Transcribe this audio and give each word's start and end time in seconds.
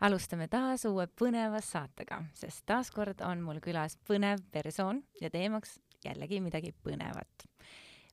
alustame 0.00 0.48
taas 0.48 0.84
uue 0.84 1.06
põneva 1.06 1.60
saatega, 1.60 2.22
sest 2.34 2.64
taaskord 2.66 3.20
on 3.20 3.42
mul 3.42 3.60
külas 3.64 3.96
põnev 4.08 4.42
persoon 4.52 5.02
ja 5.20 5.30
teemaks 5.30 5.78
jällegi 6.04 6.40
midagi 6.40 6.74
põnevat. 6.84 7.48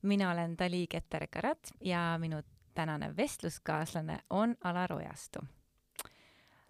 mina 0.02 0.32
olen 0.32 0.58
Dali 0.58 0.88
Keter-Karat 0.88 1.74
ja 1.82 2.18
minu 2.20 2.42
tänane 2.74 3.16
vestluskaaslane 3.18 4.20
on 4.30 4.56
Alar 4.64 4.94
Ojastu. 4.94 5.40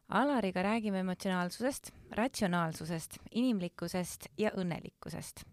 Alariga 0.10 0.64
räägime 0.64 1.00
emotsionaalsusest, 1.00 1.92
ratsionaalsusest, 2.12 3.18
inimlikkusest 3.32 4.28
ja 4.38 4.52
õnnelikkusest. 4.58 5.46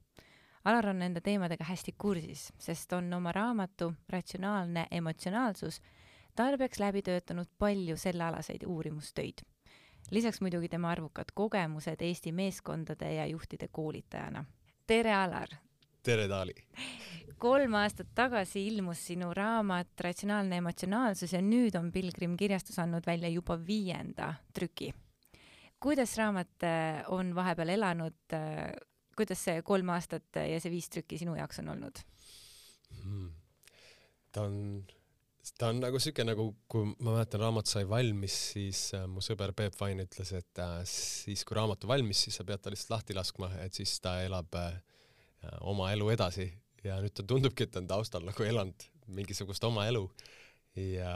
Alar 0.64 0.88
on 0.88 0.98
nende 0.98 1.20
teemadega 1.20 1.64
hästi 1.64 1.94
kursis, 1.98 2.52
sest 2.58 2.92
on 2.92 3.12
oma 3.14 3.32
raamatu 3.32 3.92
Ratsionaalne 4.08 4.86
emotsionaalsus 4.90 5.80
tarbijaks 6.38 6.78
läbi 6.78 7.02
töötanud 7.02 7.50
palju 7.58 7.96
sellealaseid 7.98 8.62
uurimustöid 8.66 9.42
lisaks 10.10 10.40
muidugi 10.40 10.68
tema 10.68 10.90
arvukad 10.90 11.32
kogemused 11.34 12.00
Eesti 12.00 12.32
meeskondade 12.32 13.12
ja 13.14 13.26
juhtide 13.26 13.68
koolitajana. 13.68 14.44
tere, 14.86 15.14
Alar! 15.14 15.48
tere, 16.02 16.28
Taali! 16.28 16.54
kolm 17.38 17.74
aastat 17.74 18.08
tagasi 18.14 18.66
ilmus 18.66 19.06
sinu 19.06 19.32
raamat 19.34 20.00
Ratsionaalne 20.00 20.56
emotsionaalsus 20.62 21.32
ja 21.32 21.42
nüüd 21.42 21.76
on 21.78 21.92
Pilgrim 21.92 22.36
kirjastus 22.36 22.78
andnud 22.78 23.06
välja 23.06 23.28
juba 23.28 23.58
viienda 23.66 24.34
trüki. 24.54 24.94
kuidas 25.80 26.16
raamat 26.18 26.64
äh, 26.64 27.04
on 27.08 27.34
vahepeal 27.34 27.68
elanud, 27.68 28.20
äh, 28.32 28.72
kuidas 29.16 29.44
see 29.44 29.62
kolm 29.62 29.88
aastat 29.88 30.40
ja 30.48 30.60
see 30.60 30.70
viis 30.70 30.88
trükki 30.88 31.18
sinu 31.18 31.36
jaoks 31.36 31.58
on 31.58 31.68
olnud 31.68 32.00
hmm.? 33.02 33.32
ta 34.32 34.42
on 34.42 34.86
ta 35.58 35.70
on 35.72 35.80
nagu 35.82 36.00
siuke 36.02 36.24
nagu, 36.26 36.48
kui 36.70 36.86
ma 36.98 37.14
mäletan, 37.14 37.42
raamat 37.42 37.70
sai 37.70 37.84
valmis, 37.88 38.34
siis 38.54 38.82
äh, 38.96 39.06
mu 39.10 39.22
sõber 39.24 39.54
Peep 39.56 39.76
Vain 39.80 40.02
ütles, 40.02 40.32
et 40.36 40.62
äh, 40.62 40.80
siis 40.88 41.44
kui 41.46 41.56
raamatu 41.58 41.90
valmis, 41.90 42.24
siis 42.26 42.38
sa 42.40 42.46
pead 42.48 42.62
ta 42.64 42.72
lihtsalt 42.72 42.94
lahti 42.96 43.16
laskma, 43.16 43.50
et 43.64 43.78
siis 43.78 43.94
ta 44.04 44.18
elab 44.26 44.58
äh, 44.58 44.76
oma 45.60 45.92
elu 45.94 46.10
edasi. 46.14 46.48
Ja 46.84 47.00
nüüd 47.02 47.14
ta 47.16 47.24
tundubki, 47.26 47.66
et 47.66 47.74
ta 47.74 47.82
on 47.82 47.88
taustal 47.90 48.26
nagu 48.26 48.44
elanud 48.46 48.86
mingisugust 49.14 49.64
oma 49.66 49.86
elu. 49.90 50.04
Ja 50.78 51.14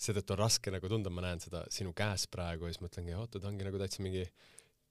seetõttu 0.00 0.34
on 0.34 0.42
raske 0.42 0.72
nagu 0.74 0.90
tunda, 0.90 1.12
ma 1.12 1.24
näen 1.24 1.40
seda 1.42 1.62
sinu 1.72 1.92
käes 1.96 2.26
praegu 2.32 2.66
ja 2.66 2.74
siis 2.74 2.82
mõtlengi, 2.84 3.14
oota, 3.16 3.40
ta 3.40 3.48
ongi 3.50 3.66
nagu 3.66 3.78
täitsa 3.80 4.02
mingi 4.04 4.26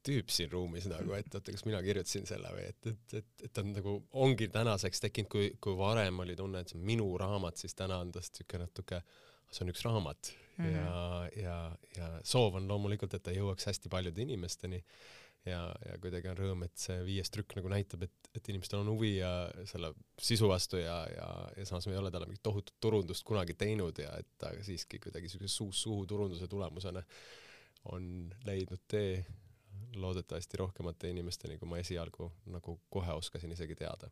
tüüp 0.05 0.31
siin 0.33 0.51
ruumis 0.51 0.87
nagu, 0.89 1.13
et 1.17 1.33
oota, 1.33 1.53
kas 1.53 1.65
mina 1.67 1.81
kirjutasin 1.85 2.27
selle 2.29 2.51
või 2.53 2.67
et, 2.69 2.89
et, 2.91 3.17
et, 3.21 3.29
et 3.47 3.53
ta 3.53 3.63
on 3.65 3.73
nagu, 3.75 3.95
ongi 4.25 4.47
tänaseks 4.53 5.03
tekkinud, 5.07 5.31
kui, 5.31 5.51
kui 5.61 5.77
varem 5.79 6.21
oli 6.23 6.37
tunne, 6.37 6.61
et 6.61 6.71
see 6.71 6.79
on 6.79 6.87
minu 6.87 7.09
raamat, 7.21 7.61
siis 7.61 7.77
täna 7.77 7.99
on 8.03 8.13
tast 8.15 8.41
siuke 8.41 8.61
natuke, 8.61 9.01
see 9.49 9.65
on 9.65 9.73
üks 9.73 9.85
raamat. 9.87 10.33
Mm 10.55 10.65
-hmm. 10.65 10.75
ja, 10.77 11.29
ja, 11.43 11.59
ja 11.97 12.09
soov 12.23 12.55
on 12.55 12.67
loomulikult, 12.67 13.13
et 13.13 13.23
ta 13.23 13.31
jõuaks 13.35 13.67
hästi 13.67 13.89
paljude 13.91 14.21
inimesteni. 14.21 14.83
Ja, 15.45 15.59
ja 15.85 15.97
kuidagi 16.01 16.25
on 16.31 16.37
rõõm, 16.37 16.63
et 16.65 16.73
see 16.81 16.95
viies 17.05 17.29
trükk 17.29 17.53
nagu 17.53 17.69
näitab, 17.69 18.01
et, 18.07 18.29
et 18.33 18.47
inimestel 18.49 18.79
on 18.79 18.87
huvi 18.89 19.11
ja 19.19 19.51
selle 19.69 19.91
sisu 20.17 20.47
vastu 20.49 20.79
ja, 20.81 20.95
ja, 21.11 21.27
ja 21.57 21.65
samas 21.69 21.85
me 21.85 21.93
ei 21.93 21.99
ole 21.99 22.09
talle 22.11 22.25
mingit 22.25 22.41
tohutut 22.43 22.73
turundust 22.81 23.23
kunagi 23.23 23.53
teinud 23.53 23.99
ja 24.01 24.15
et 24.17 24.31
ta 24.41 24.49
siiski 24.65 24.97
kuidagi 25.03 25.29
siukse 25.29 25.47
suust 25.47 25.85
suhu 25.85 26.07
turunduse 26.09 26.47
tulemusena 26.47 27.03
on 27.93 28.33
leidnud 28.45 28.81
tee 28.87 29.21
loodetavasti 30.01 30.61
rohkemate 30.61 31.09
inimesteni, 31.09 31.59
kui 31.59 31.69
ma 31.69 31.81
esialgu 31.81 32.29
nagu 32.53 32.79
kohe 32.89 33.13
oskasin 33.17 33.51
isegi 33.55 33.75
teada. 33.75 34.09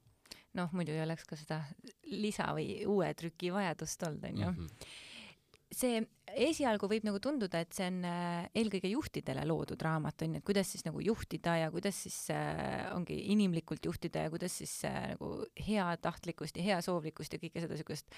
noh, 0.54 0.70
muidu 0.72 0.94
ei 0.94 1.02
oleks 1.02 1.26
ka 1.26 1.38
seda 1.40 1.64
lisa 2.12 2.52
või 2.54 2.84
uue 2.90 3.14
trüki 3.18 3.52
vajadust 3.54 4.04
olnud, 4.10 4.30
onju 4.30 4.52
mm. 4.52 4.62
-hmm 4.62 5.02
see 5.74 6.02
esialgu 6.48 6.88
võib 6.90 7.06
nagu 7.08 7.20
tunduda, 7.22 7.62
et 7.64 7.76
see 7.76 7.88
on 7.90 8.00
äh, 8.08 8.46
eelkõige 8.58 8.92
juhtidele 8.94 9.44
loodud 9.50 9.82
raamat 9.84 10.26
onju, 10.26 10.40
et 10.40 10.48
kuidas 10.48 10.72
siis 10.74 10.86
nagu 10.88 11.02
juhtida 11.04 11.58
ja 11.64 11.72
kuidas 11.74 12.00
siis 12.06 12.18
äh, 12.34 12.90
ongi 12.96 13.18
inimlikult 13.34 13.86
juhtida 13.86 14.26
ja 14.26 14.34
kuidas 14.34 14.58
siis 14.62 14.74
äh, 14.90 15.14
nagu 15.14 15.44
heatahtlikkust 15.68 16.58
ja 16.58 16.68
heasoovlikkust 16.72 17.36
ja 17.36 17.42
kõike 17.42 17.64
seda 17.66 17.78
siukest 17.80 18.14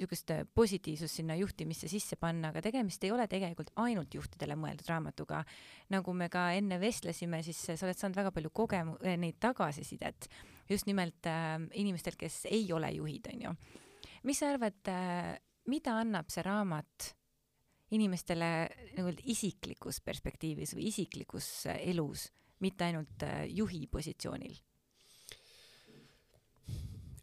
niisugust 0.00 0.32
äh, 0.32 0.46
positiivsust 0.54 1.20
sinna 1.20 1.36
juhtimisse 1.36 1.88
sisse 1.88 2.16
panna, 2.16 2.50
aga 2.50 2.62
tegemist 2.64 3.04
ei 3.04 3.12
ole 3.12 3.26
tegelikult 3.28 3.70
ainult 3.76 4.14
juhtidele 4.16 4.56
mõeldud 4.56 4.88
raamatuga. 4.88 5.44
nagu 5.90 6.12
me 6.14 6.28
ka 6.28 6.50
enne 6.56 6.80
vestlesime, 6.80 7.42
siis 7.42 7.60
sa 7.68 7.86
oled 7.86 7.98
saanud 7.98 8.16
väga 8.16 8.32
palju 8.32 8.50
kogemu-, 8.50 8.98
äh, 9.04 9.18
neid 9.20 9.38
tagasisidet 9.40 10.30
just 10.70 10.86
nimelt 10.86 11.26
äh, 11.26 11.58
inimestelt, 11.74 12.16
kes 12.16 12.46
ei 12.50 12.72
ole 12.72 12.90
juhid, 12.94 13.30
on 13.34 13.46
ju. 13.48 13.54
mis 14.24 14.38
sa 14.38 14.50
arvad 14.54 14.88
äh,, 14.88 15.36
mida 15.66 15.98
annab 16.00 16.30
see 16.30 16.44
raamat 16.46 17.14
inimestele 17.90 18.50
nagu 18.96 19.12
isiklikus 19.26 20.00
perspektiivis 20.06 20.76
või 20.76 20.88
isiklikus 20.92 21.50
äh, 21.66 21.82
elus, 21.90 22.28
mitte 22.62 22.86
ainult 22.86 23.26
äh, 23.26 23.44
juhi 23.50 23.86
positsioonil? 23.90 24.58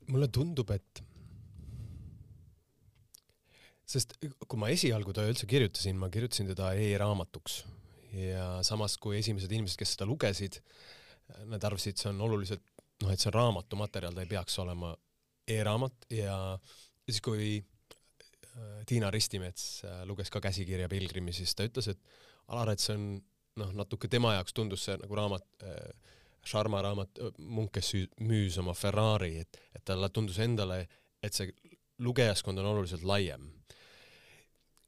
mulle 0.07 0.29
tundub, 0.31 0.69
et 0.71 1.01
sest 3.87 4.17
kui 4.19 4.59
ma 4.59 4.69
esialgu 4.73 5.13
ta 5.15 5.25
üldse 5.27 5.47
kirjutasin, 5.49 5.97
ma 5.99 6.09
kirjutasin 6.11 6.49
teda 6.51 6.73
e-raamatuks. 6.75 7.61
Ja 8.17 8.57
samas 8.65 8.97
kui 9.01 9.19
esimesed 9.19 9.51
inimesed, 9.51 9.77
kes 9.79 9.95
seda 9.95 10.07
lugesid, 10.09 10.59
nad 11.47 11.63
arvasid, 11.63 11.99
see 11.99 12.11
on 12.11 12.21
oluliselt 12.27 12.63
noh, 13.03 13.11
et 13.11 13.21
see 13.21 13.29
on 13.31 13.37
raamatumaterjal, 13.37 14.15
ta 14.15 14.23
ei 14.23 14.31
peaks 14.31 14.59
olema 14.63 14.93
e-raamat. 15.47 16.07
Ja 16.15 16.35
siis, 17.05 17.21
kui 17.23 17.57
äh, 17.59 18.77
Tiina 18.89 19.11
Ristimets 19.13 19.85
äh, 19.87 20.03
luges 20.09 20.31
ka 20.33 20.41
käsikirja 20.43 20.89
Pilgrimi, 20.91 21.35
siis 21.35 21.55
ta 21.55 21.67
ütles, 21.67 21.91
et 21.93 22.03
Alar, 22.47 22.71
et 22.71 22.83
see 22.83 22.95
on 22.95 23.09
noh, 23.59 23.73
natuke 23.75 24.07
tema 24.11 24.37
jaoks 24.37 24.55
tundus 24.55 24.85
see 24.87 24.95
nagu 24.99 25.19
raamat 25.19 25.67
äh,, 25.67 26.13
Sharma 26.47 26.79
raamat, 26.79 27.19
munk, 27.43 27.73
kes 27.75 27.89
müüs 28.23 28.55
oma 28.61 28.71
Ferrari, 28.77 29.33
et, 29.41 29.57
et 29.75 29.83
talle 29.83 30.07
tundus 30.15 30.37
endale, 30.39 30.77
et 31.19 31.35
see 31.35 31.49
lugejaskond 31.99 32.61
on 32.61 32.69
oluliselt 32.69 33.03
laiem 33.03 33.49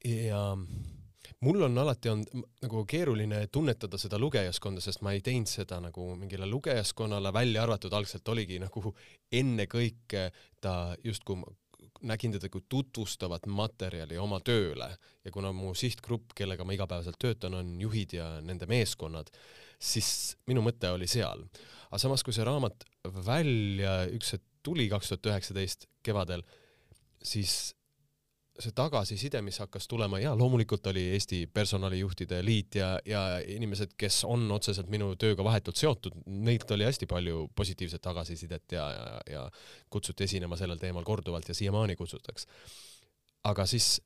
ja 0.04 0.42
mul 1.40 1.62
on 1.62 1.78
alati 1.78 2.08
olnud 2.08 2.44
nagu 2.62 2.84
keeruline 2.88 3.46
tunnetada 3.52 3.98
seda 4.00 4.18
lugejaskonda, 4.20 4.82
sest 4.84 5.02
ma 5.04 5.14
ei 5.16 5.22
teinud 5.24 5.50
seda 5.50 5.80
nagu 5.82 6.12
mingile 6.16 6.48
lugejaskonnale, 6.48 7.32
välja 7.32 7.64
arvatud 7.64 7.92
algselt 7.96 8.28
oligi 8.28 8.60
nagu 8.62 8.94
ennekõike 9.32 10.30
ta 10.60 10.94
justkui 11.04 11.40
nägin 12.06 12.32
teda 12.32 12.48
kui 12.48 12.62
tutvustavat 12.68 13.46
materjali 13.46 14.18
oma 14.20 14.40
tööle 14.44 14.88
ja 15.24 15.32
kuna 15.32 15.52
mu 15.52 15.74
sihtgrupp, 15.76 16.32
kellega 16.36 16.64
ma 16.64 16.72
igapäevaselt 16.76 17.18
töötan, 17.20 17.56
on 17.58 17.74
juhid 17.80 18.14
ja 18.16 18.28
nende 18.44 18.68
meeskonnad, 18.70 19.28
siis 19.80 20.36
minu 20.48 20.64
mõte 20.64 20.92
oli 20.92 21.08
seal. 21.10 21.44
aga 21.90 22.00
samas, 22.00 22.24
kui 22.24 22.32
see 22.36 22.46
raamat 22.46 22.84
välja 23.26 24.04
üks 24.12 24.36
hetk 24.36 24.46
tuli 24.62 24.88
kaks 24.92 25.08
tuhat 25.08 25.30
üheksateist 25.32 25.86
kevadel, 26.04 26.44
siis 27.24 27.74
see 28.64 28.74
tagasiside, 28.76 29.40
mis 29.44 29.58
hakkas 29.62 29.88
tulema 29.88 30.18
ja 30.20 30.32
loomulikult 30.36 30.86
oli 30.90 31.02
Eesti 31.14 31.46
Personalijuhtide 31.54 32.40
Liit 32.44 32.74
ja, 32.74 32.90
ja 33.04 33.22
inimesed, 33.38 33.94
kes 33.96 34.22
on 34.24 34.44
otseselt 34.52 34.90
minu 34.92 35.14
tööga 35.20 35.44
vahetult 35.44 35.80
seotud, 35.80 36.16
neilt 36.26 36.70
oli 36.70 36.86
hästi 36.88 37.08
palju 37.10 37.48
positiivset 37.56 38.02
tagasisidet 38.02 38.76
ja, 38.76 38.88
ja, 38.92 39.20
ja 39.30 39.46
kutsuti 39.90 40.24
esinema 40.24 40.58
sellel 40.60 40.78
teemal 40.78 41.04
korduvalt 41.04 41.48
ja 41.48 41.54
siiamaani 41.54 41.96
kutsutakse. 41.96 42.48
aga 43.44 43.66
siis 43.66 44.00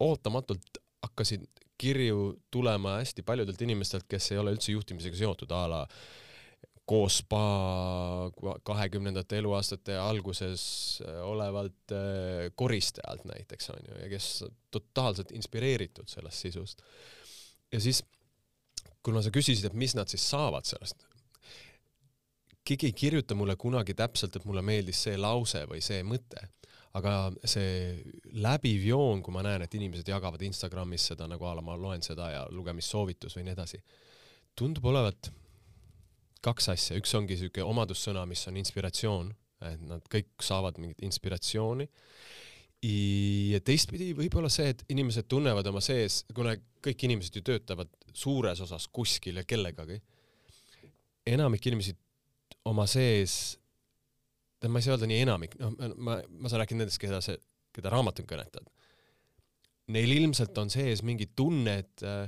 ootamatult 0.00 0.82
hakkasid 1.02 1.46
kirju 1.78 2.36
tulema 2.50 2.98
hästi 2.98 3.22
paljudelt 3.22 3.62
inimestelt, 3.62 4.04
kes 4.08 4.32
ei 4.32 4.38
ole 4.38 4.52
üldse 4.56 4.72
juhtimisega 4.72 5.16
seotud, 5.16 5.50
a 5.52 5.66
la 5.68 5.82
äh, 5.82 6.25
koos 6.86 7.18
spa 7.18 7.40
kahekümnendate 8.64 9.40
eluaastate 9.40 9.96
alguses 9.98 10.62
äh, 11.02 11.18
olevalt 11.26 11.92
äh, 11.92 12.46
koristajalt 12.54 13.24
näiteks 13.26 13.70
on 13.74 13.88
ju 13.88 13.98
ja 14.02 14.10
kes 14.12 14.44
totaalselt 14.70 15.32
inspireeritud 15.34 16.08
sellest 16.08 16.46
sisust. 16.46 16.82
ja 17.72 17.80
siis, 17.80 18.04
kuna 19.02 19.22
sa 19.22 19.30
küsisid, 19.34 19.66
et 19.66 19.74
mis 19.74 19.94
nad 19.98 20.08
siis 20.08 20.22
saavad 20.30 20.66
sellest, 20.66 21.02
keegi 22.66 22.90
ei 22.90 22.92
kirjuta 22.92 23.34
mulle 23.34 23.56
kunagi 23.56 23.94
täpselt, 23.94 24.36
et 24.36 24.46
mulle 24.46 24.62
meeldis 24.62 25.02
see 25.08 25.16
lause 25.18 25.64
või 25.70 25.82
see 25.82 26.02
mõte, 26.06 26.42
aga 26.98 27.16
see 27.44 27.96
läbiv 28.42 28.86
joon, 28.86 29.22
kui 29.22 29.34
ma 29.34 29.42
näen, 29.44 29.66
et 29.66 29.74
inimesed 29.74 30.08
jagavad 30.08 30.42
Instagramis 30.42 31.10
seda 31.12 31.26
nagu 31.30 31.46
a 31.46 31.56
la 31.58 31.64
ma 31.66 31.76
loen 31.78 32.02
seda 32.02 32.30
ja 32.32 32.46
lugemissoovitus 32.50 33.36
või 33.36 33.48
nii 33.48 33.56
edasi, 33.56 33.82
tundub 34.56 34.86
olevat 34.92 35.30
kaks 36.46 36.70
asja, 36.72 36.96
üks 37.00 37.12
ongi 37.18 37.38
siuke 37.40 37.64
omadussõna, 37.64 38.24
mis 38.28 38.44
on 38.50 38.58
inspiratsioon, 38.60 39.32
et 39.66 39.82
nad 39.88 40.04
kõik 40.12 40.30
saavad 40.44 40.80
mingit 40.82 41.02
inspiratsiooni. 41.06 41.88
ja 43.50 43.60
teistpidi 43.66 44.12
võib-olla 44.14 44.50
see, 44.52 44.68
et 44.74 44.84
inimesed 44.92 45.26
tunnevad 45.28 45.66
oma 45.66 45.80
sees, 45.82 46.24
kuna 46.34 46.54
kõik 46.84 47.06
inimesed 47.08 47.38
ju 47.38 47.42
töötavad 47.42 47.90
suures 48.14 48.60
osas 48.62 48.86
kuskil 48.92 49.40
ja 49.40 49.44
kellegagi, 49.48 49.98
enamik 51.26 51.66
inimesi 51.66 51.96
oma 52.68 52.86
sees, 52.90 53.56
ma 54.66 54.78
ei 54.78 54.86
saa 54.86 54.94
öelda 54.94 55.08
nii 55.10 55.22
enamik, 55.24 55.56
noh, 55.60 55.74
ma, 55.96 56.18
ma 56.20 56.50
saan 56.50 56.62
rääkida 56.62 56.82
nendest, 56.82 57.00
keda 57.02 57.20
see, 57.24 57.38
keda 57.74 57.92
raamatut 57.92 58.26
kõnetavad. 58.28 58.70
Neil 59.94 60.12
ilmselt 60.16 60.56
on 60.58 60.70
sees 60.72 61.02
mingid 61.06 61.34
tunned 61.38 62.02
äh, 62.02 62.26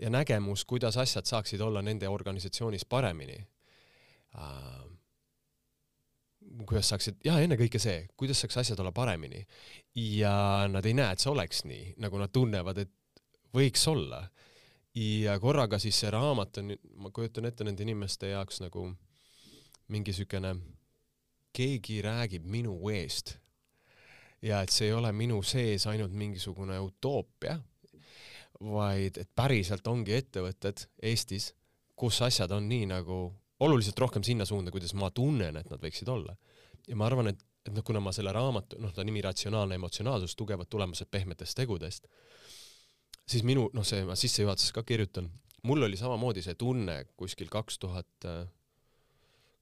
ja 0.00 0.10
nägemus, 0.10 0.64
kuidas 0.64 0.96
asjad 0.96 1.28
saaksid 1.28 1.60
olla 1.60 1.82
nende 1.82 2.08
organisatsioonis 2.08 2.84
paremini 2.84 3.36
uh,. 4.34 4.88
kuidas 6.66 6.88
saaksid, 6.88 7.20
ja 7.24 7.38
ennekõike 7.40 7.78
see, 7.78 8.06
kuidas 8.16 8.40
saaks 8.40 8.56
asjad 8.62 8.80
olla 8.80 8.92
paremini 8.92 9.44
ja 9.94 10.68
nad 10.68 10.86
ei 10.86 10.94
näe, 10.96 11.12
et 11.12 11.22
see 11.22 11.32
oleks 11.32 11.64
nii, 11.68 11.94
nagu 12.00 12.18
nad 12.20 12.32
tunnevad, 12.32 12.78
et 12.78 13.22
võiks 13.54 13.86
olla. 13.90 14.24
ja 14.94 15.38
korraga 15.40 15.78
siis 15.78 16.00
see 16.00 16.10
raamat 16.10 16.58
on, 16.62 16.74
ma 16.98 17.12
kujutan 17.14 17.46
ette 17.46 17.64
nende 17.64 17.82
inimeste 17.82 18.32
jaoks 18.32 18.60
nagu 18.64 18.88
mingi 19.90 20.12
siukene, 20.14 20.54
keegi 21.52 22.00
räägib 22.02 22.46
minu 22.46 22.74
eest. 22.90 23.36
ja 24.42 24.62
et 24.62 24.72
see 24.72 24.88
ei 24.88 24.96
ole 24.96 25.12
minu 25.12 25.42
sees 25.42 25.86
ainult 25.86 26.12
mingisugune 26.12 26.78
utoopia, 26.80 27.58
vaid 28.60 29.18
et 29.20 29.30
päriselt 29.36 29.86
ongi 29.88 30.14
ettevõtted 30.16 30.84
Eestis, 31.10 31.50
kus 31.96 32.20
asjad 32.24 32.52
on 32.52 32.68
nii 32.68 32.88
nagu 32.90 33.20
oluliselt 33.60 33.98
rohkem 33.98 34.24
sinna 34.24 34.46
suunda, 34.48 34.72
kuidas 34.72 34.94
ma 34.96 35.10
tunnen, 35.12 35.56
et 35.56 35.70
nad 35.70 35.80
võiksid 35.82 36.08
olla. 36.08 36.36
ja 36.88 36.96
ma 36.96 37.06
arvan, 37.06 37.28
et, 37.30 37.42
et 37.66 37.74
noh, 37.74 37.84
kuna 37.86 38.00
ma 38.00 38.12
selle 38.12 38.32
raamatu, 38.32 38.78
noh, 38.80 38.92
ta 38.92 39.04
nimi 39.04 39.20
Ratsionaalne 39.22 39.76
emotsionaalsus, 39.76 40.34
tugevad 40.36 40.68
tulemused 40.72 41.10
pehmetest 41.10 41.56
tegudest, 41.56 42.08
siis 43.28 43.44
minu, 43.46 43.68
noh, 43.76 43.84
see 43.86 44.04
ma 44.08 44.16
sissejuhatuses 44.18 44.72
ka 44.74 44.82
kirjutan, 44.88 45.28
mul 45.68 45.84
oli 45.86 46.00
samamoodi 46.00 46.42
see 46.44 46.56
tunne 46.58 47.02
kuskil 47.20 47.52
kaks 47.52 47.78
tuhat, 47.78 48.28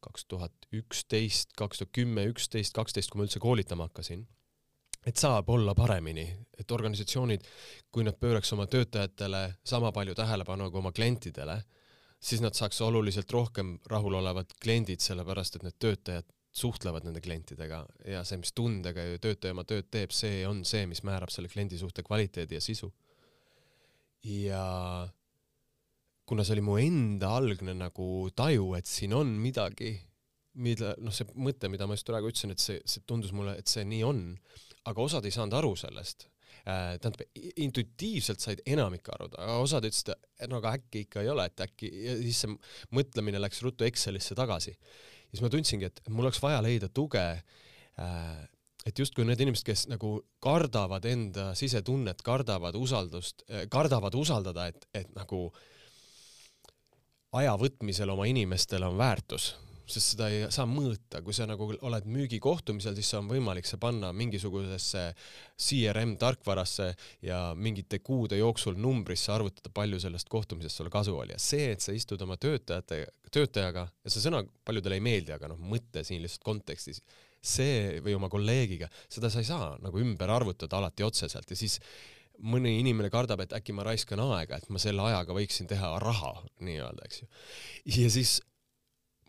kaks 0.01 0.25
tuhat 0.31 0.69
üksteist, 0.73 1.53
kaks 1.59 1.83
tuhat 1.83 1.93
kümme, 1.93 2.25
üksteist, 2.31 2.75
kaksteist, 2.79 3.11
kui 3.11 3.21
ma 3.21 3.27
üldse 3.27 3.43
koolitama 3.43 3.91
hakkasin, 3.91 4.25
et 5.09 5.17
saab 5.17 5.49
olla 5.49 5.73
paremini, 5.77 6.27
et 6.59 6.71
organisatsioonid, 6.75 7.45
kui 7.93 8.05
nad 8.05 8.19
pööraks 8.21 8.53
oma 8.57 8.67
töötajatele 8.69 9.43
sama 9.67 9.93
palju 9.95 10.15
tähelepanu 10.19 10.69
kui 10.71 10.83
oma 10.83 10.93
klientidele, 10.93 11.57
siis 12.21 12.43
nad 12.45 12.57
saaks 12.59 12.81
oluliselt 12.85 13.31
rohkem 13.33 13.79
rahulolevad 13.89 14.53
kliendid, 14.61 15.01
sellepärast 15.01 15.57
et 15.57 15.65
need 15.65 15.79
töötajad 15.81 16.29
suhtlevad 16.59 17.07
nende 17.07 17.21
klientidega 17.23 17.83
ja 18.09 18.25
see, 18.27 18.41
mis 18.41 18.53
tundega 18.57 19.05
ju 19.05 19.21
töötaja 19.23 19.55
oma 19.55 19.65
tööd 19.69 19.89
teeb, 19.93 20.13
see 20.17 20.43
on 20.49 20.65
see, 20.67 20.87
mis 20.91 21.05
määrab 21.07 21.31
selle 21.33 21.51
kliendi 21.53 21.79
suhte 21.79 22.03
kvaliteedi 22.07 22.59
ja 22.59 22.65
sisu. 22.65 22.91
ja 24.25 24.65
kuna 26.29 26.45
see 26.45 26.57
oli 26.57 26.65
mu 26.65 26.77
enda 26.81 27.31
algne 27.39 27.77
nagu 27.79 28.29
taju, 28.37 28.73
et 28.77 28.89
siin 28.91 29.15
on 29.17 29.31
midagi, 29.41 29.95
mida 30.59 30.95
noh, 30.99 31.15
see 31.15 31.29
mõte, 31.39 31.71
mida 31.73 31.87
ma 31.87 31.97
just 31.97 32.09
praegu 32.09 32.33
ütlesin, 32.33 32.53
et 32.53 32.65
see, 32.65 32.81
see 32.85 33.05
tundus 33.07 33.33
mulle, 33.37 33.55
et 33.61 33.71
see 33.71 33.87
nii 33.89 34.03
on, 34.05 34.25
aga 34.85 35.05
osad 35.05 35.25
ei 35.27 35.35
saanud 35.35 35.57
aru 35.59 35.73
sellest 35.79 36.27
äh, 36.67 36.97
tähendab, 37.03 37.25
intuitiivselt 37.65 38.45
said 38.45 38.63
enamik 38.67 39.09
aru, 39.15 39.31
aga 39.37 39.59
osad 39.63 39.89
ütlesid, 39.89 40.13
et 40.39 40.51
no 40.51 40.61
aga 40.63 40.77
äkki 40.79 41.07
ikka 41.07 41.25
ei 41.25 41.33
ole, 41.33 41.49
et 41.49 41.65
äkki 41.67 41.91
ja 42.05 42.19
siis 42.21 42.45
see 42.45 42.55
mõtlemine 42.95 43.41
läks 43.43 43.63
ruttu 43.67 43.89
Excelisse 43.89 44.37
tagasi. 44.39 44.77
ja 44.77 45.33
siis 45.33 45.45
ma 45.45 45.51
tundsingi, 45.53 45.91
et 45.91 46.03
mul 46.09 46.29
oleks 46.29 46.43
vaja 46.43 46.63
leida 46.65 46.89
tuge 46.89 47.25
äh, 47.25 48.47
et 48.87 48.99
justkui 48.99 49.27
need 49.27 49.41
inimesed, 49.43 49.67
kes 49.67 49.87
nagu 49.91 50.15
kardavad 50.41 51.05
enda 51.09 51.51
sisetunnet, 51.59 52.23
kardavad 52.25 52.77
usaldust, 52.79 53.43
kardavad 53.69 54.15
usaldada, 54.17 54.69
et, 54.71 54.87
et 54.97 55.11
nagu 55.17 55.49
aja 57.37 57.57
võtmisel 57.61 58.09
oma 58.15 58.29
inimestele 58.31 58.89
on 58.89 58.97
väärtus, 58.97 59.51
sest 59.93 60.15
seda 60.15 60.29
ei 60.33 60.47
saa 60.55 60.67
mõõta, 60.69 61.23
kui 61.25 61.37
sa 61.37 61.47
nagu 61.49 61.69
oled 61.75 62.09
müügikohtumisel, 62.09 62.97
siis 62.99 63.13
on 63.19 63.29
võimalik 63.31 63.69
see 63.69 63.81
panna 63.81 64.11
mingisugusesse 64.17 65.05
CRM 65.59 66.17
tarkvarasse 66.21 66.91
ja 67.27 67.41
mingite 67.57 68.01
kuude 68.05 68.39
jooksul 68.41 68.79
numbrisse 68.81 69.33
arvutada, 69.35 69.73
palju 69.75 70.01
sellest 70.03 70.29
kohtumisest 70.33 70.81
sulle 70.81 70.93
kasu 70.93 71.17
oli. 71.17 71.35
Ja 71.37 71.41
see, 71.43 71.71
et 71.75 71.85
sa 71.85 71.95
istud 71.97 72.23
oma 72.25 72.37
töötajate, 72.41 73.05
töötajaga 73.35 73.89
ja 73.89 74.13
see 74.13 74.25
sõna 74.25 74.45
paljudele 74.69 75.01
ei 75.01 75.05
meeldi, 75.05 75.35
aga 75.37 75.51
noh, 75.53 75.61
mõte 75.61 76.05
siin 76.07 76.23
lihtsalt 76.25 76.47
kontekstis, 76.47 77.03
see 77.41 77.99
või 78.05 78.17
oma 78.19 78.31
kolleegiga, 78.33 78.91
seda 79.09 79.31
sa 79.33 79.43
ei 79.43 79.49
saa 79.49 79.75
nagu 79.83 80.01
ümber 80.03 80.31
arvutada 80.35 80.81
alati 80.81 81.07
otseselt. 81.07 81.51
Ja 81.51 81.59
siis 81.59 81.79
mõni 82.39 82.77
inimene 82.79 83.11
kardab, 83.11 83.43
et 83.43 83.55
äkki 83.57 83.75
ma 83.75 83.87
raiskan 83.87 84.21
aega, 84.23 84.59
et 84.59 84.69
ma 84.71 84.81
selle 84.83 85.03
ajaga 85.09 85.35
võiksin 85.35 85.71
teha 85.71 85.97
raha 86.03 86.35
nii-öelda, 86.65 87.09
eks 87.09 87.23
ju. 87.23 87.29
ja 87.99 88.13
siis 88.15 88.39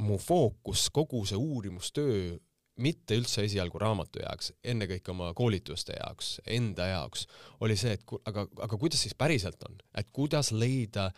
mu 0.04 0.18
fookus, 0.22 0.88
kogu 0.94 1.24
see 1.28 1.40
uurimustöö, 1.40 2.38
mitte 2.80 3.18
üldse 3.20 3.44
esialgu 3.44 3.80
raamatu 3.82 4.22
jaoks, 4.24 4.54
ennekõike 4.64 5.12
oma 5.12 5.34
koolituste 5.36 5.98
jaoks, 5.98 6.38
enda 6.48 6.88
jaoks, 6.94 7.26
oli 7.66 7.76
see, 7.80 7.98
et 7.98 8.06
ku, 8.08 8.22
aga, 8.30 8.46
aga 8.64 8.80
kuidas 8.80 9.04
siis 9.04 9.18
päriselt 9.20 9.64
on, 9.68 9.76
et 10.00 10.08
kuidas 10.16 10.54
leida 10.56 11.10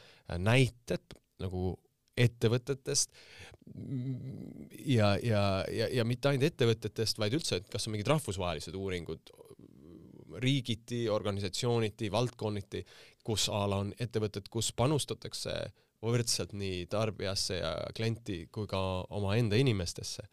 näited 0.42 1.18
nagu 1.42 1.76
ettevõtetest 2.18 3.14
ja, 4.86 5.14
ja, 5.24 5.44
ja, 5.72 5.88
ja 6.00 6.06
mitte 6.06 6.32
ainult 6.32 6.50
ettevõtetest, 6.50 7.22
vaid 7.22 7.38
üldse, 7.38 7.62
et 7.62 7.70
kas 7.72 7.88
on 7.88 7.96
mingid 7.96 8.10
rahvusvahelised 8.10 8.76
uuringud 8.76 9.32
riigiti, 10.42 11.04
organisatsiooniti, 11.12 12.12
valdkonniti, 12.12 12.84
kus 13.24 13.50
a 13.52 13.66
la 13.70 13.82
on 13.84 13.94
ettevõtted, 14.02 14.48
kus 14.50 14.72
panustatakse 14.74 15.54
võrdselt 16.02 16.56
nii 16.58 16.86
tarbijasse 16.92 17.60
ja 17.60 17.74
klienti 17.96 18.46
kui 18.54 18.70
ka 18.70 18.80
omaenda 19.14 19.60
inimestesse. 19.60 20.24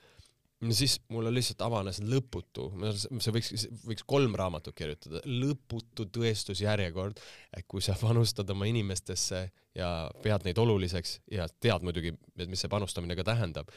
ja 0.60 0.74
siis 0.74 0.96
mulle 1.14 1.30
lihtsalt 1.30 1.60
avanes 1.62 2.00
lõputu, 2.02 2.70
see 3.22 3.34
võiks, 3.34 3.66
võiks 3.86 4.06
kolm 4.06 4.34
raamatut 4.34 4.74
kirjutada, 4.74 5.20
lõputu 5.24 6.08
tõestusjärjekord, 6.14 7.20
et 7.56 7.66
kui 7.68 7.84
sa 7.84 7.94
panustad 8.00 8.50
oma 8.50 8.66
inimestesse 8.66 9.44
ja 9.78 9.90
pead 10.22 10.48
neid 10.48 10.58
oluliseks 10.58 11.20
ja 11.30 11.46
tead 11.60 11.86
muidugi, 11.86 12.16
et 12.38 12.48
mis 12.48 12.64
see 12.64 12.72
panustamine 12.72 13.14
ka 13.14 13.26
tähendab, 13.28 13.70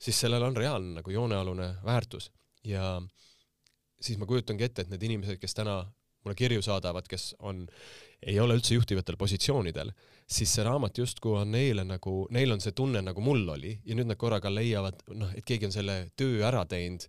siis 0.00 0.18
sellel 0.24 0.46
on 0.46 0.56
reaalne 0.56 1.00
nagu 1.00 1.10
joonealune 1.10 1.74
väärtus 1.84 2.30
ja 2.64 2.96
siis 4.00 4.18
ma 4.18 4.26
kujutangi 4.26 4.66
ette, 4.66 4.86
et 4.86 4.92
need 4.92 5.04
inimesed, 5.06 5.38
kes 5.42 5.54
täna 5.58 5.82
mulle 6.22 6.38
kirju 6.38 6.62
saadavad, 6.64 7.06
kes 7.10 7.32
on, 7.42 7.64
ei 8.22 8.38
ole 8.40 8.56
üldse 8.58 8.76
juhtivatel 8.76 9.18
positsioonidel, 9.18 9.92
siis 10.26 10.54
see 10.54 10.64
raamat 10.64 10.98
justkui 10.98 11.36
on 11.40 11.52
neile 11.54 11.84
nagu, 11.84 12.26
neil 12.30 12.54
on 12.54 12.60
see 12.60 12.72
tunne, 12.76 13.02
nagu 13.02 13.20
mul 13.20 13.44
oli 13.54 13.74
ja 13.84 13.96
nüüd 13.98 14.10
nad 14.10 14.20
korraga 14.20 14.50
leiavad, 14.52 15.02
noh, 15.14 15.32
et 15.36 15.44
keegi 15.44 15.68
on 15.68 15.74
selle 15.74 15.98
töö 16.16 16.42
ära 16.46 16.64
teinud, 16.68 17.06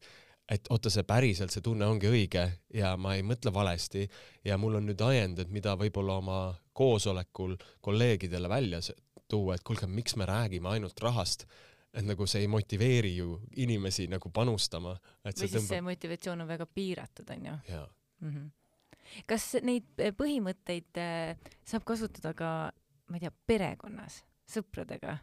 et 0.52 0.68
oota, 0.74 0.92
see 0.92 1.06
päriselt, 1.08 1.54
see 1.54 1.64
tunne 1.64 1.88
ongi 1.88 2.10
õige 2.10 2.44
ja 2.76 2.94
ma 3.00 3.16
ei 3.16 3.24
mõtle 3.26 3.54
valesti 3.54 4.04
ja 4.46 4.58
mul 4.60 4.80
on 4.80 4.90
nüüd 4.90 5.02
ajend, 5.02 5.40
et 5.40 5.54
mida 5.54 5.78
võib-olla 5.80 6.20
oma 6.20 6.40
koosolekul 6.76 7.56
kolleegidele 7.82 8.50
välja 8.52 8.82
tuua, 9.30 9.56
et 9.56 9.64
kuulge, 9.66 9.88
miks 9.88 10.18
me 10.20 10.28
räägime 10.30 10.74
ainult 10.76 11.00
rahast, 11.02 11.48
et 11.94 12.06
nagu 12.06 12.26
see 12.30 12.44
ei 12.44 12.50
motiveeri 12.52 13.16
ju 13.16 13.38
inimesi 13.62 14.08
nagu 14.12 14.32
panustama, 14.34 14.96
või 15.24 15.36
see 15.36 15.48
siis 15.48 15.68
see 15.68 15.78
tõmbab, 15.78 15.94
motivatsioon 15.94 16.44
on 16.44 16.50
väga 16.50 16.68
piiratud, 16.70 17.32
onju 17.38 17.56
mm. 17.56 18.30
-hmm. 18.30 18.48
kas 19.30 19.48
neid 19.64 20.06
põhimõtteid 20.18 21.02
eh, 21.02 21.52
saab 21.66 21.86
kasutada 21.88 22.34
ka, 22.38 22.52
ma 23.14 23.20
ei 23.20 23.28
tea, 23.28 23.34
perekonnas, 23.46 24.24
sõpradega, 24.50 25.20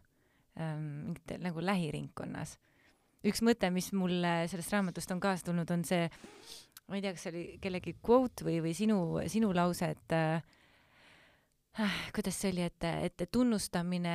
mingitel 0.54 1.42
nagu 1.42 1.62
lähiringkonnas? 1.64 2.52
üks 3.26 3.42
mõte, 3.44 3.68
mis 3.74 3.90
mulle 3.92 4.46
sellest 4.48 4.70
raamatust 4.72 5.10
on 5.12 5.18
kaasa 5.20 5.50
tulnud, 5.50 5.68
on 5.74 5.82
see, 5.84 6.06
ma 6.86 6.96
ei 6.96 7.02
tea, 7.02 7.12
kas 7.16 7.26
see 7.26 7.32
oli 7.34 7.42
kellegi 7.60 7.96
quote 7.98 8.46
või, 8.46 8.60
või 8.64 8.76
sinu, 8.78 9.00
sinu 9.28 9.50
lause, 9.56 9.90
et 9.96 10.14
äh, 10.16 10.46
kuidas 12.14 12.34
see 12.40 12.50
oli, 12.52 12.62
et, 12.66 12.84
et 13.06 13.22
tunnustamine, 13.32 14.14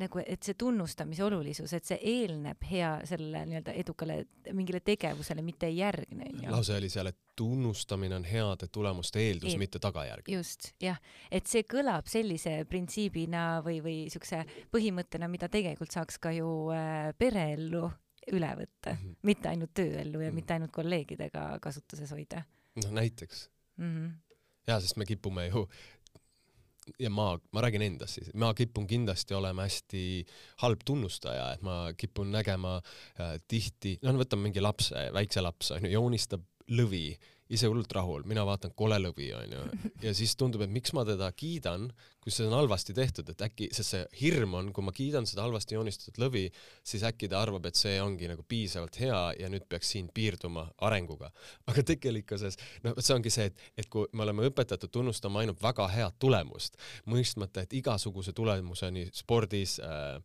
nagu, 0.00 0.20
et 0.26 0.42
see 0.46 0.54
tunnustamise 0.58 1.24
olulisus, 1.26 1.72
et 1.74 1.84
see 1.84 1.98
eelneb 1.98 2.62
hea 2.70 2.92
sellele 3.08 3.42
nii-öelda 3.50 3.74
edukale 3.82 4.20
mingile 4.54 4.80
tegevusele, 4.86 5.42
mitte 5.42 5.66
ei 5.66 5.80
järgne, 5.80 6.28
lause 6.50 6.76
oli 6.78 6.88
seal, 6.92 7.10
et 7.10 7.18
tunnustamine 7.36 8.14
on 8.16 8.24
heade 8.28 8.68
tulemuste 8.72 9.20
eeldus 9.20 9.50
Eel-, 9.52 9.58
mitte 9.58 9.80
tagajärg. 9.82 10.28
just, 10.30 10.70
jah, 10.82 11.00
et 11.30 11.46
see 11.50 11.64
kõlab 11.68 12.06
sellise 12.10 12.64
printsiibina 12.70 13.62
või, 13.66 13.80
või 13.84 13.96
siukse 14.12 14.44
põhimõttena, 14.72 15.28
mida 15.32 15.48
tegelikult 15.52 15.90
saaks 15.92 16.18
ka 16.22 16.30
ju 16.36 16.48
äh, 16.76 17.10
pereellu 17.18 17.88
üle 18.32 18.52
võtta, 18.54 18.94
Mhm. 18.94 19.16
mitte 19.26 19.48
ainult 19.50 19.72
tööellu 19.74 20.20
ja 20.22 20.28
Mhm. 20.30 20.34
mitte 20.36 20.54
ainult 20.54 20.70
kolleegidega 20.72 21.58
kasutuses 21.60 22.10
hoida 22.14 22.44
noh, 22.76 22.90
näiteks 22.94 23.48
mm. 23.76 23.88
-hmm. 23.96 24.12
jaa, 24.68 24.78
sest 24.80 24.96
me 24.96 25.04
kipume 25.04 25.48
ju 25.48 25.68
ja 26.98 27.10
ma, 27.10 27.32
ma 27.52 27.62
räägin 27.64 27.84
endast 27.86 28.18
siis, 28.18 28.30
ma 28.38 28.52
kipun 28.58 28.86
kindlasti 28.90 29.36
olema 29.38 29.66
hästi 29.68 30.04
halb 30.64 30.82
tunnustaja, 30.86 31.52
et 31.54 31.62
ma 31.66 31.76
kipun 31.98 32.32
nägema 32.34 32.78
äh, 32.80 33.36
tihti, 33.48 33.98
noh, 34.02 34.18
võtame 34.20 34.48
mingi 34.48 34.64
lapse, 34.64 35.08
väikse 35.14 35.44
lapse, 35.44 35.76
onju, 35.78 35.92
joonistab 35.92 36.44
lõvi 36.72 37.06
ise 37.52 37.68
hullult 37.68 37.92
rahul, 37.92 38.24
mina 38.28 38.44
vaatan 38.48 38.72
kole 38.76 38.96
lõvi 39.00 39.28
onju 39.36 39.62
ja 40.02 40.12
siis 40.16 40.34
tundub, 40.38 40.62
et 40.64 40.72
miks 40.72 40.94
ma 40.96 41.04
teda 41.06 41.28
kiidan, 41.36 41.88
kui 42.22 42.32
see 42.32 42.46
on 42.46 42.54
halvasti 42.54 42.94
tehtud, 42.96 43.28
et 43.32 43.42
äkki, 43.44 43.68
sest 43.74 43.94
see 43.94 44.02
hirm 44.20 44.54
on, 44.58 44.70
kui 44.74 44.84
ma 44.86 44.94
kiidan 44.94 45.26
seda 45.28 45.44
halvasti 45.44 45.76
joonistatud 45.76 46.20
lõvi, 46.22 46.44
siis 46.86 47.04
äkki 47.06 47.28
ta 47.30 47.42
arvab, 47.42 47.66
et 47.68 47.78
see 47.78 47.96
ongi 48.02 48.30
nagu 48.30 48.44
piisavalt 48.48 48.96
hea 49.02 49.20
ja 49.40 49.50
nüüd 49.52 49.66
peaks 49.70 49.92
siin 49.94 50.08
piirduma 50.14 50.68
arenguga. 50.86 51.32
aga 51.70 51.84
tegelikkuses 51.92 52.58
noh, 52.86 52.96
see 52.98 53.16
ongi 53.16 53.32
see, 53.34 53.50
et, 53.50 53.66
et 53.76 53.90
kui 53.92 54.06
me 54.12 54.24
oleme 54.26 54.48
õpetatud 54.48 54.92
tunnustama 54.94 55.42
ainult 55.42 55.62
väga 55.62 55.88
head 55.92 56.18
tulemust, 56.22 56.78
mõistmata, 57.10 57.66
et 57.66 57.76
igasuguse 57.82 58.32
tulemuseni 58.36 59.08
spordis 59.16 59.78
äh, 59.82 60.16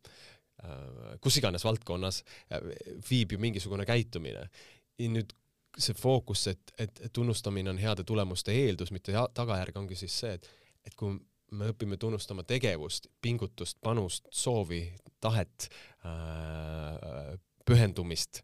äh, 0.62 1.18
kus 1.20 1.40
iganes 1.42 1.66
valdkonnas 1.66 2.22
äh, 2.52 2.72
viib 3.10 3.34
ju 3.34 3.42
mingisugune 3.42 3.86
käitumine. 3.88 4.48
nüüd 4.98 5.30
see 5.78 5.96
fookus, 5.96 6.46
et, 6.52 6.72
et, 6.78 7.02
tunnustamine 7.14 7.70
on 7.70 7.78
heade 7.78 8.04
tulemuste 8.06 8.54
eeldus, 8.54 8.92
mitte 8.94 9.14
tagajärg, 9.34 9.76
ongi 9.78 9.98
siis 9.98 10.14
see, 10.22 10.38
et, 10.38 10.48
et 10.86 10.96
kui 10.98 11.14
me 11.56 11.70
õpime 11.72 11.96
tunnustama 12.00 12.44
tegevust, 12.44 13.08
pingutust, 13.24 13.78
panust, 13.84 14.26
soovi, 14.34 14.82
tahet 15.22 15.68
äh,, 16.04 17.38
pühendumist, 17.68 18.42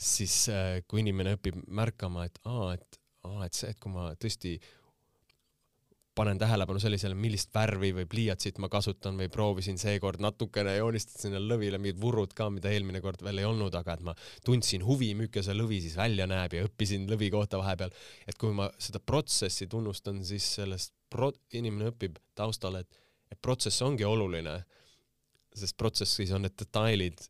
siis 0.00 0.42
äh, 0.50 0.80
kui 0.88 1.04
inimene 1.04 1.36
õpib 1.38 1.60
märkama, 1.68 2.26
et 2.26 2.40
aa, 2.48 2.72
et 2.74 3.00
aa, 3.28 3.44
et 3.46 3.56
see, 3.56 3.70
et 3.70 3.80
kui 3.80 3.92
ma 3.92 4.10
tõesti 4.18 4.56
panen 6.14 6.38
tähelepanu 6.38 6.80
sellisele, 6.82 7.14
millist 7.14 7.52
värvi 7.54 7.92
või 7.94 8.06
pliiatsit 8.10 8.58
ma 8.62 8.68
kasutan 8.72 9.18
või 9.20 9.28
proovisin 9.32 9.78
seekord 9.78 10.20
natukene 10.22 10.74
joonistada 10.76 11.22
sinna 11.22 11.40
lõvile 11.42 11.78
mingid 11.78 12.00
vurrud 12.02 12.34
ka, 12.36 12.48
mida 12.50 12.72
eelmine 12.74 13.02
kord 13.04 13.22
veel 13.22 13.42
ei 13.42 13.46
olnud, 13.46 13.74
aga 13.78 13.94
et 13.94 14.02
ma 14.08 14.14
tundsin 14.46 14.82
huvi, 14.86 15.12
milline 15.14 15.44
see 15.46 15.54
lõvi 15.56 15.78
siis 15.84 15.94
välja 15.98 16.26
näeb 16.30 16.56
ja 16.56 16.66
õppisin 16.66 17.06
lõvi 17.10 17.30
kohta 17.30 17.60
vahepeal. 17.62 17.94
et 18.26 18.38
kui 18.38 18.54
ma 18.56 18.66
seda 18.78 18.98
protsessi 18.98 19.68
tunnustan, 19.70 20.24
siis 20.26 20.48
sellest 20.58 20.94
pro-, 21.10 21.32
inimene 21.54 21.92
õpib 21.94 22.18
taustal, 22.34 22.80
et, 22.82 23.00
et 23.30 23.38
protsess 23.40 23.82
ongi 23.86 24.04
oluline, 24.04 24.56
sest 25.54 25.76
protsessis 25.78 26.32
on 26.34 26.42
need 26.46 26.56
detailid, 26.58 27.22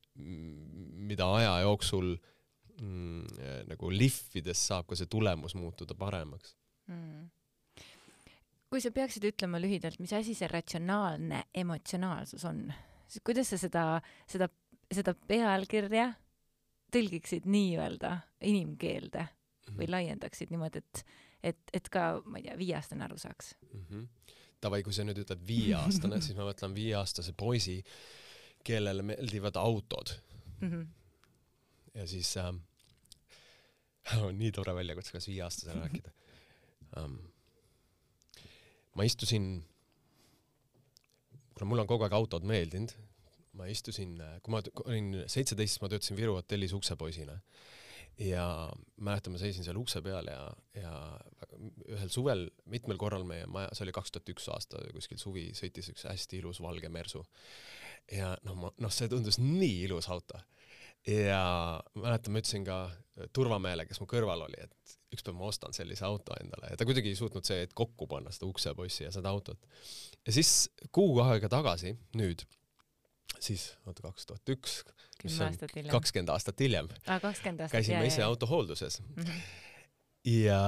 mida 1.10 1.28
aja 1.36 1.52
jooksul 1.66 2.14
mm, 2.80 3.68
nagu 3.68 3.92
lihvides 3.92 4.64
saab 4.72 4.88
ka 4.88 4.96
see 4.96 5.08
tulemus 5.10 5.54
muutuda 5.58 5.96
paremaks. 6.00 6.56
Mm 6.88 7.28
kui 8.70 8.82
sa 8.82 8.92
peaksid 8.94 9.26
ütlema 9.32 9.60
lühidalt, 9.62 9.98
mis 10.02 10.12
asi 10.14 10.34
see 10.38 10.48
ratsionaalne 10.50 11.44
emotsionaalsus 11.62 12.44
on, 12.48 12.68
siis 13.10 13.24
kuidas 13.26 13.50
sa 13.50 13.58
seda, 13.58 13.84
seda, 14.30 14.48
seda 14.92 15.14
pealkirja 15.14 16.12
tõlgiksid 16.94 17.48
nii-öelda 17.50 18.16
inimkeelde 18.46 19.26
või 19.70 19.84
mhm. 19.86 19.92
laiendaksid 19.94 20.54
niimoodi, 20.54 20.82
et, 20.82 21.02
et, 21.52 21.74
et 21.80 21.90
ka, 21.92 22.06
ma 22.26 22.40
ei 22.40 22.48
tea, 22.48 22.56
viieaastane 22.58 23.06
aru 23.06 23.18
saaks 23.20 23.54
mm? 23.72 23.84
-hmm. 23.88 24.36
Davai, 24.60 24.82
kui 24.84 24.92
sa 24.92 25.06
nüüd 25.06 25.22
ütled 25.22 25.44
viieaastane 25.46 26.20
siis 26.24 26.36
ma 26.36 26.46
mõtlen 26.48 26.74
viieaastase 26.76 27.32
poisi, 27.32 27.78
kellele 28.64 29.02
meeldivad 29.02 29.56
autod 29.56 30.14
mm. 30.60 30.70
-hmm. 30.70 30.86
ja 31.94 32.06
siis 32.06 32.36
äh, 32.36 32.50
on 34.26 34.38
nii 34.38 34.52
tore 34.52 34.74
väljakutse, 34.74 35.12
kas 35.12 35.28
viieaastasele 35.28 35.80
rääkida 35.80 36.10
um, 36.96 37.18
ma 38.98 39.06
istusin, 39.06 39.50
kuna 41.54 41.68
mulle 41.68 41.84
on 41.84 41.90
kogu 41.90 42.06
aeg 42.06 42.16
autod 42.16 42.46
meeldinud, 42.48 42.94
ma 43.58 43.66
istusin, 43.70 44.16
kui 44.42 44.54
ma 44.54 44.62
olin 44.86 45.12
seitseteist, 45.26 45.76
siis 45.76 45.82
ma 45.82 45.90
töötasin 45.92 46.18
Viru 46.18 46.36
hotellis 46.38 46.74
uksepoisina 46.76 47.36
ja 48.20 48.44
mäletan, 49.00 49.34
ma 49.34 49.40
seisin 49.40 49.64
seal 49.64 49.78
ukse 49.80 50.02
peal 50.04 50.28
ja, 50.28 50.40
ja 50.76 50.92
ühel 51.88 52.10
suvel 52.12 52.46
mitmel 52.70 52.98
korral 53.00 53.24
meie 53.28 53.46
maja, 53.50 53.70
see 53.74 53.86
oli 53.86 53.94
kaks 53.96 54.14
tuhat 54.14 54.32
üks 54.34 54.48
aasta 54.52 54.82
kuskil 54.94 55.20
suvi, 55.20 55.50
sõitis 55.56 55.90
üks 55.92 56.06
hästi 56.08 56.40
ilus 56.42 56.60
valge 56.62 56.90
Mersu. 56.92 57.24
ja 58.12 58.34
noh, 58.46 58.58
ma, 58.58 58.72
noh, 58.76 58.92
see 58.92 59.08
tundus 59.08 59.40
nii 59.40 59.84
ilus 59.86 60.10
auto 60.12 60.40
ja 61.08 61.42
mäletan, 61.94 62.34
ma 62.34 62.42
ütlesin 62.42 62.66
ka 62.66 62.82
Turvamehele, 63.36 63.86
kes 63.88 64.00
mu 64.00 64.08
kõrval 64.10 64.46
oli, 64.46 64.60
et 64.64 64.96
ükspäev 65.14 65.36
ma 65.38 65.48
ostan 65.50 65.74
sellise 65.76 66.04
auto 66.06 66.34
endale 66.40 66.72
ja 66.72 66.78
ta 66.78 66.86
kuidagi 66.88 67.12
ei 67.12 67.18
suutnud 67.18 67.46
see, 67.46 67.64
et 67.66 67.74
kokku 67.76 68.06
panna 68.10 68.32
seda 68.34 68.48
uksepossi 68.50 69.04
ja 69.06 69.12
seda 69.14 69.32
autot. 69.32 69.58
ja 70.26 70.34
siis 70.34 70.70
kuu 70.94 71.18
aega 71.24 71.50
tagasi, 71.52 71.94
nüüd, 72.18 72.44
siis 73.38 73.70
oota, 73.86 74.04
kaks 74.06 74.28
tuhat 74.30 74.54
üks, 74.54 74.76
mis 75.24 75.40
on 75.44 75.58
kakskümmend 75.90 76.34
aastat 76.34 76.62
hiljem 76.62 76.90
ah,, 77.06 77.26
käisime 77.72 78.04
ise 78.08 78.22
autohoolduses 78.26 79.00
mm. 79.02 79.24
-hmm. 79.24 79.42
ja 80.44 80.60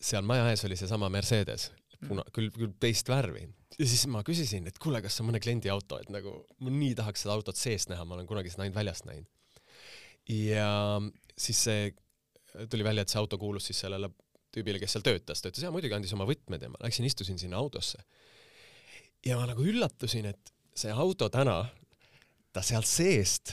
seal 0.00 0.26
maja 0.26 0.50
ees 0.50 0.64
oli 0.68 0.76
seesama 0.76 1.08
Mercedes, 1.12 1.70
puna- 2.02 2.26
mm., 2.26 2.34
küll, 2.34 2.50
küll 2.54 2.74
teist 2.80 3.08
värvi. 3.08 3.46
ja 3.78 3.86
siis 3.86 4.06
ma 4.10 4.24
küsisin, 4.26 4.66
et 4.66 4.78
kuule, 4.78 5.02
kas 5.02 5.16
see 5.16 5.24
on 5.24 5.30
mõne 5.32 5.42
kliendi 5.44 5.70
auto, 5.70 6.00
et 6.02 6.10
nagu 6.10 6.40
ma 6.58 6.74
nii 6.74 6.94
tahaks 6.98 7.26
seda 7.26 7.38
autot 7.38 7.56
seest 7.56 7.94
näha, 7.94 8.04
ma 8.04 8.18
olen 8.18 8.26
kunagi 8.26 8.50
seda 8.50 8.66
ainult 8.66 8.82
väljast 8.82 9.06
näinud 9.06 9.30
ja 10.28 11.00
siis 11.38 11.62
see 11.64 11.88
tuli 12.70 12.86
välja, 12.86 13.04
et 13.04 13.12
see 13.12 13.20
auto 13.20 13.38
kuulus 13.38 13.68
siis 13.70 13.82
sellele 13.84 14.10
tüübile, 14.54 14.80
kes 14.80 14.96
seal 14.96 15.04
töötas, 15.04 15.42
ta 15.42 15.52
ütles 15.52 15.66
ja 15.66 15.72
muidugi 15.72 15.96
andis 15.96 16.14
oma 16.16 16.26
võtmed 16.28 16.64
ja 16.64 16.70
ma 16.72 16.80
läksin, 16.82 17.06
istusin 17.08 17.38
sinna 17.40 17.60
autosse. 17.60 18.00
ja 19.26 19.36
ma 19.38 19.46
nagu 19.50 19.64
üllatusin, 19.64 20.26
et 20.30 20.52
see 20.78 20.92
auto 20.94 21.28
täna, 21.28 21.60
ta 22.52 22.62
sealt 22.64 22.88
seest 22.88 23.52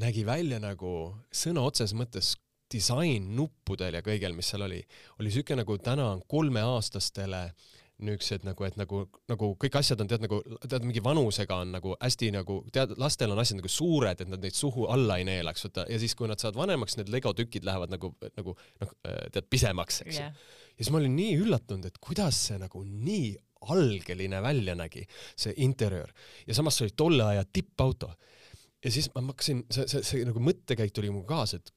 nägi 0.00 0.24
välja 0.26 0.60
nagu 0.62 1.14
sõna 1.32 1.64
otseses 1.66 1.96
mõttes 1.96 2.34
disain 2.70 3.32
nuppudel 3.34 3.96
ja 3.98 4.02
kõigel, 4.06 4.36
mis 4.36 4.52
seal 4.52 4.62
oli, 4.62 4.78
oli 5.18 5.32
siuke 5.34 5.56
nagu 5.58 5.78
täna 5.82 6.12
on 6.12 6.22
kolmeaastastele 6.28 7.42
äh, 7.48 7.79
niisugused 8.04 8.46
nagu, 8.48 8.64
et 8.66 8.78
nagu, 8.80 9.02
nagu 9.30 9.50
kõik 9.60 9.76
asjad 9.80 10.00
on 10.02 10.10
tead 10.10 10.24
nagu, 10.24 10.40
tead 10.64 10.86
mingi 10.86 11.02
vanusega 11.04 11.60
on 11.64 11.74
nagu 11.76 11.94
hästi 12.00 12.30
nagu, 12.34 12.60
tead, 12.74 12.94
lastel 13.00 13.34
on 13.34 13.42
asjad 13.42 13.60
nagu 13.60 13.70
suured, 13.72 14.22
et 14.22 14.30
nad 14.30 14.42
neid 14.44 14.56
suhu 14.56 14.86
alla 14.92 15.18
ei 15.20 15.26
neelaks, 15.28 15.66
vaata, 15.68 15.86
ja 15.90 16.00
siis, 16.02 16.16
kui 16.18 16.30
nad 16.30 16.42
saavad 16.42 16.58
vanemaks, 16.62 16.96
need 17.00 17.12
Lego 17.12 17.34
tükid 17.36 17.66
lähevad 17.68 17.92
nagu, 17.92 18.12
nagu 18.38 18.56
noh, 18.82 18.96
tead, 19.04 19.46
pisemaks, 19.52 20.02
eks 20.06 20.20
yeah.. 20.22 20.34
ja 20.74 20.82
siis 20.82 20.92
ma 20.94 21.00
olin 21.02 21.16
nii 21.18 21.38
üllatunud, 21.44 21.88
et 21.90 22.00
kuidas 22.02 22.38
see 22.48 22.58
nagu 22.60 22.84
nii 22.84 23.34
algeline 23.70 24.40
välja 24.42 24.74
nägi, 24.78 25.04
see 25.36 25.52
interjöör. 25.64 26.12
ja 26.46 26.56
samas 26.56 26.78
see 26.78 26.88
oli 26.88 26.96
tolle 26.96 27.24
aja 27.24 27.44
tippauto. 27.44 28.14
ja 28.84 28.90
siis 28.90 29.10
ma 29.14 29.26
hakkasin, 29.28 29.66
see, 29.70 29.88
see, 29.90 30.02
see 30.06 30.24
nagu 30.24 30.40
mõttekäik 30.40 30.94
tuli 30.96 31.12
mu 31.12 31.24
kaasa, 31.28 31.60
et 31.60 31.74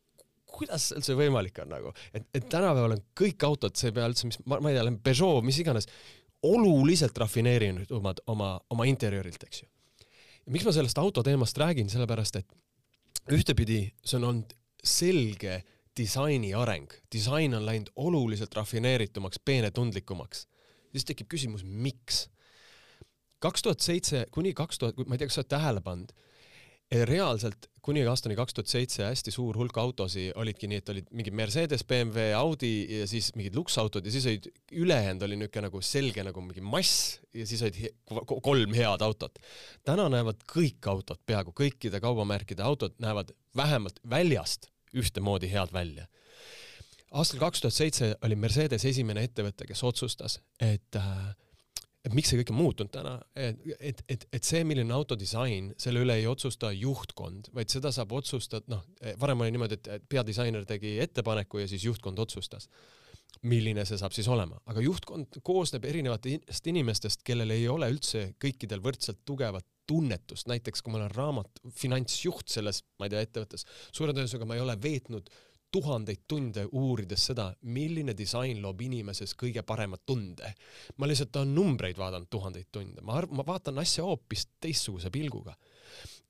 kuidas 0.53 0.91
üldse 0.95 1.15
võimalik 1.17 1.57
on 1.63 1.71
nagu, 1.73 1.93
et, 2.13 2.25
et 2.35 2.49
tänapäeval 2.49 2.97
on 2.97 3.03
kõik 3.17 3.45
autod, 3.47 3.75
see 3.79 3.89
ei 3.89 3.95
pea 3.97 4.07
üldse, 4.09 4.29
mis, 4.29 4.39
ma, 4.45 4.59
ma 4.63 4.71
ei 4.71 4.77
tea, 4.77 4.95
Peugeot, 5.07 5.45
mis 5.45 5.59
iganes, 5.63 5.89
oluliselt 6.43 7.17
rafineerinud 7.17 7.91
oma, 7.95 8.13
oma, 8.31 8.49
oma 8.73 8.87
interjöörilt, 8.89 9.45
eks 9.47 9.63
ju. 9.63 9.69
ja 10.45 10.55
miks 10.55 10.67
ma 10.67 10.73
sellest 10.75 10.99
auto 10.99 11.23
teemast 11.23 11.57
räägin, 11.57 11.89
sellepärast 11.91 12.41
et 12.41 13.31
ühtepidi 13.31 13.85
see 14.03 14.19
on 14.19 14.27
olnud 14.29 14.57
selge 14.83 15.61
disaini 15.97 16.51
areng, 16.57 16.91
disain 17.13 17.53
on 17.55 17.65
läinud 17.65 17.91
oluliselt 17.95 18.55
rafineeritumaks, 18.55 19.39
peenetundlikumaks. 19.45 20.47
siis 20.91 21.05
tekib 21.05 21.29
küsimus, 21.31 21.63
miks? 21.63 22.27
kaks 23.39 23.61
tuhat 23.61 23.79
seitse 23.79 24.25
kuni 24.31 24.53
kaks 24.53 24.79
tuhat, 24.79 24.99
ma 25.07 25.15
ei 25.15 25.21
tea, 25.21 25.27
kas 25.27 25.39
sa 25.39 25.43
oled 25.43 25.51
tähele 25.51 25.81
pannud, 25.83 26.13
reaalselt 26.91 27.69
kuni 27.83 28.03
aastani 28.07 28.35
kaks 28.37 28.55
tuhat 28.55 28.71
seitse 28.71 29.03
hästi 29.03 29.31
suur 29.33 29.57
hulk 29.59 29.77
autosid 29.81 30.31
olidki 30.39 30.69
nii, 30.71 30.79
et 30.79 30.91
olid 30.93 31.09
mingid 31.11 31.35
Mercedes, 31.35 31.83
BMW, 31.87 32.29
Audi 32.37 32.71
ja 32.99 33.07
siis 33.09 33.33
mingid 33.35 33.57
luksautod 33.57 34.05
ja 34.05 34.13
siis 34.13 34.27
olid, 34.29 34.47
ülejäänud 34.71 35.25
oli 35.27 35.39
niisugune 35.41 35.67
nagu 35.67 35.81
selge 35.83 36.23
nagu 36.23 36.43
mingi 36.45 36.63
mass 36.63 37.17
ja 37.35 37.47
siis 37.49 37.63
olid 37.65 37.79
kolm 38.31 38.75
head 38.77 39.03
autot. 39.03 39.39
täna 39.83 40.07
näevad 40.13 40.45
kõik 40.47 40.89
autod, 40.93 41.19
peaaegu 41.25 41.55
kõikide 41.59 41.99
kaubamärkide 42.03 42.63
autod 42.63 42.95
näevad 43.03 43.33
vähemalt 43.55 43.99
väljast 44.09 44.69
ühtemoodi 44.95 45.51
head 45.51 45.73
välja. 45.73 46.07
aastal 47.11 47.39
kaks 47.43 47.61
tuhat 47.61 47.73
seitse 47.73 48.13
oli 48.23 48.35
Mercedes 48.35 48.85
esimene 48.85 49.27
ettevõte, 49.27 49.67
kes 49.67 49.83
otsustas, 49.83 50.39
et 50.61 50.95
äh, 50.95 51.35
et 52.03 52.15
miks 52.15 52.31
see 52.31 52.39
kõik 52.41 52.51
on 52.51 52.59
muutunud 52.59 52.91
täna, 52.91 53.13
et, 53.39 53.61
et, 53.79 54.01
et, 54.11 54.25
et 54.35 54.47
see, 54.47 54.63
milline 54.67 54.91
autodisain, 54.95 55.71
selle 55.79 56.03
üle 56.03 56.17
ei 56.19 56.27
otsusta 56.27 56.73
juhtkond, 56.75 57.47
vaid 57.55 57.71
seda 57.71 57.93
saab 57.95 58.11
otsustada, 58.17 58.65
noh, 58.75 58.83
varem 59.21 59.45
oli 59.45 59.53
niimoodi, 59.55 59.79
et 59.79 60.09
peadisainer 60.11 60.67
tegi 60.67 60.97
ettepaneku 61.03 61.63
ja 61.63 61.69
siis 61.71 61.85
juhtkond 61.87 62.19
otsustas, 62.19 62.67
milline 63.47 63.85
see 63.87 63.99
saab 63.99 64.15
siis 64.15 64.27
olema, 64.31 64.59
aga 64.69 64.83
juhtkond 64.83 65.39
koosneb 65.47 65.87
erinevatest 65.87 66.67
inimestest, 66.71 67.23
kellel 67.27 67.55
ei 67.55 67.65
ole 67.71 67.89
üldse 67.91 68.33
kõikidel 68.41 68.83
võrdselt 68.83 69.23
tugevat 69.27 69.67
tunnetust, 69.87 70.47
näiteks 70.47 70.83
kui 70.83 70.93
ma 70.93 71.01
olen 71.01 71.11
raamat, 71.11 71.63
finantsjuht 71.75 72.51
selles, 72.51 72.83
ma 72.99 73.07
ei 73.07 73.15
tea, 73.15 73.23
ettevõttes, 73.25 73.65
suure 73.91 74.15
tõenäosusega 74.15 74.47
ma 74.47 74.55
ei 74.59 74.63
ole 74.63 74.77
veetnud 74.79 75.31
tuhandeid 75.73 76.23
tunde 76.29 76.67
uurides 76.71 77.27
seda, 77.31 77.49
milline 77.75 78.13
disain 78.17 78.61
loob 78.61 78.81
inimeses 78.85 79.33
kõige 79.39 79.63
parema 79.65 79.97
tunde. 80.05 80.53
ma 80.97 81.09
lihtsalt 81.09 81.35
olen 81.41 81.55
numbreid 81.55 81.97
vaadanud 81.97 82.29
tuhandeid 82.29 82.69
tunde, 82.71 83.01
ma 83.01 83.19
arv-, 83.21 83.33
ma 83.33 83.45
vaatan 83.47 83.81
asja 83.81 84.05
hoopis 84.05 84.47
teistsuguse 84.61 85.09
pilguga 85.13 85.55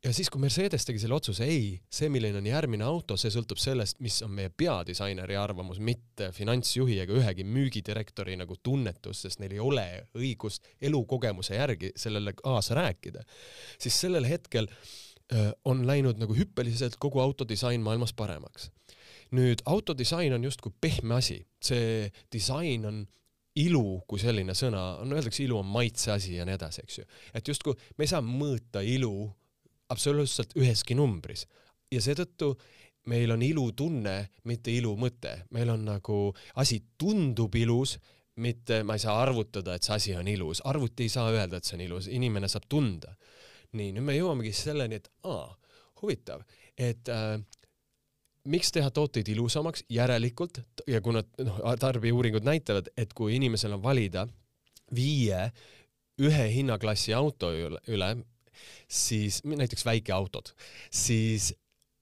ja 0.04 0.12
siis, 0.14 0.30
kui 0.30 0.42
Mercedes 0.42 0.86
tegi 0.86 1.00
selle 1.02 1.16
otsuse, 1.16 1.46
ei, 1.48 1.78
see, 1.92 2.10
milline 2.12 2.40
on 2.40 2.48
järgmine 2.48 2.86
auto, 2.88 3.16
see 3.20 3.32
sõltub 3.34 3.60
sellest, 3.62 4.00
mis 4.04 4.20
on 4.26 4.34
meie 4.36 4.52
peadisaineri 4.52 5.38
arvamus, 5.40 5.80
mitte 5.84 6.30
finantsjuhi 6.36 7.00
ega 7.04 7.16
ühegi 7.20 7.46
müügidirektori 7.48 8.36
nagu 8.40 8.58
tunnetus, 8.64 9.24
sest 9.26 9.42
neil 9.44 9.56
ei 9.56 9.64
ole 9.64 9.88
õigust 10.20 10.68
elukogemuse 10.84 11.58
järgi 11.58 11.94
sellele 12.00 12.36
kaasa 12.40 12.78
rääkida, 12.80 13.24
siis 13.80 14.00
sellel 14.06 14.28
hetkel 14.28 14.68
öö, 14.68 15.50
on 15.72 15.86
läinud 15.88 16.20
nagu 16.22 16.36
hüppeliselt 16.38 17.00
kogu 17.00 17.24
autodisain 17.24 17.84
maailmas 17.84 18.14
paremaks. 18.14 18.70
Nüüd 19.34 19.64
autodisain 19.66 20.34
on 20.36 20.44
justkui 20.46 20.74
pehme 20.82 21.18
asi, 21.18 21.40
see 21.64 22.10
disain 22.32 22.86
on 22.86 23.04
ilu 23.60 24.02
kui 24.10 24.22
selline 24.22 24.56
sõna, 24.58 24.84
no 25.06 25.18
öeldakse, 25.18 25.44
ilu 25.46 25.60
on 25.60 25.70
maitse 25.70 26.12
asi 26.14 26.38
ja 26.38 26.46
nii 26.46 26.56
edasi, 26.58 26.86
eks 26.86 27.00
ju. 27.00 27.06
et 27.38 27.48
justkui 27.48 27.76
me 27.98 28.06
ei 28.06 28.12
saa 28.14 28.22
mõõta 28.26 28.82
ilu 28.86 29.28
absoluutselt 29.94 30.56
üheski 30.58 30.98
numbris. 30.98 31.46
Ja 31.94 32.02
seetõttu 32.02 32.54
meil 33.12 33.34
on 33.36 33.44
ilutunne, 33.46 34.16
mitte 34.50 34.74
ilumõte, 34.74 35.44
meil 35.54 35.70
on 35.74 35.86
nagu 35.86 36.18
asi 36.62 36.80
tundub 36.98 37.56
ilus, 37.60 37.98
mitte 38.42 38.82
ma 38.88 38.96
ei 38.98 39.04
saa 39.04 39.20
arvutada, 39.22 39.76
et 39.76 39.86
see 39.86 39.96
asi 39.96 40.16
on 40.18 40.28
ilus, 40.28 40.64
arvuti 40.66 41.06
ei 41.06 41.14
saa 41.14 41.30
öelda, 41.34 41.60
et 41.60 41.68
see 41.68 41.78
on 41.78 41.84
ilus, 41.86 42.08
inimene 42.10 42.50
saab 42.50 42.66
tunda. 42.70 43.14
nii, 43.74 43.90
nüüd 43.96 44.06
me 44.06 44.14
jõuamegi 44.14 44.52
selleni, 44.54 45.00
et 45.02 45.08
aa, 45.26 45.48
huvitav, 46.02 46.44
et 46.78 47.10
äh, 47.10 47.40
miks 48.50 48.72
teha 48.76 48.92
tooteid 48.92 49.30
ilusamaks, 49.34 49.86
järelikult 49.90 50.60
ja 50.88 51.02
kuna 51.02 51.24
noh, 51.44 51.62
tarbijauuringud 51.80 52.46
näitavad, 52.48 52.90
et 52.98 53.14
kui 53.16 53.38
inimesel 53.38 53.78
on 53.78 53.84
valida 53.84 54.28
viie 54.96 55.48
ühe 56.22 56.48
hinnaklassi 56.54 57.14
auto 57.18 57.52
üle, 57.56 58.12
siis 58.88 59.42
näiteks 59.48 59.86
väikeautod, 59.86 60.54
siis 60.92 61.54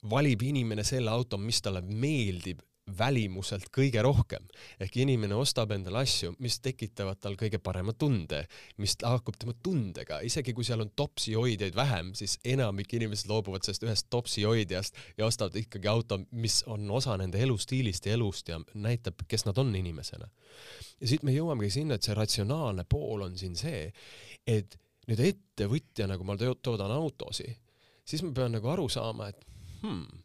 valib 0.10 0.42
inimene 0.42 0.84
selle 0.84 1.14
auto, 1.14 1.38
mis 1.38 1.62
talle 1.62 1.84
meeldib 1.86 2.62
välimuselt 2.98 3.70
kõige 3.74 4.02
rohkem. 4.04 4.48
ehk 4.80 4.98
inimene 5.04 5.36
ostab 5.36 5.72
endale 5.72 6.02
asju, 6.04 6.36
mis 6.40 6.60
tekitavad 6.60 7.20
tal 7.22 7.36
kõige 7.40 7.60
parema 7.60 7.94
tunde, 7.94 8.46
mis 8.78 8.96
haakub 9.04 9.38
tema 9.40 9.54
tundega, 9.64 10.22
isegi 10.22 10.54
kui 10.54 10.66
seal 10.68 10.82
on 10.82 10.92
topsihoidjaid 10.96 11.76
vähem, 11.76 12.14
siis 12.18 12.38
enamik 12.46 12.94
inimesed 12.94 13.30
loobuvad 13.30 13.66
sellest 13.66 13.86
ühest 13.88 14.10
topsihoidjast 14.10 14.98
ja 15.18 15.26
ostavad 15.26 15.56
ikkagi 15.56 15.88
auto, 15.88 16.20
mis 16.32 16.62
on 16.68 16.90
osa 16.92 17.18
nende 17.18 17.42
elustiilist 17.42 18.06
ja 18.06 18.18
elust 18.18 18.50
ja 18.50 18.60
näitab, 18.74 19.26
kes 19.28 19.46
nad 19.46 19.58
on 19.58 19.76
inimesena. 19.76 20.30
ja 21.02 21.08
siit 21.08 21.24
me 21.24 21.34
jõuamegi 21.36 21.72
sinna, 21.80 21.96
et 21.96 22.04
see 22.04 22.16
ratsionaalne 22.18 22.86
pool 22.90 23.28
on 23.28 23.38
siin 23.38 23.56
see, 23.56 23.92
et 24.48 24.78
nüüd 25.10 25.22
ettevõtjana, 25.26 26.18
kui 26.18 26.28
ma 26.28 26.38
toodan 26.38 26.92
autosid, 26.94 27.58
siis 28.06 28.24
ma 28.26 28.34
pean 28.36 28.54
nagu 28.56 28.70
aru 28.72 28.88
saama, 28.92 29.30
et 29.32 29.46
hmm, 29.82 30.24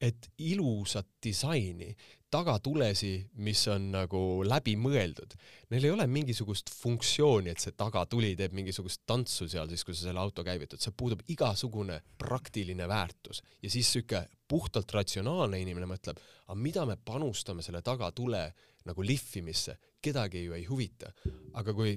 et 0.00 0.28
ilusat 0.38 1.08
disaini, 1.24 1.90
tagatulesi, 2.30 3.12
mis 3.44 3.60
on 3.72 3.88
nagu 3.94 4.20
läbimõeldud, 4.44 5.32
neil 5.72 5.86
ei 5.88 5.92
ole 5.94 6.04
mingisugust 6.12 6.70
funktsiooni, 6.76 7.50
et 7.54 7.62
see 7.62 7.72
tagatuli 7.78 8.34
teeb 8.36 8.52
mingisugust 8.56 9.02
tantsu 9.08 9.48
seal 9.48 9.70
siis, 9.72 9.84
kui 9.86 9.96
sa 9.96 10.08
selle 10.08 10.20
auto 10.20 10.44
käivitad, 10.44 10.82
see 10.82 10.92
puudub 10.96 11.24
igasugune 11.32 11.98
praktiline 12.20 12.88
väärtus. 12.88 13.40
Ja 13.64 13.72
siis 13.72 13.90
sihuke 13.94 14.26
puhtalt 14.48 14.92
ratsionaalne 14.92 15.60
inimene 15.62 15.88
mõtleb, 15.88 16.20
aga 16.46 16.58
mida 16.60 16.84
me 16.88 16.98
panustame 17.00 17.64
selle 17.64 17.82
tagatule 17.84 18.44
nagu 18.88 19.04
lihvimisse, 19.04 19.78
kedagi 20.04 20.44
ju 20.44 20.54
ei 20.56 20.68
huvita. 20.68 21.12
aga 21.54 21.72
kui 21.74 21.96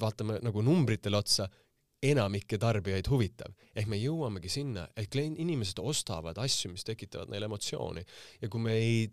vaatame 0.00 0.38
nagu 0.42 0.62
numbritele 0.62 1.18
otsa, 1.18 1.48
enamikke 2.04 2.58
tarbijaid 2.60 3.08
huvitav. 3.10 3.52
ehk 3.74 3.88
me 3.90 3.98
jõuamegi 3.98 4.48
sinna, 4.52 4.88
et 4.96 5.10
klient, 5.10 5.38
inimesed 5.38 5.80
ostavad 5.82 6.38
asju, 6.38 6.70
mis 6.72 6.84
tekitavad 6.84 7.30
neile 7.32 7.48
emotsiooni 7.50 8.04
ja 8.42 8.48
kui 8.48 8.60
me 8.60 8.78
ei 8.78 9.04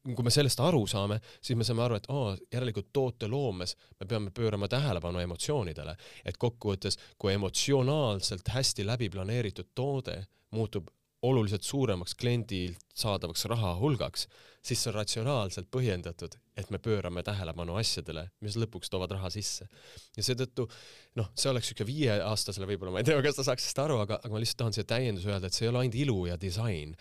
kui 0.00 0.24
me 0.24 0.32
sellest 0.32 0.60
aru 0.64 0.86
saame, 0.88 1.18
siis 1.44 1.58
me 1.60 1.64
saame 1.66 1.82
aru, 1.84 1.98
et 2.00 2.06
aa, 2.08 2.32
järelikult 2.54 2.88
tooteloomes 2.92 3.74
me 4.00 4.06
peame 4.08 4.30
pöörama 4.32 4.68
tähelepanu 4.72 5.20
emotsioonidele, 5.20 5.92
et 6.24 6.38
kokkuvõttes, 6.40 6.96
kui 7.20 7.34
emotsionaalselt 7.34 8.48
hästi 8.48 8.86
läbi 8.88 9.10
planeeritud 9.12 9.74
toode 9.76 10.16
muutub 10.56 10.88
oluliselt 11.22 11.62
suuremaks 11.62 12.14
kliendilt 12.14 12.80
saadavaks 12.96 13.44
raha 13.50 13.74
hulgaks, 13.76 14.26
siis 14.64 14.80
see 14.82 14.90
on 14.90 14.96
ratsionaalselt 14.96 15.68
põhjendatud, 15.72 16.36
et 16.56 16.70
me 16.72 16.80
pöörame 16.82 17.22
tähelepanu 17.24 17.76
asjadele, 17.80 18.26
mis 18.44 18.56
lõpuks 18.60 18.92
toovad 18.92 19.12
raha 19.16 19.30
sisse. 19.32 19.68
ja 20.16 20.24
seetõttu 20.24 20.68
noh, 21.20 21.28
see 21.34 21.50
oleks 21.52 21.70
niisugune 21.70 21.90
viieaastasele 21.92 22.68
võib-olla, 22.72 22.94
ma 22.94 23.04
ei 23.04 23.08
tea, 23.08 23.20
kas 23.24 23.40
ta 23.40 23.46
saaks 23.50 23.68
sellest 23.68 23.84
aru, 23.84 24.00
aga, 24.04 24.20
aga 24.24 24.32
ma 24.32 24.40
lihtsalt 24.40 24.62
tahan 24.64 24.76
siia 24.76 24.88
täienduse 24.88 25.32
öelda, 25.32 25.48
et 25.50 25.56
see 25.56 25.66
ei 25.66 25.72
ole 25.72 25.84
ainult 25.84 26.00
ilu 26.00 26.18
ja 26.30 26.40
disain. 26.40 26.96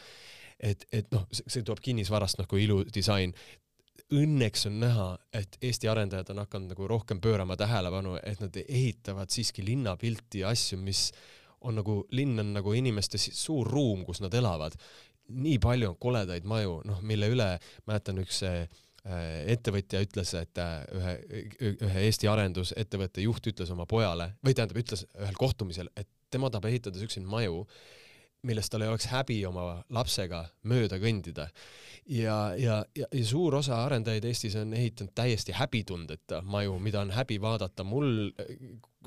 et, 0.60 0.86
et 0.92 1.12
noh, 1.16 1.24
see 1.32 1.64
tuleb 1.64 1.80
kinnisvarast 1.84 2.42
nagu 2.42 2.60
ilu, 2.60 2.84
disain, 2.92 3.36
õnneks 4.16 4.66
on 4.68 4.80
näha, 4.82 5.10
et 5.36 5.58
Eesti 5.64 5.88
arendajad 5.88 6.32
on 6.34 6.42
hakanud 6.44 6.74
nagu 6.74 6.88
rohkem 6.90 7.22
pöörama 7.22 7.56
tähelepanu, 7.60 8.18
et 8.24 8.42
nad 8.42 8.56
ehitavad 8.66 9.32
siiski 9.32 9.64
linnapilti 9.66 10.44
ja 10.44 10.52
asju, 10.52 10.80
mis 10.82 11.10
on 11.62 11.80
nagu, 11.80 12.02
linn 12.16 12.40
on 12.40 12.54
nagu 12.56 12.74
inimeste 12.78 13.20
suur 13.20 13.68
ruum, 13.68 14.06
kus 14.08 14.22
nad 14.24 14.34
elavad. 14.34 14.78
nii 15.30 15.60
palju 15.62 15.92
on 15.92 15.98
koledaid 16.02 16.46
maju, 16.50 16.80
noh, 16.90 17.02
mille 17.06 17.28
üle, 17.30 17.50
mäletan 17.86 18.18
üks 18.18 18.42
äh, 18.48 18.64
ettevõtja 19.54 20.02
ütles, 20.02 20.34
et 20.40 20.58
äh, 20.58 20.80
ühe, 20.98 21.14
ühe 21.86 22.06
Eesti 22.08 22.28
arendusettevõtte 22.32 23.22
juht 23.22 23.52
ütles 23.52 23.70
oma 23.70 23.86
pojale 23.86 24.32
või 24.46 24.56
tähendab, 24.58 24.80
ütles 24.82 25.06
ühel 25.14 25.38
kohtumisel, 25.38 25.92
et 25.96 26.10
tema 26.34 26.50
tahab 26.50 26.66
ehitada 26.72 26.98
siukseid 26.98 27.28
maju, 27.30 27.64
millest 28.48 28.72
tal 28.72 28.86
ei 28.86 28.92
oleks 28.92 29.10
häbi 29.12 29.40
oma 29.50 29.66
lapsega 29.96 30.44
mööda 30.72 31.00
kõndida. 31.02 31.50
ja, 32.08 32.38
ja, 32.58 32.80
ja, 32.96 33.08
ja 33.12 33.26
suur 33.26 33.56
osa 33.60 33.82
arendajaid 33.86 34.26
Eestis 34.26 34.56
on 34.60 34.74
ehitanud 34.74 35.14
täiesti 35.16 35.56
häbitundeta 35.58 36.42
maju, 36.42 36.78
mida 36.80 37.02
on 37.02 37.12
häbi 37.12 37.40
vaadata. 37.42 37.84
mul 37.84 38.32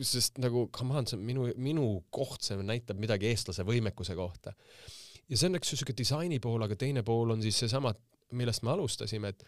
sest 0.01 0.39
nagu 0.43 0.69
come 0.73 0.97
on, 0.97 1.07
see 1.07 1.19
on 1.19 1.25
minu, 1.25 1.49
minu 1.57 1.87
koht, 2.11 2.43
see 2.45 2.61
näitab 2.63 3.01
midagi 3.01 3.29
eestlase 3.33 3.65
võimekuse 3.69 4.17
kohta. 4.19 4.55
ja 5.29 5.37
see 5.37 5.49
on 5.49 5.61
üks 5.61 5.75
siuke 5.75 5.97
disaini 5.97 6.41
pool, 6.41 6.63
aga 6.63 6.77
teine 6.77 7.03
pool 7.03 7.35
on 7.35 7.43
siis 7.43 7.59
seesama, 7.65 7.95
millest 8.33 8.65
me 8.65 8.73
alustasime, 8.73 9.33
et 9.33 9.45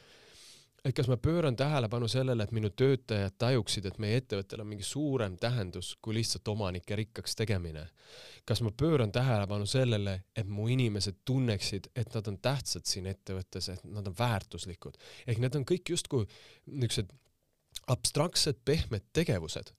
et 0.84 0.94
kas 0.94 1.08
ma 1.08 1.16
pööran 1.16 1.56
tähelepanu 1.56 2.08
sellele, 2.08 2.44
et 2.44 2.52
minu 2.52 2.70
töötajad 2.70 3.36
tajuksid, 3.38 3.86
et 3.88 3.98
meie 4.02 4.18
ettevõttel 4.20 4.60
on 4.60 4.68
mingi 4.68 4.84
suurem 4.84 5.38
tähendus 5.40 5.94
kui 6.02 6.14
lihtsalt 6.18 6.48
omanike 6.48 6.96
rikkaks 6.96 7.36
tegemine. 7.36 7.86
kas 8.44 8.60
ma 8.60 8.70
pööran 8.70 9.12
tähelepanu 9.12 9.66
sellele, 9.66 10.22
et 10.36 10.46
mu 10.48 10.68
inimesed 10.68 11.22
tunneksid, 11.24 11.88
et 11.96 12.14
nad 12.14 12.28
on 12.28 12.38
tähtsad 12.38 12.84
siin 12.84 13.06
ettevõttes, 13.06 13.68
et 13.68 13.84
nad 13.84 14.06
on 14.06 14.14
väärtuslikud. 14.18 14.98
ehk 15.26 15.38
need 15.38 15.56
on 15.56 15.64
kõik 15.64 15.90
justkui 15.90 16.26
niisugused 16.66 17.12
abstraktsed 17.88 18.60
pehmed 18.64 19.02
tegevused 19.12 19.72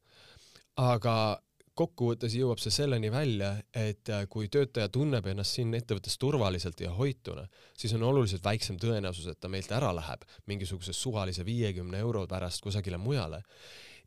aga 0.77 1.39
kokkuvõttes 1.75 2.35
jõuab 2.37 2.61
see 2.63 2.73
selleni 2.73 3.09
välja, 3.11 3.51
et 3.75 4.09
äh, 4.13 4.23
kui 4.31 4.47
töötaja 4.51 4.87
tunneb 4.91 5.27
ennast 5.27 5.57
siin 5.57 5.73
ettevõttes 5.75 6.17
turvaliselt 6.21 6.79
ja 6.81 6.93
hoituna, 6.95 7.45
siis 7.77 7.93
on 7.97 8.05
oluliselt 8.07 8.43
väiksem 8.45 8.79
tõenäosus, 8.81 9.27
et 9.31 9.39
ta 9.39 9.51
meilt 9.51 9.71
ära 9.75 9.91
läheb 9.95 10.23
mingisuguse 10.47 10.95
suvalise 10.95 11.45
viiekümne 11.45 11.99
euro 11.99 12.25
pärast 12.31 12.63
kusagile 12.63 12.97
mujale. 13.01 13.43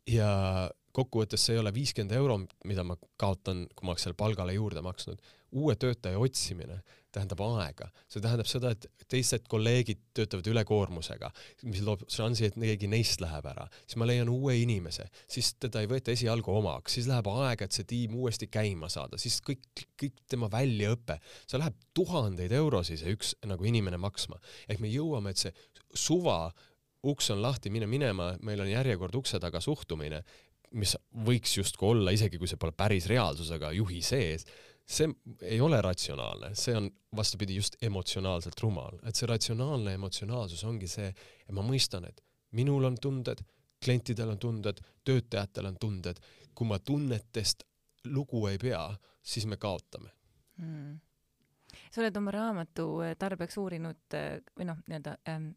ja 0.09 0.69
kokkuvõttes 0.95 1.43
see 1.45 1.53
ei 1.53 1.59
ole 1.61 1.73
viiskümmend 1.73 2.15
euro, 2.17 2.39
mida 2.65 2.83
ma 2.83 2.95
kaotan, 3.21 3.67
kui 3.75 3.85
ma 3.85 3.93
oleks 3.93 4.07
seal 4.07 4.17
palgale 4.17 4.55
juurde 4.57 4.81
maksnud. 4.81 5.21
uue 5.51 5.75
töötaja 5.75 6.19
otsimine 6.19 6.81
tähendab 7.15 7.41
aega, 7.41 7.87
see 8.11 8.21
tähendab 8.23 8.49
seda, 8.49 8.71
et 8.75 9.05
teised 9.09 9.47
kolleegid 9.49 10.01
töötavad 10.17 10.49
ülekoormusega, 10.51 11.31
mis 11.69 11.81
loob 11.85 12.03
šansi, 12.11 12.49
et 12.49 12.57
keegi 12.59 12.89
neist 12.91 13.23
läheb 13.23 13.47
ära, 13.49 13.65
siis 13.85 13.97
ma 14.01 14.07
leian 14.09 14.29
uue 14.29 14.59
inimese, 14.61 15.07
siis 15.29 15.53
teda 15.61 15.81
ei 15.83 15.89
võeta 15.89 16.13
esialgu 16.13 16.53
omaks, 16.59 16.97
siis 16.97 17.09
läheb 17.09 17.29
aega, 17.33 17.65
et 17.65 17.75
see 17.75 17.87
tiim 17.89 18.17
uuesti 18.19 18.49
käima 18.51 18.91
saada, 18.93 19.17
siis 19.21 19.39
kõik, 19.45 19.65
kõik 19.99 20.21
tema 20.29 20.51
väljaõpe, 20.53 21.17
see 21.45 21.61
läheb 21.61 21.79
tuhandeid 21.97 22.53
eurosid 22.59 23.01
see 23.01 23.15
üks 23.15 23.33
nagu 23.49 23.65
inimene 23.65 23.99
maksma. 24.01 24.39
ehk 24.69 24.83
me 24.83 24.91
jõuame, 24.91 25.33
et 25.33 25.41
see 25.41 25.53
suva, 25.97 26.51
uks 27.09 27.31
on 27.33 27.41
lahti, 27.41 27.71
mine 27.73 27.87
minema, 27.89 28.33
meil 28.45 28.61
on 28.61 28.69
järjekord 28.69 29.15
ukse 29.15 29.39
taga 29.41 29.61
suhtumine, 29.63 30.21
mis 30.77 30.93
võiks 31.25 31.55
justkui 31.57 31.87
olla, 31.95 32.13
isegi 32.13 32.37
kui 32.37 32.49
see 32.49 32.59
pole 32.61 32.75
päris 32.77 33.07
reaalsus, 33.09 33.49
aga 33.55 33.71
juhi 33.73 34.03
sees 34.05 34.45
see 34.89 35.09
ei 35.45 35.59
ole 35.61 35.81
ratsionaalne, 35.85 36.53
see 36.57 36.73
on 36.77 36.89
vastupidi 37.15 37.55
just 37.59 37.75
emotsionaalselt 37.85 38.61
rumal, 38.63 38.97
et 39.05 39.15
see 39.15 39.29
ratsionaalne 39.29 39.93
emotsionaalsus 39.97 40.63
ongi 40.65 40.89
see, 40.89 41.11
et 41.45 41.53
ma 41.55 41.65
mõistan, 41.65 42.07
et 42.09 42.23
minul 42.57 42.87
on 42.89 42.97
tunded, 43.01 43.43
klientidel 43.83 44.33
on 44.33 44.39
tunded, 44.41 44.81
töötajatel 45.05 45.69
on 45.69 45.77
tunded, 45.79 46.21
kui 46.55 46.67
ma 46.67 46.79
tunnetest 46.79 47.63
lugu 48.09 48.47
ei 48.49 48.57
pea, 48.57 48.87
siis 49.21 49.45
me 49.45 49.59
kaotame. 49.61 50.09
Mm 50.57 50.97
sa 51.91 52.01
oled 52.01 52.17
oma 52.17 52.31
raamatu 52.33 52.85
äh, 53.05 53.15
tarbeks 53.19 53.57
uurinud 53.61 54.17
äh, 54.17 54.39
või 54.57 54.69
noh, 54.69 54.79
nii-öelda 54.87 55.15
ähm, 55.29 55.51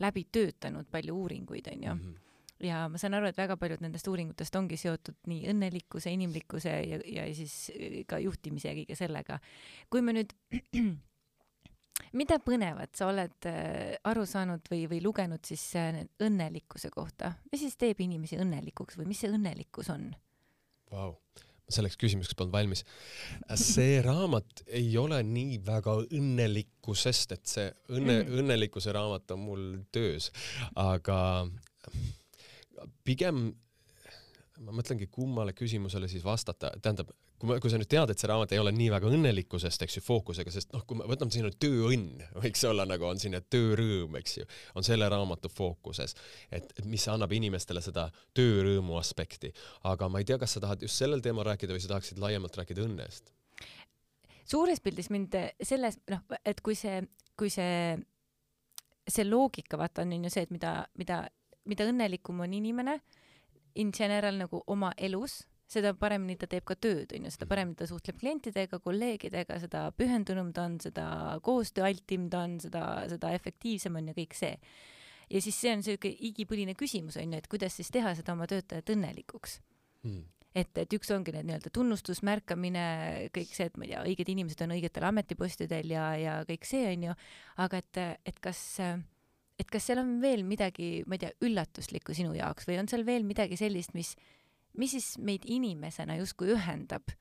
läbi 0.00 0.26
töötanud 0.32 0.88
palju 0.92 1.16
uuringuid, 1.22 1.72
onju 1.72 1.94
mm. 1.94 2.04
-hmm 2.04 2.20
ja 2.62 2.84
ma 2.88 3.00
saan 3.00 3.16
aru, 3.18 3.30
et 3.30 3.38
väga 3.38 3.56
paljud 3.60 3.82
nendest 3.84 4.06
uuringutest 4.10 4.54
ongi 4.58 4.78
seotud 4.80 5.16
nii 5.30 5.48
õnnelikkuse, 5.52 6.12
inimlikkuse 6.14 6.76
ja, 6.86 7.00
ja 7.06 7.26
siis 7.34 7.72
ka 8.10 8.20
juhtimise 8.22 8.70
ja 8.70 8.76
kõige 8.78 8.98
sellega. 8.98 9.40
kui 9.90 10.04
me 10.04 10.14
nüüd 10.16 10.36
mida 12.18 12.38
põnevat 12.42 12.94
sa 12.98 13.08
oled 13.10 13.48
äh, 13.50 13.96
aru 14.10 14.26
saanud 14.28 14.70
või, 14.70 14.84
või 14.90 15.00
lugenud 15.04 15.42
siis 15.46 15.64
äh, 15.80 16.04
õnnelikkuse 16.22 16.92
kohta, 16.94 17.34
mis 17.52 17.64
siis 17.64 17.76
teeb 17.80 18.00
inimesi 18.04 18.38
õnnelikuks 18.40 18.98
või 19.00 19.10
mis 19.10 19.24
see 19.24 19.32
õnnelikkus 19.34 19.90
on? 19.94 20.08
Vau, 20.92 21.14
ma 21.64 21.74
selleks 21.74 21.98
küsimuseks 22.00 22.36
polnud 22.38 22.54
valmis. 22.54 22.84
see 23.58 23.98
raamat 24.04 24.64
ei 24.68 24.92
ole 25.00 25.22
nii 25.26 25.60
väga 25.66 25.96
õnnelikkusest, 26.04 27.36
et 27.36 27.46
see 27.50 27.70
õnne 27.90 28.20
mm., 28.22 28.42
õnnelikkuse 28.42 28.94
raamat 28.94 29.34
on 29.34 29.46
mul 29.48 29.64
töös, 29.94 30.30
aga 30.78 31.18
pigem 33.04 33.46
ma 34.62 34.74
mõtlengi, 34.74 35.08
kummale 35.10 35.54
küsimusele 35.56 36.08
siis 36.10 36.22
vastata, 36.24 36.70
tähendab, 36.82 37.10
kui 37.40 37.48
ma, 37.48 37.56
kui 37.62 37.72
sa 37.72 37.78
nüüd 37.80 37.90
tead, 37.90 38.12
et 38.12 38.20
see 38.20 38.28
raamat 38.30 38.52
ei 38.54 38.60
ole 38.62 38.70
nii 38.74 38.86
väga 38.92 39.10
õnnelikkusest, 39.10 39.82
eks 39.86 39.98
ju, 39.98 40.02
fookusega, 40.06 40.52
sest 40.54 40.70
noh, 40.74 40.84
kui 40.86 40.98
me 40.98 41.08
võtame 41.10 41.34
siin 41.34 41.48
tööõnn, 41.60 42.22
võiks 42.38 42.62
olla 42.68 42.86
nagu 42.88 43.08
on 43.08 43.20
siin 43.22 43.34
töörõõm, 43.50 44.14
eks 44.20 44.38
ju, 44.38 44.48
on 44.78 44.86
selle 44.86 45.08
raamatu 45.10 45.50
fookuses, 45.50 46.14
et, 46.54 46.70
et 46.78 46.86
mis 46.90 47.06
annab 47.10 47.34
inimestele 47.34 47.82
seda 47.84 48.06
töörõõmu 48.38 48.98
aspekti. 49.00 49.50
aga 49.90 50.08
ma 50.08 50.22
ei 50.22 50.28
tea, 50.30 50.38
kas 50.38 50.56
sa 50.56 50.62
tahad 50.62 50.86
just 50.86 51.02
sellel 51.02 51.24
teemal 51.24 51.46
rääkida 51.50 51.74
või 51.74 51.82
sa 51.82 51.94
tahaksid 51.96 52.22
laiemalt 52.22 52.62
rääkida 52.62 52.86
õnnest? 52.86 53.34
suures 54.44 54.80
pildis 54.84 55.10
mind 55.10 55.34
selles, 55.62 55.98
noh, 56.12 56.20
et 56.44 56.60
kui 56.62 56.76
see, 56.78 57.00
kui 57.36 57.50
see, 57.50 57.96
see 59.08 59.24
loogika, 59.26 59.80
vaata, 59.80 60.04
on 60.04 60.28
ju 60.28 60.30
see, 60.30 60.44
et 60.46 60.52
mida, 60.54 60.82
mida, 61.00 61.24
mida 61.70 61.86
õnnelikum 61.88 62.40
on 62.44 62.54
inimene 62.56 62.98
in 63.80 63.90
general 63.94 64.38
nagu 64.38 64.62
oma 64.70 64.92
elus, 64.96 65.42
seda 65.70 65.94
paremini 65.98 66.36
ta 66.38 66.46
teeb 66.50 66.66
ka 66.68 66.76
tööd, 66.78 67.14
onju, 67.16 67.32
seda 67.34 67.48
paremini 67.50 67.78
ta 67.78 67.88
suhtleb 67.88 68.18
klientidega, 68.20 68.78
kolleegidega, 68.84 69.58
seda 69.62 69.86
pühendunum 69.96 70.52
ta 70.54 70.66
on, 70.68 70.76
seda 70.82 71.06
koostööaltim 71.44 72.28
ta 72.32 72.44
on, 72.46 72.58
seda, 72.62 72.84
seda 73.10 73.32
efektiivsem 73.36 73.96
on 73.98 74.12
ja 74.12 74.16
kõik 74.16 74.36
see. 74.38 74.54
ja 75.32 75.40
siis 75.40 75.56
see 75.56 75.72
on 75.72 75.82
siuke 75.82 76.10
igipõline 76.28 76.76
küsimus 76.78 77.16
onju, 77.20 77.40
et 77.40 77.48
kuidas 77.50 77.80
siis 77.80 77.90
teha 77.90 78.12
seda 78.14 78.36
oma 78.36 78.46
töötajat 78.50 78.92
õnnelikuks. 78.94 79.58
Hmm. 80.04 80.24
Et, 80.54 80.70
et 80.78 80.92
üks 80.94 81.08
ongi 81.10 81.32
need 81.34 81.48
nii-öelda 81.48 81.72
tunnustus, 81.74 82.20
märkamine, 82.22 82.84
kõik 83.34 83.56
see, 83.56 83.66
et 83.66 83.78
ma 83.80 83.88
ei 83.88 83.90
tea, 83.90 84.02
õiged 84.06 84.28
inimesed 84.30 84.60
on 84.62 84.74
õigetel 84.76 85.08
ametipostidel 85.08 85.90
ja, 85.90 86.04
ja 86.20 86.34
kõik 86.46 86.68
see 86.68 86.84
onju, 86.92 87.16
aga 87.64 87.80
et, 87.82 88.02
et 88.30 88.38
kas 88.44 88.60
äh, 88.84 89.00
et 89.58 89.70
kas 89.70 89.86
seal 89.88 90.00
on 90.02 90.16
veel 90.22 90.42
midagi, 90.46 91.04
ma 91.06 91.16
ei 91.16 91.24
tea, 91.24 91.34
üllatuslikku 91.46 92.14
sinu 92.16 92.34
jaoks 92.36 92.66
või 92.68 92.78
on 92.82 92.90
seal 92.90 93.04
veel 93.06 93.26
midagi 93.26 93.58
sellist, 93.60 93.94
mis, 93.94 94.14
mis 94.78 94.96
siis 94.96 95.14
meid 95.22 95.46
inimesena 95.46 96.18
justkui 96.18 96.52
ühendab 96.56 97.14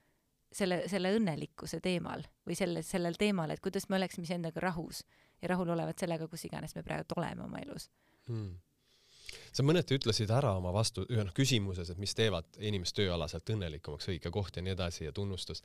selle, 0.54 0.84
selle 0.90 1.14
õnnelikkuse 1.18 1.80
teemal 1.84 2.26
või 2.48 2.58
selle, 2.58 2.84
sellel 2.86 3.18
teemal, 3.20 3.54
et 3.54 3.62
kuidas 3.64 3.90
me 3.90 4.00
oleksime 4.00 4.28
iseendaga 4.28 4.66
rahus 4.66 5.04
ja 5.42 5.54
rahulolevad 5.54 6.00
sellega, 6.00 6.28
kus 6.32 6.46
iganes 6.50 6.76
me 6.78 6.86
praegu 6.86 7.18
oleme 7.18 7.46
oma 7.46 7.62
elus 7.62 7.90
hmm.? 8.30 8.54
sa 9.54 9.66
mõneti 9.66 9.98
ütlesid 9.98 10.32
ära 10.34 10.56
oma 10.58 10.74
vastu, 10.74 11.06
noh 11.10 11.34
küsimuses, 11.36 11.90
et 11.90 12.02
mis 12.02 12.14
teevad 12.18 12.50
inimest 12.62 12.96
tööalaselt 12.98 13.50
õnnelikumaks, 13.56 14.10
õige 14.14 14.34
koht 14.34 14.58
ja 14.58 14.66
nii 14.66 14.74
edasi 14.74 15.08
ja 15.08 15.14
tunnustus 15.14 15.64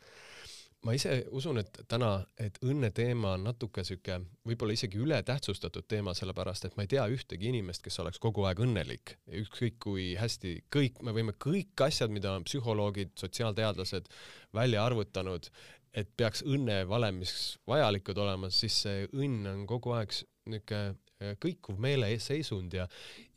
ma 0.86 0.94
ise 0.94 1.12
usun, 1.34 1.58
et 1.62 1.80
täna, 1.90 2.10
et 2.40 2.58
õnne 2.62 2.90
teema 2.94 3.32
on 3.36 3.48
natuke 3.48 3.82
sihuke, 3.86 4.20
võib-olla 4.46 4.76
isegi 4.76 5.00
ületähtsustatud 5.02 5.88
teema, 5.90 6.14
sellepärast 6.14 6.68
et 6.68 6.76
ma 6.78 6.86
ei 6.86 6.92
tea 6.92 7.06
ühtegi 7.10 7.50
inimest, 7.50 7.82
kes 7.84 7.98
oleks 8.02 8.20
kogu 8.22 8.46
aeg 8.46 8.62
õnnelik. 8.62 9.16
ükskõik 9.40 9.80
kui 9.82 10.12
hästi, 10.18 10.54
kõik, 10.74 11.02
me 11.02 11.14
võime 11.16 11.34
kõik 11.34 11.82
asjad, 11.88 12.14
mida 12.14 12.36
on 12.36 12.46
psühholoogid, 12.46 13.16
sotsiaalteadlased 13.18 14.06
välja 14.54 14.84
arvutanud, 14.84 15.50
et 15.98 16.10
peaks 16.16 16.44
õnne 16.46 16.84
valemis 16.88 17.58
vajalikud 17.66 18.18
olema, 18.22 18.50
siis 18.54 18.82
see 18.84 19.06
õnn 19.12 19.50
on 19.50 19.66
kogu 19.66 19.96
aeg 19.96 20.14
niisugune 20.48 20.82
äh, 20.94 21.34
kõikuv 21.42 21.80
meeleseisund 21.82 22.74
ja, 22.78 22.86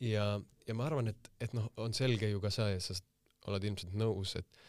ja, 0.00 0.26
ja 0.68 0.76
ma 0.78 0.86
arvan, 0.86 1.10
et, 1.10 1.32
et 1.42 1.56
noh, 1.56 1.66
on 1.82 1.94
selge 1.96 2.30
ju 2.30 2.40
ka 2.40 2.52
see, 2.54 2.78
sa 2.80 2.96
oled 3.50 3.64
ilmselt 3.66 3.96
nõus, 3.98 4.36
et 4.38 4.62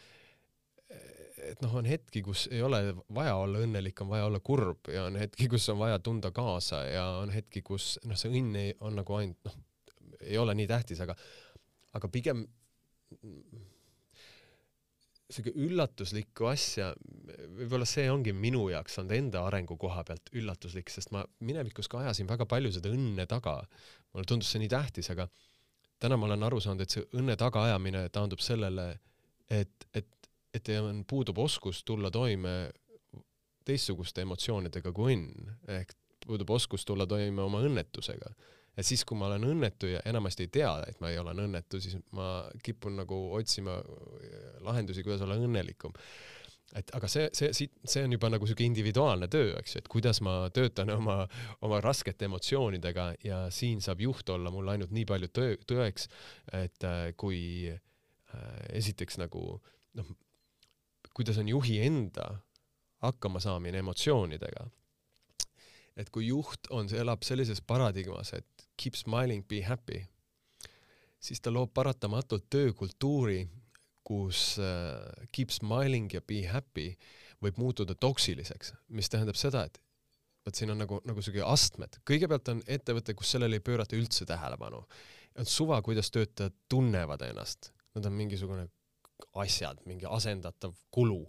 et 1.50 1.60
noh, 1.64 1.74
on 1.80 1.86
hetki, 1.88 2.22
kus 2.24 2.46
ei 2.52 2.62
ole 2.64 2.80
vaja 3.14 3.34
olla 3.40 3.60
õnnelik, 3.64 4.00
on 4.04 4.10
vaja 4.12 4.28
olla 4.28 4.40
kurb 4.44 4.90
ja 4.92 5.06
on 5.08 5.18
hetki, 5.20 5.48
kus 5.52 5.68
on 5.72 5.78
vaja 5.82 6.00
tunda 6.04 6.30
kaasa 6.34 6.82
ja 6.88 7.04
on 7.20 7.32
hetki, 7.34 7.62
kus 7.66 7.94
noh, 8.04 8.18
see 8.18 8.32
õnn 8.32 8.58
ei, 8.60 8.74
on 8.84 8.96
nagu 9.00 9.18
ainult 9.18 9.48
noh, 9.48 9.60
ei 10.24 10.40
ole 10.40 10.56
nii 10.56 10.66
tähtis, 10.70 11.02
aga, 11.04 11.16
aga 11.98 12.10
pigem 12.12 12.44
sihuke 15.34 15.54
üllatuslikku 15.66 16.46
asja, 16.50 16.90
võib-olla 17.56 17.86
see 17.88 18.06
ongi 18.12 18.34
minu 18.36 18.66
jaoks 18.70 18.98
olnud 19.00 19.16
enda 19.16 19.44
arengu 19.48 19.76
koha 19.80 20.04
pealt 20.06 20.30
üllatuslik, 20.36 20.92
sest 20.92 21.14
ma 21.14 21.24
minevikus 21.44 21.88
ka 21.90 22.02
ajasin 22.02 22.28
väga 22.28 22.46
palju 22.50 22.72
seda 22.76 22.92
õnne 22.92 23.26
taga. 23.30 23.62
mulle 24.12 24.28
tundus 24.30 24.52
see 24.52 24.62
nii 24.62 24.70
tähtis, 24.70 25.10
aga 25.10 25.26
täna 25.98 26.18
ma 26.20 26.28
olen 26.28 26.44
aru 26.46 26.60
saanud, 26.60 26.84
et 26.84 26.94
see 26.94 27.06
õnne 27.18 27.36
tagaajamine 27.40 28.06
taandub 28.14 28.42
sellele, 28.44 28.90
et, 29.50 29.88
et 29.94 30.23
et 30.54 30.68
on, 30.78 31.04
puudub 31.08 31.38
oskus 31.42 31.82
tulla 31.84 32.10
toime 32.14 32.54
teistsuguste 33.64 34.24
emotsioonidega 34.24 34.92
kui 34.94 35.14
õnn, 35.16 35.54
ehk 35.80 35.94
puudub 36.24 36.54
oskus 36.56 36.84
tulla 36.88 37.06
toime 37.06 37.42
oma 37.44 37.62
õnnetusega. 37.64 38.34
et 38.76 38.86
siis, 38.86 39.04
kui 39.06 39.18
ma 39.18 39.28
olen 39.28 39.44
õnnetu 39.52 39.86
ja 39.92 40.00
enamasti 40.04 40.48
ei 40.48 40.52
tea, 40.58 40.72
et 40.88 41.00
ma 41.00 41.10
ei 41.12 41.18
ole 41.18 41.34
õnnetu, 41.38 41.80
siis 41.80 41.96
ma 42.16 42.48
kipun 42.62 42.96
nagu 42.98 43.18
otsima 43.36 43.76
lahendusi, 44.66 45.02
kuidas 45.02 45.22
olla 45.22 45.36
õnnelikum. 45.38 45.92
et 46.74 46.90
aga 46.96 47.08
see, 47.08 47.28
see, 47.32 47.68
see 47.84 48.02
on 48.02 48.16
juba 48.16 48.30
nagu 48.34 48.46
siuke 48.50 48.64
individuaalne 48.66 49.28
töö, 49.30 49.52
eks 49.60 49.76
ju, 49.76 49.82
et 49.84 49.88
kuidas 49.88 50.20
ma 50.26 50.48
töötan 50.54 50.90
oma, 50.90 51.20
oma 51.62 51.80
raskete 51.84 52.26
emotsioonidega 52.26 53.12
ja 53.24 53.44
siin 53.54 53.84
saab 53.84 54.00
juht 54.00 54.28
olla 54.28 54.50
mul 54.50 54.72
ainult 54.72 54.90
nii 54.90 55.06
palju 55.06 55.30
töö, 55.30 55.54
tõeks, 55.70 56.08
et 56.64 56.88
äh, 56.88 57.12
kui 57.20 57.70
äh, 57.70 57.80
esiteks 58.80 59.20
nagu 59.22 59.44
noh, 59.94 60.14
kuidas 61.14 61.38
on 61.38 61.48
juhi 61.48 61.80
enda 61.86 62.28
hakkamasaamine 63.04 63.78
emotsioonidega. 63.78 64.66
et 65.96 66.10
kui 66.10 66.26
juht 66.26 66.66
on, 66.74 66.88
elab 66.90 67.22
sellises 67.22 67.60
paradigmas, 67.62 68.32
et 68.34 68.68
keep 68.76 68.96
smiling, 68.98 69.44
be 69.46 69.60
happy, 69.62 70.00
siis 71.22 71.40
ta 71.40 71.52
loob 71.54 71.70
paratamatult 71.74 72.48
töökultuuri, 72.50 73.44
kus 74.04 74.58
äh, 74.58 75.28
keep 75.32 75.54
smiling 75.54 76.10
ja 76.12 76.20
be 76.20 76.42
happy 76.50 76.90
võib 77.44 77.60
muutuda 77.62 77.94
toksiliseks, 77.94 78.74
mis 78.88 79.08
tähendab 79.12 79.38
seda, 79.38 79.64
et 79.68 79.78
vot 80.44 80.58
siin 80.58 80.72
on 80.74 80.82
nagu, 80.82 81.00
nagu 81.08 81.22
siuke 81.24 81.44
astmed. 81.46 82.00
kõigepealt 82.08 82.50
on 82.52 82.62
ettevõte, 82.66 83.14
kus 83.14 83.30
sellele 83.36 83.60
ei 83.60 83.64
pöörata 83.64 83.96
üldse 83.96 84.26
tähelepanu. 84.28 84.84
on 85.38 85.46
suva, 85.46 85.80
kuidas 85.82 86.10
töötajad 86.10 86.54
tunnevad 86.68 87.22
ennast. 87.22 87.72
Nad 87.94 88.06
on 88.06 88.12
mingisugune 88.12 88.68
asjad, 89.44 89.80
mingi 89.88 90.08
asendatav 90.08 90.74
kulu. 90.94 91.22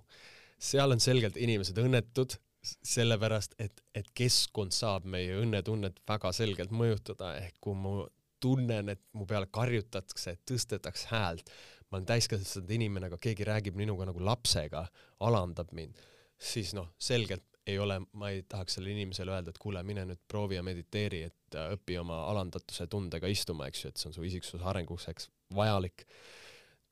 seal 0.60 0.92
on 0.92 1.02
selgelt 1.04 1.38
inimesed 1.38 1.78
õnnetud, 1.78 2.38
sellepärast 2.66 3.58
et, 3.62 3.82
et 3.94 4.08
keskkond 4.18 4.74
saab 4.74 5.06
meie 5.06 5.36
õnnetunnet 5.38 6.00
väga 6.08 6.32
selgelt 6.34 6.72
mõjutada, 6.74 7.36
ehk 7.44 7.60
kui 7.62 7.78
ma 7.78 8.06
tunnen, 8.42 8.90
et 8.94 9.02
mu 9.14 9.28
peale 9.30 9.50
karjutatakse, 9.54 10.38
tõstetakse 10.48 11.10
häält, 11.12 11.50
ma 11.90 12.00
olen 12.00 12.08
täiskasvanud 12.10 12.72
inimene, 12.78 13.10
aga 13.10 13.20
keegi 13.22 13.46
räägib 13.48 13.78
minuga 13.78 14.08
nagu 14.10 14.22
lapsega, 14.24 14.86
alandab 15.26 15.74
mind, 15.78 16.00
siis 16.42 16.74
noh, 16.78 16.90
selgelt 16.98 17.46
ei 17.66 17.80
ole, 17.82 18.00
ma 18.14 18.30
ei 18.30 18.44
tahaks 18.50 18.78
sellele 18.78 18.94
inimesele 18.94 19.34
öelda, 19.34 19.54
et 19.54 19.62
kuule, 19.62 19.82
mine 19.88 20.04
nüüd 20.06 20.22
proovi 20.30 20.58
ja 20.58 20.64
mediteeri, 20.66 21.24
et 21.30 21.58
äh, 21.58 21.72
õpi 21.74 21.98
oma 21.98 22.22
alandatuse 22.30 22.86
tundega 22.92 23.30
istuma, 23.32 23.70
eks 23.70 23.86
ju, 23.86 23.94
et 23.94 24.02
see 24.02 24.10
on 24.12 24.18
su 24.18 24.26
isiksuse 24.28 24.66
arenguseks 24.70 25.32
vajalik 25.56 26.06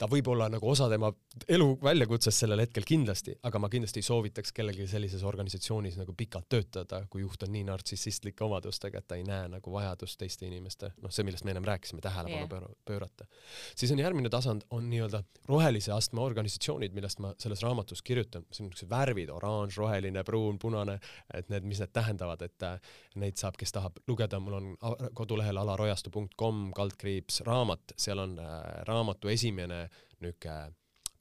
ta 0.03 0.09
võib 0.11 0.27
olla 0.33 0.49
nagu 0.51 0.67
osa 0.67 0.89
tema 0.91 1.09
elu 1.47 1.67
väljakutsest 1.83 2.43
sellel 2.43 2.59
hetkel 2.63 2.83
kindlasti, 2.87 3.37
aga 3.47 3.59
ma 3.61 3.69
kindlasti 3.71 4.01
ei 4.01 4.07
soovitaks 4.07 4.51
kellelgi 4.55 4.87
sellises 4.91 5.23
organisatsioonis 5.27 5.95
nagu 5.99 6.15
pikalt 6.17 6.49
töötada, 6.51 7.03
kui 7.11 7.23
juht 7.23 7.45
on 7.45 7.53
nii 7.53 7.63
nartsissistlike 7.69 8.43
omadustega, 8.43 8.99
et 8.99 9.07
ta 9.07 9.19
ei 9.19 9.23
näe 9.27 9.47
nagu 9.53 9.73
vajadust 9.73 10.19
teiste 10.19 10.47
inimeste, 10.49 10.91
noh, 11.01 11.13
see, 11.13 11.23
millest 11.23 11.47
me 11.47 11.53
ennem 11.55 11.67
rääkisime, 11.67 12.03
tähelepanu 12.03 12.67
yeah. 12.67 12.81
pöörata. 12.85 13.27
siis 13.75 13.93
on 13.95 14.01
järgmine 14.03 14.31
tasand, 14.33 14.67
on 14.75 14.89
nii-öelda 14.91 15.23
rohelise 15.47 15.93
astme 15.95 16.21
organisatsioonid, 16.21 16.95
millest 16.97 17.23
ma 17.23 17.31
selles 17.39 17.63
raamatus 17.63 18.03
kirjutan, 18.03 18.43
see 18.51 18.65
on 18.65 18.71
niisugused 18.71 18.91
värvid, 18.91 19.31
oranž, 19.31 19.79
roheline, 19.79 20.25
pruun, 20.27 20.59
punane, 20.59 20.99
et 21.33 21.49
need, 21.53 21.63
mis 21.69 21.79
need 21.79 21.95
tähendavad, 21.95 22.43
et 22.43 22.67
äh, 22.67 22.93
neid 23.23 23.39
saab, 23.39 23.55
kes 23.59 23.71
tahab 23.71 24.03
lugeda, 24.11 24.41
mul 24.43 24.59
on 24.59 24.69
kodulehel 25.15 25.63
alarojastu.com 25.63 26.65
kaldkriips 26.75 27.43
raamat, 27.47 27.95
seal 27.95 28.19
on 28.25 28.35
äh, 28.43 28.59
raamatu 28.89 29.31
esimene 29.31 29.85
niisugune 30.23 30.73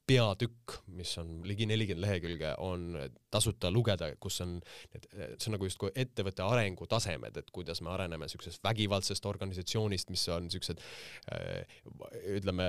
peatükk, 0.07 0.79
mis 0.87 1.17
on 1.17 1.43
ligi 1.47 1.67
nelikümmend 1.67 2.03
lehekülge, 2.03 2.55
on 2.55 2.97
tasuta 3.33 3.71
lugeda, 3.73 4.11
kus 4.21 4.41
on 4.45 4.59
see 4.93 5.49
on 5.49 5.55
nagu 5.57 5.67
justkui 5.67 5.91
ettevõtte 5.99 6.43
arengutasemed, 6.45 7.37
et 7.39 7.49
kuidas 7.53 7.81
me 7.83 7.91
areneme 7.93 8.27
siuksest 8.31 8.61
vägivaldsest 8.63 9.25
organisatsioonist, 9.29 10.11
mis 10.13 10.23
on 10.33 10.49
siuksed 10.53 10.81
äh, 11.33 11.79
ütleme 12.37 12.67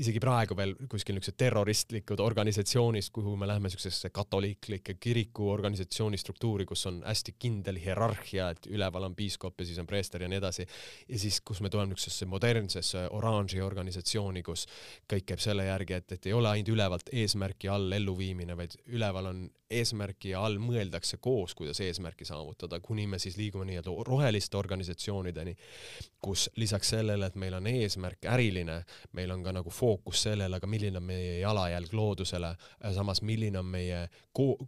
isegi 0.00 0.20
praegu 0.22 0.56
veel 0.58 0.74
kuskil 0.90 1.16
niisugused 1.16 1.38
terroristlikud 1.40 2.20
organisatsioonist, 2.24 3.12
kuhu 3.14 3.34
me 3.40 3.48
läheme 3.50 3.70
siuksesse 3.72 4.10
katoliiklike 4.14 4.96
kiriku 5.00 5.50
organisatsiooni 5.52 6.20
struktuuri, 6.20 6.66
kus 6.68 6.86
on 6.90 7.02
hästi 7.06 7.36
kindel 7.38 7.80
hierarhia, 7.82 8.50
et 8.54 8.68
üleval 8.70 9.08
on 9.10 9.16
piiskop 9.18 9.60
ja 9.60 9.68
siis 9.68 9.80
on 9.82 9.88
preester 9.90 10.24
ja 10.24 10.30
nii 10.30 10.40
edasi. 10.40 10.66
ja 11.08 11.18
siis, 11.18 11.40
kus 11.40 11.60
me 11.60 11.70
tuleme 11.70 11.92
niisugusesse 11.92 12.26
modernsesse 12.26 13.06
oranži 13.10 13.60
organisatsiooni, 13.62 14.42
kus 14.42 14.66
kõik 15.10 15.26
käib 15.32 15.42
selle 15.42 15.66
järgi, 15.68 15.98
et, 16.00 16.12
et 16.16 16.30
ei 16.30 16.36
ole 16.36 16.48
ainult 16.50 16.72
ülevalt 16.72 17.12
eesmärki 17.12 17.68
all 17.68 17.92
elluviimine, 17.92 18.56
vaid 18.56 18.76
üleval 18.92 19.30
on 19.32 19.42
eesmärki 19.78 20.32
ja 20.32 20.42
all 20.44 20.58
mõeldakse 20.62 21.18
koos, 21.22 21.54
kuidas 21.58 21.80
eesmärki 21.84 22.26
saavutada, 22.28 22.80
kuni 22.80 23.06
me 23.10 23.18
siis 23.22 23.36
liigume 23.40 23.66
nii-öelda 23.68 23.94
roheliste 24.08 24.56
organisatsioonideni, 24.60 25.54
kus 26.22 26.48
lisaks 26.56 26.92
sellele, 26.94 27.26
et 27.26 27.38
meil 27.40 27.56
on 27.58 27.66
eesmärk 27.70 28.28
äriline, 28.32 28.82
meil 29.18 29.32
on 29.34 29.44
ka 29.44 29.54
nagu 29.56 29.72
fookus 29.72 30.22
sellele, 30.28 30.60
aga 30.60 30.70
milline 30.70 31.00
on 31.00 31.08
meie 31.08 31.38
jalajälg 31.40 31.96
loodusele, 31.96 32.54
samas 32.94 33.22
milline 33.22 33.58
on 33.62 33.72
meie, 33.72 34.04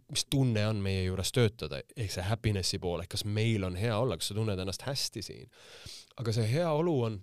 mis 0.09 0.25
tunne 0.29 0.67
on 0.67 0.81
meie 0.83 1.05
juures 1.05 1.31
töötada, 1.35 1.81
ehk 1.95 2.17
see 2.17 2.25
happiness'i 2.25 2.81
pool, 2.81 3.03
ehk 3.03 3.15
kas 3.15 3.25
meil 3.25 3.67
on 3.67 3.77
hea 3.79 3.95
olla, 3.97 4.17
kas 4.19 4.31
sa 4.31 4.37
tunned 4.37 4.59
ennast 4.59 4.87
hästi 4.87 5.25
siin. 5.25 5.49
aga 6.15 6.31
see 6.31 6.47
heaolu 6.47 6.99
on 7.03 7.17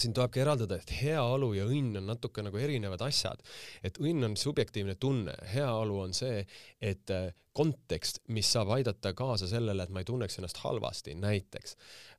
siin 0.00 0.14
tulebki 0.16 0.40
eraldada, 0.40 0.78
et 0.80 0.94
heaolu 1.02 1.52
ja 1.56 1.66
õnn 1.68 2.00
on 2.00 2.08
natuke 2.12 2.44
nagu 2.44 2.58
erinevad 2.58 3.02
asjad. 3.04 3.42
et 3.82 3.98
õnn 3.98 4.30
on 4.30 4.36
subjektiivne 4.36 4.94
tunne, 4.94 5.34
heaolu 5.52 6.00
on 6.06 6.14
see, 6.16 6.46
et 6.80 7.10
äh, 7.10 7.32
kontekst, 7.56 8.22
mis 8.32 8.48
saab 8.52 8.72
aidata 8.76 9.12
kaasa 9.16 9.48
sellele, 9.50 9.84
et 9.84 9.92
ma 9.92 10.00
ei 10.02 10.08
tunneks 10.08 10.38
ennast 10.40 10.60
halvasti, 10.62 11.14
näiteks 11.20 11.74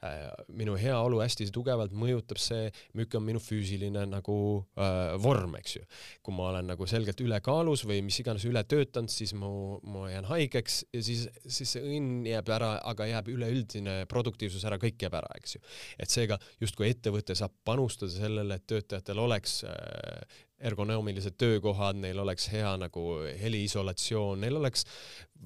äh, 0.05 0.27
minu 0.53 0.75
heaolu 0.77 1.21
hästi 1.23 1.47
tugevalt 1.53 1.95
mõjutab 1.97 2.41
see, 2.41 2.69
milline 2.93 3.19
on 3.19 3.25
minu 3.25 3.41
füüsiline 3.41 4.05
nagu 4.11 4.37
äh, 4.77 5.15
vorm, 5.21 5.57
eks 5.59 5.75
ju. 5.79 5.85
kui 6.23 6.37
ma 6.37 6.51
olen 6.51 6.69
nagu 6.73 6.87
selgelt 6.89 7.21
ülekaalus 7.25 7.85
või 7.89 8.01
mis 8.05 8.19
iganes 8.21 8.45
üle 8.49 8.63
töötanud, 8.63 9.11
siis 9.13 9.33
mu, 9.37 9.79
ma 9.89 10.07
jään 10.11 10.29
haigeks 10.29 10.83
ja 10.93 11.03
siis, 11.05 11.25
siis 11.47 11.75
see 11.77 11.97
õnn 11.97 12.29
jääb 12.29 12.53
ära, 12.53 12.75
aga 12.93 13.09
jääb 13.09 13.33
üleüldine 13.33 14.03
produktiivsus 14.11 14.63
ära, 14.69 14.77
kõik 14.81 15.01
jääb 15.01 15.17
ära, 15.17 15.33
eks 15.41 15.57
ju. 15.57 15.65
et 15.97 16.13
seega 16.13 16.37
justkui 16.61 16.91
ettevõte 16.93 17.35
saab 17.37 17.57
panustada 17.65 18.13
sellele, 18.13 18.61
et 18.61 18.69
töötajatel 18.69 19.25
oleks 19.25 19.63
äh, 19.65 20.41
ergonoomilised 20.63 21.35
töökohad, 21.39 21.99
neil 22.01 22.19
oleks 22.23 22.47
hea 22.53 22.73
nagu 22.79 23.03
heliisolatsioon, 23.41 24.43
neil 24.43 24.59
oleks 24.59 24.85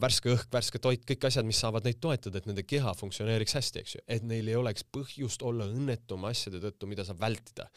värske 0.02 0.34
õhk, 0.36 0.50
värske 0.54 0.82
toit, 0.82 1.06
kõik 1.08 1.30
asjad, 1.30 1.48
mis 1.48 1.60
saavad 1.64 1.88
neid 1.88 2.02
toetada, 2.04 2.40
et 2.40 2.50
nende 2.50 2.66
keha 2.68 2.94
funktsioneeriks 2.98 3.58
hästi, 3.58 3.82
eks 3.84 3.98
ju, 3.98 4.04
et 4.18 4.28
neil 4.28 4.52
ei 4.52 4.60
oleks 4.60 4.86
põhjust 4.94 5.44
olla 5.48 5.70
õnnetum 5.72 6.28
asjade 6.30 6.62
tõttu, 6.64 6.90
mida 6.90 7.06
saab 7.08 7.24
vältida. 7.24 7.70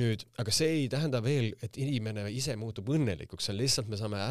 Nüüd, 0.00 0.22
aga 0.40 0.52
see 0.56 0.70
ei 0.72 0.84
tähenda 0.88 1.20
veel, 1.20 1.50
et 1.60 1.76
inimene 1.76 2.24
ise 2.32 2.54
muutub 2.56 2.88
õnnelikuks, 2.94 3.44
see 3.44 3.52
on 3.52 3.58
lihtsalt, 3.58 3.90
me 3.92 3.98
saame 4.00 4.22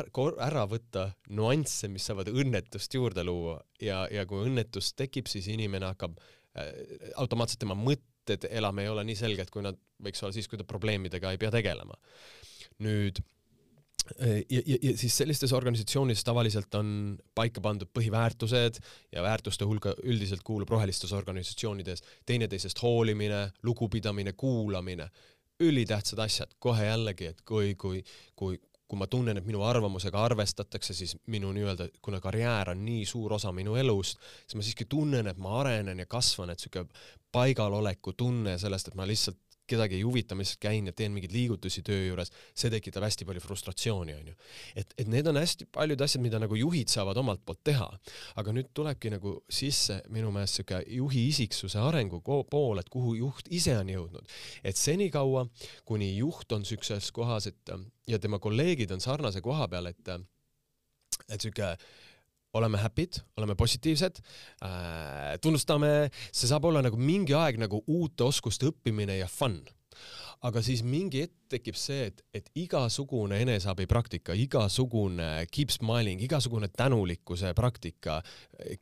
ära 0.42 0.64
võtta 0.70 1.12
nüansse, 1.38 1.90
mis 1.94 2.08
saavad 2.10 2.32
õnnetust 2.34 2.98
juurde 2.98 3.22
luua. 3.28 3.60
Ja, 3.78 4.08
ja 4.10 4.26
kui 4.30 4.42
õnnetus 4.48 4.96
tekib, 4.98 5.30
siis 5.30 5.52
inimene 5.54 5.92
hakkab 5.92 6.18
äh, 6.18 6.72
automaatselt 7.22 7.62
tema 7.62 7.78
mõte 7.78 8.11
mõtted 8.22 8.48
enam 8.52 8.80
ei 8.80 8.90
ole 8.90 9.04
nii 9.08 9.18
selged, 9.18 9.50
kui 9.50 9.64
nad 9.66 9.78
võiks 10.02 10.22
olla 10.24 10.34
siis, 10.34 10.48
kui 10.48 10.58
ta 10.58 10.66
probleemidega 10.68 11.32
ei 11.32 11.38
pea 11.42 11.52
tegelema. 11.52 11.98
nüüd 12.82 13.20
ja, 14.50 14.62
ja, 14.66 14.78
ja 14.82 14.98
siis 14.98 15.16
sellistes 15.18 15.54
organisatsioonides 15.54 16.24
tavaliselt 16.24 16.74
on 16.76 17.18
paika 17.36 17.62
pandud 17.62 17.90
põhiväärtused 17.94 18.80
ja 19.12 19.22
väärtuste 19.22 19.66
hulka 19.66 19.94
üldiselt 20.04 20.42
kuulub 20.44 20.70
rohelistes 20.70 21.14
organisatsioonides 21.14 22.02
teineteisest 22.26 22.82
hoolimine, 22.82 23.52
lugupidamine, 23.64 24.34
kuulamine, 24.34 25.10
ülitähtsad 25.62 26.20
asjad, 26.20 26.56
kohe 26.60 26.86
jällegi, 26.86 27.30
et 27.32 27.42
kui, 27.46 27.76
kui, 27.76 28.02
kui, 28.36 28.58
kui 28.92 29.00
ma 29.00 29.08
tunnen, 29.08 29.38
et 29.40 29.46
minu 29.48 29.62
arvamusega 29.64 30.20
arvestatakse, 30.20 30.94
siis 30.94 31.14
minu 31.32 31.54
nii-öelda, 31.56 31.88
kuna 32.04 32.20
karjäär 32.20 32.74
on 32.74 32.82
nii 32.84 33.06
suur 33.08 33.38
osa 33.38 33.54
minu 33.56 33.78
elust, 33.80 34.20
siis 34.44 34.58
ma 34.60 34.66
siiski 34.68 34.88
tunnen, 34.92 35.30
et 35.32 35.40
ma 35.40 35.54
arenen 35.62 36.04
ja 36.04 36.08
kasvan, 36.12 36.52
et 36.52 36.60
sihuke 36.60 36.84
paigaloleku 37.32 38.12
tunne 38.20 38.58
sellest, 38.60 38.92
et 38.92 39.00
ma 39.00 39.08
lihtsalt 39.08 39.40
kedagi 39.72 39.98
ei 40.00 40.06
huvita, 40.06 40.36
ma 40.36 40.46
lihtsalt 40.46 40.62
käin 40.64 40.90
ja 40.90 40.94
teen 40.96 41.14
mingeid 41.16 41.34
liigutusi 41.36 41.84
töö 41.86 42.08
juures, 42.10 42.32
see 42.58 42.72
tekitab 42.74 43.06
hästi 43.08 43.28
palju 43.30 43.44
frustratsiooni, 43.44 44.16
onju. 44.20 44.36
et, 44.76 44.94
et 44.98 45.12
need 45.12 45.28
on 45.32 45.40
hästi 45.40 45.70
paljud 45.74 46.04
asjad, 46.06 46.24
mida 46.24 46.42
nagu 46.42 46.58
juhid 46.60 46.92
saavad 46.92 47.20
omalt 47.22 47.44
poolt 47.46 47.64
teha. 47.68 47.88
aga 48.42 48.56
nüüd 48.56 48.72
tulebki 48.78 49.14
nagu 49.16 49.38
sisse 49.52 50.02
minu 50.10 50.32
meelest 50.36 50.62
siuke 50.62 50.82
juhi 50.88 51.28
isiksuse 51.32 51.80
arengu 51.82 52.22
pool, 52.22 52.80
et 52.82 52.90
kuhu 52.92 53.16
juht 53.20 53.50
ise 53.50 53.78
on 53.78 53.90
jõudnud. 53.90 54.38
et 54.64 54.78
senikaua, 54.78 55.48
kuni 55.86 56.14
juht 56.18 56.52
on 56.52 56.66
siukses 56.66 57.12
kohas, 57.16 57.48
et 57.48 57.76
ja 58.08 58.20
tema 58.20 58.40
kolleegid 58.40 58.92
on 58.92 59.02
sarnase 59.04 59.42
koha 59.42 59.68
peal, 59.72 59.92
et 59.92 60.16
et 61.32 61.42
siuke 61.42 61.76
oleme 62.54 62.78
happy'd, 62.78 63.22
oleme 63.38 63.56
positiivsed 63.56 64.22
äh,, 64.64 65.38
tunnustame, 65.42 66.10
see 66.32 66.50
saab 66.50 66.66
olla 66.70 66.84
nagu 66.84 67.00
mingi 67.00 67.36
aeg 67.38 67.60
nagu 67.62 67.84
uute 67.88 68.28
oskuste 68.28 68.72
õppimine 68.72 69.22
ja 69.22 69.30
fun. 69.32 69.62
aga 70.42 70.62
siis 70.66 70.80
mingi 70.82 71.20
hetk 71.22 71.52
tekib 71.54 71.76
see, 71.78 72.08
et, 72.10 72.22
et 72.34 72.48
igasugune 72.58 73.38
eneseabipraktika, 73.44 74.34
igasugune 74.34 75.28
keep 75.54 75.70
smiling, 75.70 76.24
igasugune 76.26 76.66
tänulikkuse 76.74 77.52
praktika, 77.54 78.16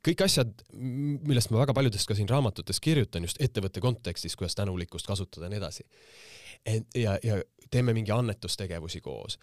kõik 0.06 0.24
asjad, 0.24 0.54
millest 0.72 1.52
ma 1.52 1.60
väga 1.66 1.76
paljudest 1.76 2.08
ka 2.08 2.16
siin 2.16 2.30
raamatutes 2.32 2.80
kirjutan 2.80 3.28
just 3.28 3.42
ettevõtte 3.44 3.84
kontekstis, 3.84 4.38
kuidas 4.40 4.56
tänulikkust 4.56 5.10
kasutada 5.10 5.50
ja 5.50 5.52
nii 5.52 5.60
edasi. 5.60 5.84
ja, 6.96 7.18
ja 7.24 7.42
teeme 7.72 7.94
mingi 7.98 8.12
annetustegevusi 8.16 9.02
koos. 9.02 9.36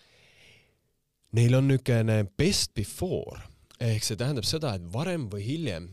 Neil 1.37 1.59
on 1.59 1.69
niisugune 1.69 2.23
best 2.39 2.73
before 2.75 3.43
ehk 3.83 4.05
see 4.05 4.19
tähendab 4.19 4.47
seda, 4.49 4.75
et 4.77 4.85
varem 4.93 5.29
või 5.33 5.45
hiljem 5.47 5.91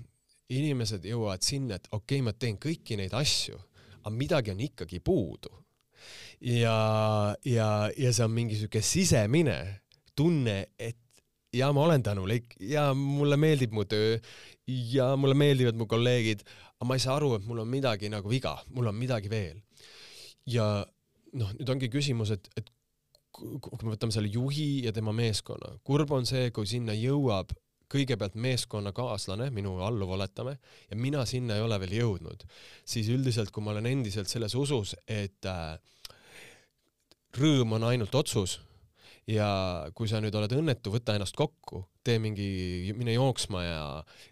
inimesed 0.53 1.05
jõuavad 1.07 1.43
sinna, 1.45 1.77
et 1.77 1.87
okei 1.91 2.19
okay,, 2.19 2.25
ma 2.25 2.33
teen 2.33 2.57
kõiki 2.61 2.97
neid 2.99 3.13
asju, 3.17 3.57
aga 4.03 4.13
midagi 4.13 4.53
on 4.53 4.63
ikkagi 4.63 4.99
puudu. 4.99 5.51
ja, 6.43 7.35
ja, 7.47 7.67
ja 7.97 8.11
see 8.11 8.25
on 8.25 8.33
mingi 8.35 8.57
sihuke 8.59 8.81
sisemine 8.83 9.57
tunne, 10.15 10.67
et 10.77 10.99
ja 11.53 11.71
ma 11.73 11.85
olen 11.85 12.03
tänulik 12.03 12.55
ja 12.59 12.91
mulle 12.97 13.37
meeldib 13.37 13.71
mu 13.71 13.85
töö 13.85 14.17
ja 14.67 15.13
mulle 15.15 15.37
meeldivad 15.37 15.77
mu 15.77 15.87
kolleegid, 15.87 16.43
aga 16.77 16.87
ma 16.87 16.97
ei 16.97 17.03
saa 17.03 17.15
aru, 17.17 17.35
et 17.37 17.45
mul 17.47 17.63
on 17.63 17.69
midagi 17.69 18.09
nagu 18.11 18.29
viga, 18.29 18.57
mul 18.75 18.89
on 18.91 18.97
midagi 18.97 19.31
veel. 19.31 19.61
ja 20.45 20.85
noh, 21.33 21.51
nüüd 21.57 21.69
ongi 21.69 21.89
küsimus, 21.89 22.33
et, 22.35 22.49
et 22.59 22.67
kui 23.33 23.85
me 23.87 23.95
võtame 23.95 24.13
selle 24.13 24.29
juhi 24.29 24.83
ja 24.85 24.91
tema 24.93 25.13
meeskonna, 25.15 25.77
kurb 25.87 26.11
on 26.13 26.27
see, 26.29 26.51
kui 26.53 26.67
sinna 26.69 26.93
jõuab 26.93 27.53
kõigepealt 27.93 28.35
meeskonnakaaslane, 28.41 29.49
minu 29.53 29.77
alluv 29.85 30.15
oletame, 30.17 30.57
ja 30.89 30.97
mina 30.97 31.23
sinna 31.29 31.57
ei 31.57 31.65
ole 31.65 31.79
veel 31.83 31.97
jõudnud, 31.99 32.45
siis 32.85 33.09
üldiselt, 33.13 33.53
kui 33.53 33.63
ma 33.65 33.73
olen 33.75 33.89
endiselt 33.91 34.31
selles 34.31 34.55
usus, 34.57 34.95
et 35.07 35.49
äh, 35.49 35.77
rõõm 37.37 37.77
on 37.77 37.89
ainult 37.91 38.15
otsus 38.17 38.59
ja 39.29 39.47
kui 39.95 40.09
sa 40.11 40.19
nüüd 40.23 40.35
oled 40.35 40.51
õnnetu, 40.57 40.91
võta 40.93 41.15
ennast 41.15 41.37
kokku, 41.39 41.85
tee 42.03 42.19
mingi, 42.19 42.91
mine 42.97 43.15
jooksma 43.15 43.63
ja, 43.63 43.85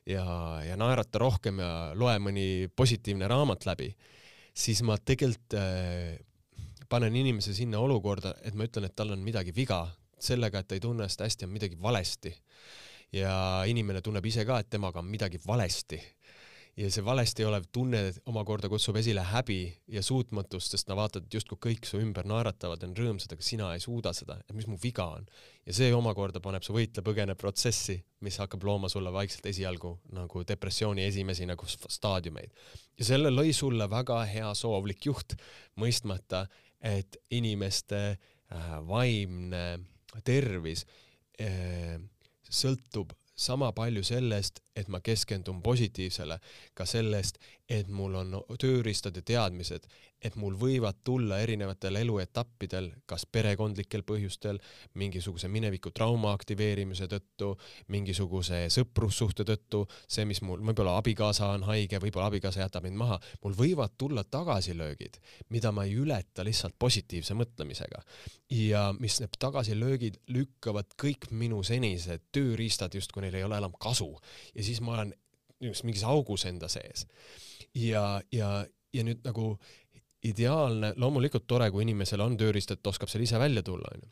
ja, 0.10 0.26
ja 0.68 0.76
naerata 0.80 1.22
rohkem 1.24 1.62
ja 1.64 1.72
loe 1.96 2.18
mõni 2.24 2.48
positiivne 2.76 3.30
raamat 3.32 3.70
läbi, 3.70 3.92
siis 4.52 4.84
ma 4.84 4.98
tegelikult 5.00 5.56
äh, 5.60 6.20
panen 6.92 7.16
inimese 7.16 7.56
sinna 7.56 7.80
olukorda, 7.80 8.36
et 8.44 8.58
ma 8.58 8.68
ütlen, 8.68 8.90
et 8.90 8.96
tal 8.98 9.14
on 9.16 9.24
midagi 9.24 9.54
viga 9.56 9.86
sellega, 10.22 10.60
et 10.60 10.68
ta 10.70 10.78
ei 10.78 10.84
tunne 10.84 11.06
ennast 11.06 11.24
hästi, 11.24 11.48
on 11.48 11.56
midagi 11.56 11.80
valesti 11.82 12.34
ja 13.16 13.64
inimene 13.68 14.02
tunneb 14.02 14.26
ise 14.26 14.46
ka, 14.48 14.62
et 14.62 14.72
temaga 14.72 15.02
on 15.02 15.12
midagi 15.12 15.42
valesti. 15.48 16.00
ja 16.80 16.88
see 16.88 17.04
valesti 17.04 17.44
olev 17.44 17.66
tunne 17.76 18.00
omakorda 18.32 18.70
kutsub 18.72 18.96
esile 18.96 19.26
häbi 19.28 19.58
ja 19.92 20.00
suutmatust, 20.02 20.72
sest 20.72 20.88
sa 20.88 20.96
vaatad, 20.96 21.26
et 21.28 21.34
justkui 21.36 21.58
kõik 21.66 21.84
su 21.86 22.00
ümber 22.00 22.24
naeratavad, 22.26 22.86
on 22.88 22.94
rõõmsad, 22.96 23.34
aga 23.36 23.44
sina 23.44 23.74
ei 23.76 23.84
suuda 23.84 24.14
seda, 24.16 24.38
et 24.40 24.56
mis 24.56 24.70
mu 24.72 24.78
viga 24.80 25.10
on. 25.18 25.26
ja 25.68 25.76
see 25.76 25.92
omakorda 25.94 26.40
paneb 26.40 26.64
su 26.64 26.74
võitle-põgene 26.74 27.36
protsessi, 27.36 27.98
mis 28.24 28.40
hakkab 28.40 28.64
looma 28.64 28.90
sulle 28.90 29.12
vaikselt 29.12 29.52
esialgu 29.52 29.98
nagu 30.16 30.46
depressiooni 30.48 31.04
esimesi 31.04 31.46
nagu 31.46 31.68
staadiumeid. 31.68 32.56
ja 32.98 33.06
selle 33.06 33.30
lõi 33.30 33.52
sulle 33.54 33.90
väga 33.90 34.24
hea 34.32 34.54
soovlik 34.56 35.06
juht, 35.06 35.36
mõistmata, 35.76 36.46
et 36.80 37.20
inimeste 37.30 38.02
äh, 38.16 38.74
vaimne 38.88 39.84
tervis 40.24 40.86
äh, 41.42 42.00
sõltub 42.52 43.16
sama 43.36 43.72
palju 43.74 44.04
sellest, 44.06 44.60
et 44.76 44.88
ma 44.88 45.02
keskendun 45.04 45.62
positiivsele 45.62 46.40
ka 46.74 46.86
sellest, 46.86 47.38
et 47.72 47.88
mul 47.88 48.16
on 48.20 48.34
tööriistad 48.60 49.16
ja 49.16 49.24
teadmised, 49.24 49.86
et 50.22 50.36
mul 50.38 50.54
võivad 50.60 51.00
tulla 51.08 51.40
erinevatel 51.42 51.98
eluetappidel, 52.02 52.92
kas 53.10 53.24
perekondlikel 53.26 54.04
põhjustel, 54.06 54.60
mingisuguse 55.00 55.50
mineviku 55.50 55.94
trauma 55.96 56.34
aktiveerimise 56.36 57.08
tõttu, 57.10 57.54
mingisuguse 57.94 58.66
sõprussuhte 58.74 59.46
tõttu, 59.48 59.86
see, 60.06 60.28
mis 60.30 60.44
mul, 60.46 60.62
võib-olla 60.62 60.98
abikaasa 61.02 61.50
on 61.56 61.66
haige, 61.70 62.02
võib-olla 62.04 62.30
abikaasa 62.30 62.62
jätab 62.66 62.86
mind 62.86 63.00
maha, 63.02 63.18
mul 63.46 63.58
võivad 63.58 63.96
tulla 63.98 64.24
tagasilöögid, 64.24 65.18
mida 65.50 65.72
ma 65.74 65.88
ei 65.88 65.96
ületa 65.98 66.46
lihtsalt 66.46 66.78
positiivse 66.80 67.38
mõtlemisega. 67.38 68.04
ja 68.52 68.92
mis 69.00 69.22
need 69.22 69.38
tagasilöögid 69.40 70.18
lükkavad 70.36 70.90
kõik 71.00 71.30
minu 71.32 71.62
senised 71.64 72.26
tööriistad 72.36 72.94
justkui 72.94 73.24
neil 73.24 73.38
ei 73.40 73.46
ole 73.48 73.58
enam 73.58 73.72
kasu 73.80 74.10
ja 74.56 74.61
siis 74.66 74.82
ma 74.82 74.98
olen 74.98 75.14
mingis 75.62 76.04
augus 76.08 76.46
enda 76.50 76.70
sees. 76.72 77.06
ja, 77.76 78.22
ja, 78.32 78.66
ja 78.94 79.04
nüüd 79.08 79.22
nagu 79.24 79.56
ideaalne, 80.28 80.94
loomulikult 81.02 81.48
tore, 81.50 81.70
kui 81.74 81.86
inimesel 81.86 82.22
on 82.22 82.36
tööriist, 82.38 82.76
et 82.76 82.88
oskab 82.88 83.10
seal 83.10 83.24
ise 83.26 83.40
välja 83.42 83.64
tulla, 83.66 83.94
onju. 83.96 84.10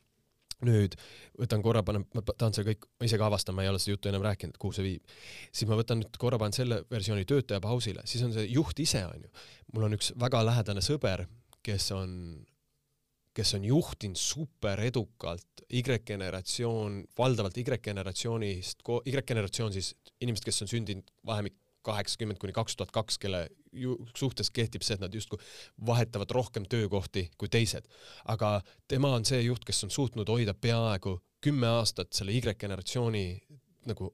nüüd 0.68 0.96
võtan 1.40 1.62
korra, 1.64 1.86
panen, 1.88 2.04
ma 2.12 2.24
tahan 2.30 2.56
selle 2.56 2.74
kõik, 2.74 2.90
ma 3.00 3.08
ise 3.08 3.20
ka 3.20 3.30
avastan, 3.30 3.56
ma 3.56 3.64
ei 3.64 3.70
ole 3.72 3.80
seda 3.80 3.94
juttu 3.94 4.10
ennem 4.10 4.26
rääkinud, 4.26 4.58
kuhu 4.60 4.76
see 4.76 4.84
viib. 4.88 5.14
siis 5.52 5.70
ma 5.70 5.78
võtan 5.80 6.02
nüüd 6.02 6.18
korra, 6.20 6.40
panen 6.42 6.56
selle 6.58 6.82
versiooni 6.92 7.28
töötaja 7.30 7.62
pausile, 7.64 8.04
siis 8.10 8.26
on 8.26 8.34
see 8.36 8.48
juht 8.50 8.80
ise, 8.84 9.06
onju. 9.08 9.30
mul 9.74 9.88
on 9.88 9.96
üks 10.00 10.12
väga 10.20 10.42
lähedane 10.50 10.84
sõber, 10.84 11.28
kes 11.64 11.92
on, 11.96 12.12
kes 13.40 13.56
on 13.56 13.66
juhtinud 13.66 14.20
super 14.20 14.82
edukalt 14.84 15.64
Y-generatsioon, 15.70 17.04
valdavalt 17.18 17.58
Y-generatsioonist, 17.62 18.84
Y-generatsioon 19.06 19.74
siis 19.74 19.94
inimesed, 20.20 20.48
kes 20.48 20.64
on 20.66 20.72
sündinud 20.72 21.12
vahemik 21.26 21.56
kaheksakümmend 21.86 22.40
kuni 22.42 22.54
kaks 22.54 22.76
tuhat 22.76 22.92
kaks, 22.92 23.18
kelle 23.22 23.46
suhtes 24.18 24.50
kehtib 24.52 24.84
see, 24.84 24.98
et 24.98 25.04
nad 25.04 25.14
justkui 25.16 25.40
vahetavad 25.86 26.32
rohkem 26.36 26.66
töökohti 26.70 27.30
kui 27.38 27.50
teised. 27.50 27.88
aga 28.26 28.60
tema 28.88 29.14
on 29.16 29.26
see 29.26 29.42
juht, 29.46 29.64
kes 29.66 29.84
on 29.88 29.94
suutnud 29.94 30.30
hoida 30.30 30.54
peaaegu 30.54 31.20
kümme 31.42 31.70
aastat 31.80 32.12
selle 32.14 32.36
Y-generatsiooni 32.36 33.26
nagu 33.88 34.12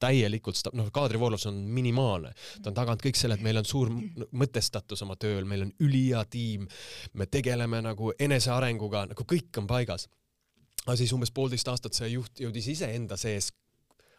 täielikult 0.00 0.70
noh, 0.76 0.90
kaadrivoolus 0.94 1.46
on 1.50 1.60
minimaalne. 1.70 2.32
ta 2.62 2.70
on 2.70 2.76
taganud 2.76 3.04
kõik 3.04 3.18
selle, 3.18 3.36
et 3.38 3.44
meil 3.44 3.60
on 3.60 3.68
suur 3.68 3.90
mõtestatus 4.32 5.04
oma 5.06 5.16
tööl, 5.20 5.44
meil 5.48 5.66
on 5.68 5.72
ülihea 5.86 6.24
tiim, 6.30 6.66
me 7.14 7.26
tegeleme 7.26 7.82
nagu 7.84 8.12
enesearenguga, 8.18 9.06
nagu 9.12 9.26
kõik 9.34 9.62
on 9.62 9.70
paigas. 9.70 10.08
aga 10.86 10.96
siis 10.96 11.12
umbes 11.12 11.30
poolteist 11.30 11.68
aastat 11.68 11.94
see 11.94 12.14
juht 12.14 12.40
jõudis 12.40 12.68
iseenda 12.72 13.16
sees 13.20 13.52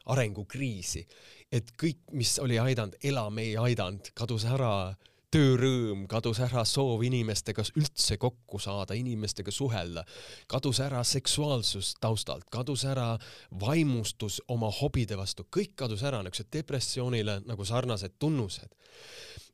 arengukriisi, 0.06 1.06
et 1.52 1.74
kõik, 1.78 2.00
mis 2.18 2.38
oli 2.42 2.58
aidanud, 2.60 2.96
elam 3.04 3.38
ei 3.38 3.56
aidanud, 3.58 4.12
kadus 4.18 4.46
ära 4.50 4.96
töörõõm, 5.32 6.06
kadus 6.12 6.42
ära 6.44 6.64
soov 6.68 7.04
inimestega 7.08 7.64
üldse 7.80 8.18
kokku 8.20 8.60
saada, 8.60 8.96
inimestega 9.00 9.54
suhelda, 9.54 10.04
kadus 10.52 10.82
ära 10.84 11.04
seksuaalsus 11.08 11.94
taustalt, 12.04 12.50
kadus 12.52 12.84
ära 12.90 13.14
vaimustus 13.62 14.42
oma 14.52 14.72
hobide 14.82 15.18
vastu, 15.20 15.48
kõik 15.48 15.76
kadus 15.84 16.04
ära, 16.08 16.22
niisugused 16.24 16.52
depressioonile 16.54 17.40
nagu 17.48 17.66
sarnased 17.66 18.18
tunnused. 18.20 18.70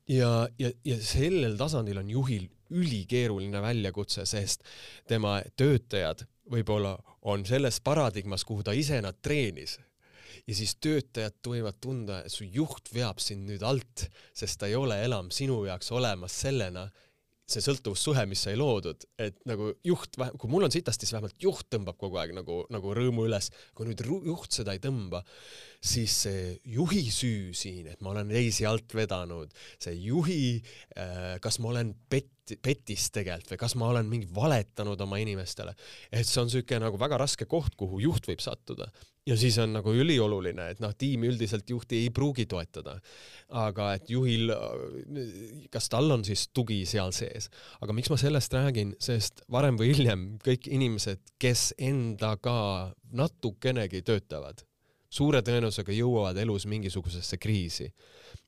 ja, 0.08 0.48
ja, 0.58 0.70
ja 0.84 0.96
sellel 1.02 1.56
tasandil 1.56 1.98
on 1.98 2.10
juhil 2.10 2.48
ülikeeruline 2.70 3.60
väljakutse, 3.62 4.26
sest 4.26 4.64
tema 5.08 5.38
töötajad 5.56 6.26
võib-olla 6.50 6.96
on 7.28 7.44
selles 7.46 7.80
paradigmas, 7.80 8.44
kuhu 8.44 8.64
ta 8.64 8.72
ise 8.72 9.00
nad 9.04 9.16
treenis 9.22 9.78
ja 10.46 10.54
siis 10.54 10.76
töötajad 10.82 11.40
võivad 11.48 11.80
tunda, 11.82 12.22
et 12.24 12.34
su 12.34 12.46
juht 12.46 12.92
veab 12.94 13.20
sind 13.22 13.48
nüüd 13.48 13.64
alt, 13.66 14.08
sest 14.36 14.60
ta 14.60 14.70
ei 14.70 14.78
ole 14.78 15.00
enam 15.04 15.32
sinu 15.34 15.62
jaoks 15.66 15.92
olemas 15.96 16.36
sellena, 16.44 16.88
see 17.48 17.64
sõltuvussuhe, 17.64 18.26
mis 18.28 18.42
sai 18.44 18.58
loodud, 18.60 19.06
et 19.24 19.38
nagu 19.48 19.70
juht, 19.86 20.18
kui 20.36 20.50
mul 20.52 20.66
on 20.66 20.72
sitasti, 20.72 21.06
siis 21.06 21.14
vähemalt 21.16 21.38
juht 21.40 21.68
tõmbab 21.72 21.96
kogu 22.00 22.18
aeg 22.20 22.34
nagu, 22.36 22.58
nagu 22.72 22.92
rõõmu 22.96 23.24
üles. 23.24 23.48
kui 23.72 23.88
nüüd 23.88 24.02
juht 24.04 24.52
seda 24.52 24.74
ei 24.76 24.82
tõmba, 24.84 25.22
siis 25.80 26.12
see 26.26 26.42
juhi 26.68 27.06
süü 27.08 27.54
siin, 27.56 27.88
et 27.88 28.04
ma 28.04 28.12
olen 28.12 28.28
teisi 28.34 28.68
alt 28.68 28.92
vedanud, 28.94 29.54
see 29.80 29.96
juhi 29.96 30.42
äh,, 30.60 31.38
kas 31.40 31.58
ma 31.64 31.72
olen 31.72 31.94
pett, 32.56 32.78
petis 32.88 33.10
tegelikult 33.14 33.54
või 33.54 33.60
kas 33.60 33.76
ma 33.78 33.92
olen 33.92 34.08
mingi 34.08 34.28
valetanud 34.34 35.00
oma 35.04 35.20
inimestele, 35.22 35.74
et 36.10 36.26
see 36.26 36.42
on 36.42 36.50
siuke 36.52 36.80
nagu 36.80 37.00
väga 37.00 37.20
raske 37.20 37.48
koht, 37.50 37.76
kuhu 37.76 38.00
juht 38.04 38.28
võib 38.30 38.42
sattuda 38.44 38.90
ja 39.28 39.36
siis 39.36 39.58
on 39.60 39.74
nagu 39.76 39.92
ülioluline, 39.92 40.70
et 40.72 40.80
noh, 40.82 40.92
tiim 40.96 41.26
üldiselt 41.28 41.68
juhti 41.70 42.02
ei 42.04 42.12
pruugi 42.14 42.46
toetada. 42.48 42.98
aga 43.48 43.94
et 43.96 44.10
juhil, 44.12 44.50
kas 45.72 45.88
tal 45.88 46.10
on 46.12 46.24
siis 46.24 46.48
tugi 46.52 46.82
seal 46.88 47.14
sees, 47.16 47.48
aga 47.80 47.94
miks 47.96 48.10
ma 48.12 48.18
sellest 48.20 48.52
räägin, 48.52 48.94
sest 49.00 49.40
varem 49.52 49.78
või 49.80 49.94
hiljem 49.94 50.24
kõik 50.44 50.68
inimesed, 50.68 51.22
kes 51.40 51.70
endaga 51.80 52.92
natukenegi 53.08 54.02
töötavad, 54.04 54.60
suure 55.08 55.40
tõenäosusega 55.44 55.96
jõuavad 55.96 56.36
elus 56.36 56.66
mingisugusesse 56.68 57.40
kriisi. 57.40 57.92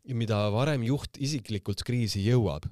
mida 0.05 0.51
varem 0.51 0.83
juht 0.83 1.17
isiklikult 1.21 1.83
kriisi 1.85 2.25
jõuab, 2.25 2.65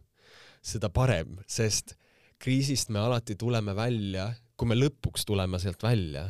seda 0.63 0.91
parem, 0.91 1.39
sest 1.47 1.97
kriisist 2.39 2.93
me 2.95 3.01
alati 3.03 3.35
tuleme 3.35 3.75
välja, 3.77 4.31
kui 4.57 4.69
me 4.69 4.79
lõpuks 4.79 5.27
tuleme 5.27 5.59
sealt 5.63 5.83
välja 5.83 6.29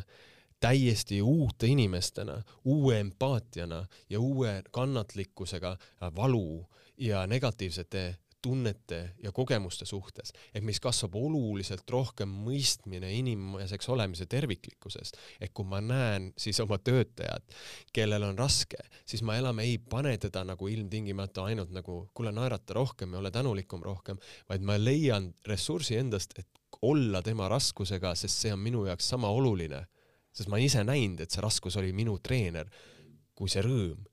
täiesti 0.59 1.21
uute 1.21 1.67
inimestena, 1.71 2.41
uue 2.65 2.99
empaatiana 2.99 3.85
ja 4.09 4.19
uue 4.19 4.63
kannatlikkusega 4.71 5.77
valu 6.15 6.65
ja 6.97 7.27
negatiivsete 7.27 8.17
tunnete 8.41 8.99
ja 9.23 9.31
kogemuste 9.35 9.85
suhtes, 9.85 10.33
et 10.53 10.63
meis 10.63 10.79
kasvab 10.83 11.15
oluliselt 11.19 11.89
rohkem 11.89 12.31
mõistmine 12.45 13.11
inimeseks 13.17 13.89
olemise 13.89 14.25
terviklikkusest. 14.25 15.17
et 15.41 15.53
kui 15.53 15.65
ma 15.65 15.81
näen 15.81 16.31
siis 16.37 16.59
oma 16.59 16.77
töötajat, 16.77 17.43
kellel 17.93 18.23
on 18.23 18.37
raske, 18.37 18.77
siis 19.05 19.21
ma 19.21 19.37
enam 19.37 19.59
ei 19.59 19.77
pane 19.77 20.17
teda 20.17 20.43
nagu 20.43 20.67
ilmtingimata 20.67 21.43
ainult 21.43 21.71
nagu 21.75 22.09
kuule, 22.13 22.31
naerata 22.31 22.73
rohkem 22.73 23.13
ja 23.13 23.19
ole 23.19 23.31
tänulikum 23.31 23.83
rohkem, 23.83 24.17
vaid 24.49 24.61
ma 24.61 24.77
leian 24.77 25.33
ressursi 25.47 25.95
endast, 25.95 26.37
et 26.39 26.47
olla 26.81 27.21
tema 27.21 27.49
raskusega, 27.49 28.15
sest 28.15 28.45
see 28.45 28.53
on 28.53 28.59
minu 28.59 28.85
jaoks 28.85 29.09
sama 29.09 29.29
oluline 29.29 29.85
sest 30.33 30.49
ma 30.49 30.57
olen 30.57 30.69
ise 30.69 30.83
näinud, 30.85 31.23
et 31.23 31.33
see 31.33 31.43
raskus 31.43 31.77
oli 31.81 31.91
minu 31.95 32.17
treener 32.23 32.69
kui 33.37 33.51
see 33.51 33.63
rõõm 33.65 34.05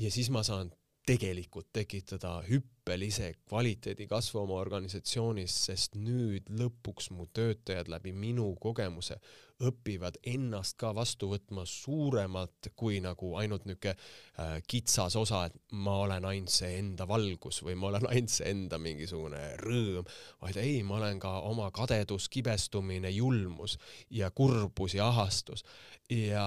ja 0.00 0.10
siis 0.12 0.30
ma 0.34 0.44
saan 0.46 0.72
tegelikult 1.06 1.72
tekitada 1.74 2.36
hüppelise 2.46 3.32
kvaliteedi 3.48 4.06
kasvu 4.10 4.44
oma 4.44 4.58
organisatsioonis, 4.62 5.54
sest 5.66 5.96
nüüd 5.98 6.50
lõpuks 6.60 7.10
mu 7.14 7.26
töötajad 7.34 7.90
läbi 7.90 8.12
minu 8.14 8.52
kogemuse 8.62 9.18
õpivad 9.62 10.18
ennast 10.26 10.76
ka 10.80 10.92
vastu 10.94 11.28
võtma 11.32 11.64
suuremalt 11.68 12.70
kui 12.78 13.00
nagu 13.02 13.32
ainult 13.38 13.66
niisugune 13.66 13.94
äh, 13.94 14.54
kitsas 14.66 15.16
osa, 15.18 15.44
et 15.48 15.58
ma 15.72 15.96
olen 16.04 16.26
ainult 16.28 16.54
see 16.54 16.72
enda 16.78 17.06
valgus 17.08 17.62
või 17.66 17.76
ma 17.78 17.90
olen 17.90 18.08
ainult 18.10 18.34
see 18.34 18.50
enda 18.50 18.78
mingisugune 18.82 19.42
rõõm, 19.62 20.06
vaid 20.42 20.58
ei, 20.62 20.80
ma 20.86 20.98
olen 21.00 21.22
ka 21.22 21.34
oma 21.50 21.70
kadedus, 21.74 22.28
kibestumine, 22.32 23.10
julmus 23.14 23.78
ja 24.10 24.30
kurbus 24.30 24.98
ja 24.98 25.10
ahastus. 25.10 25.66
Ja 26.10 26.46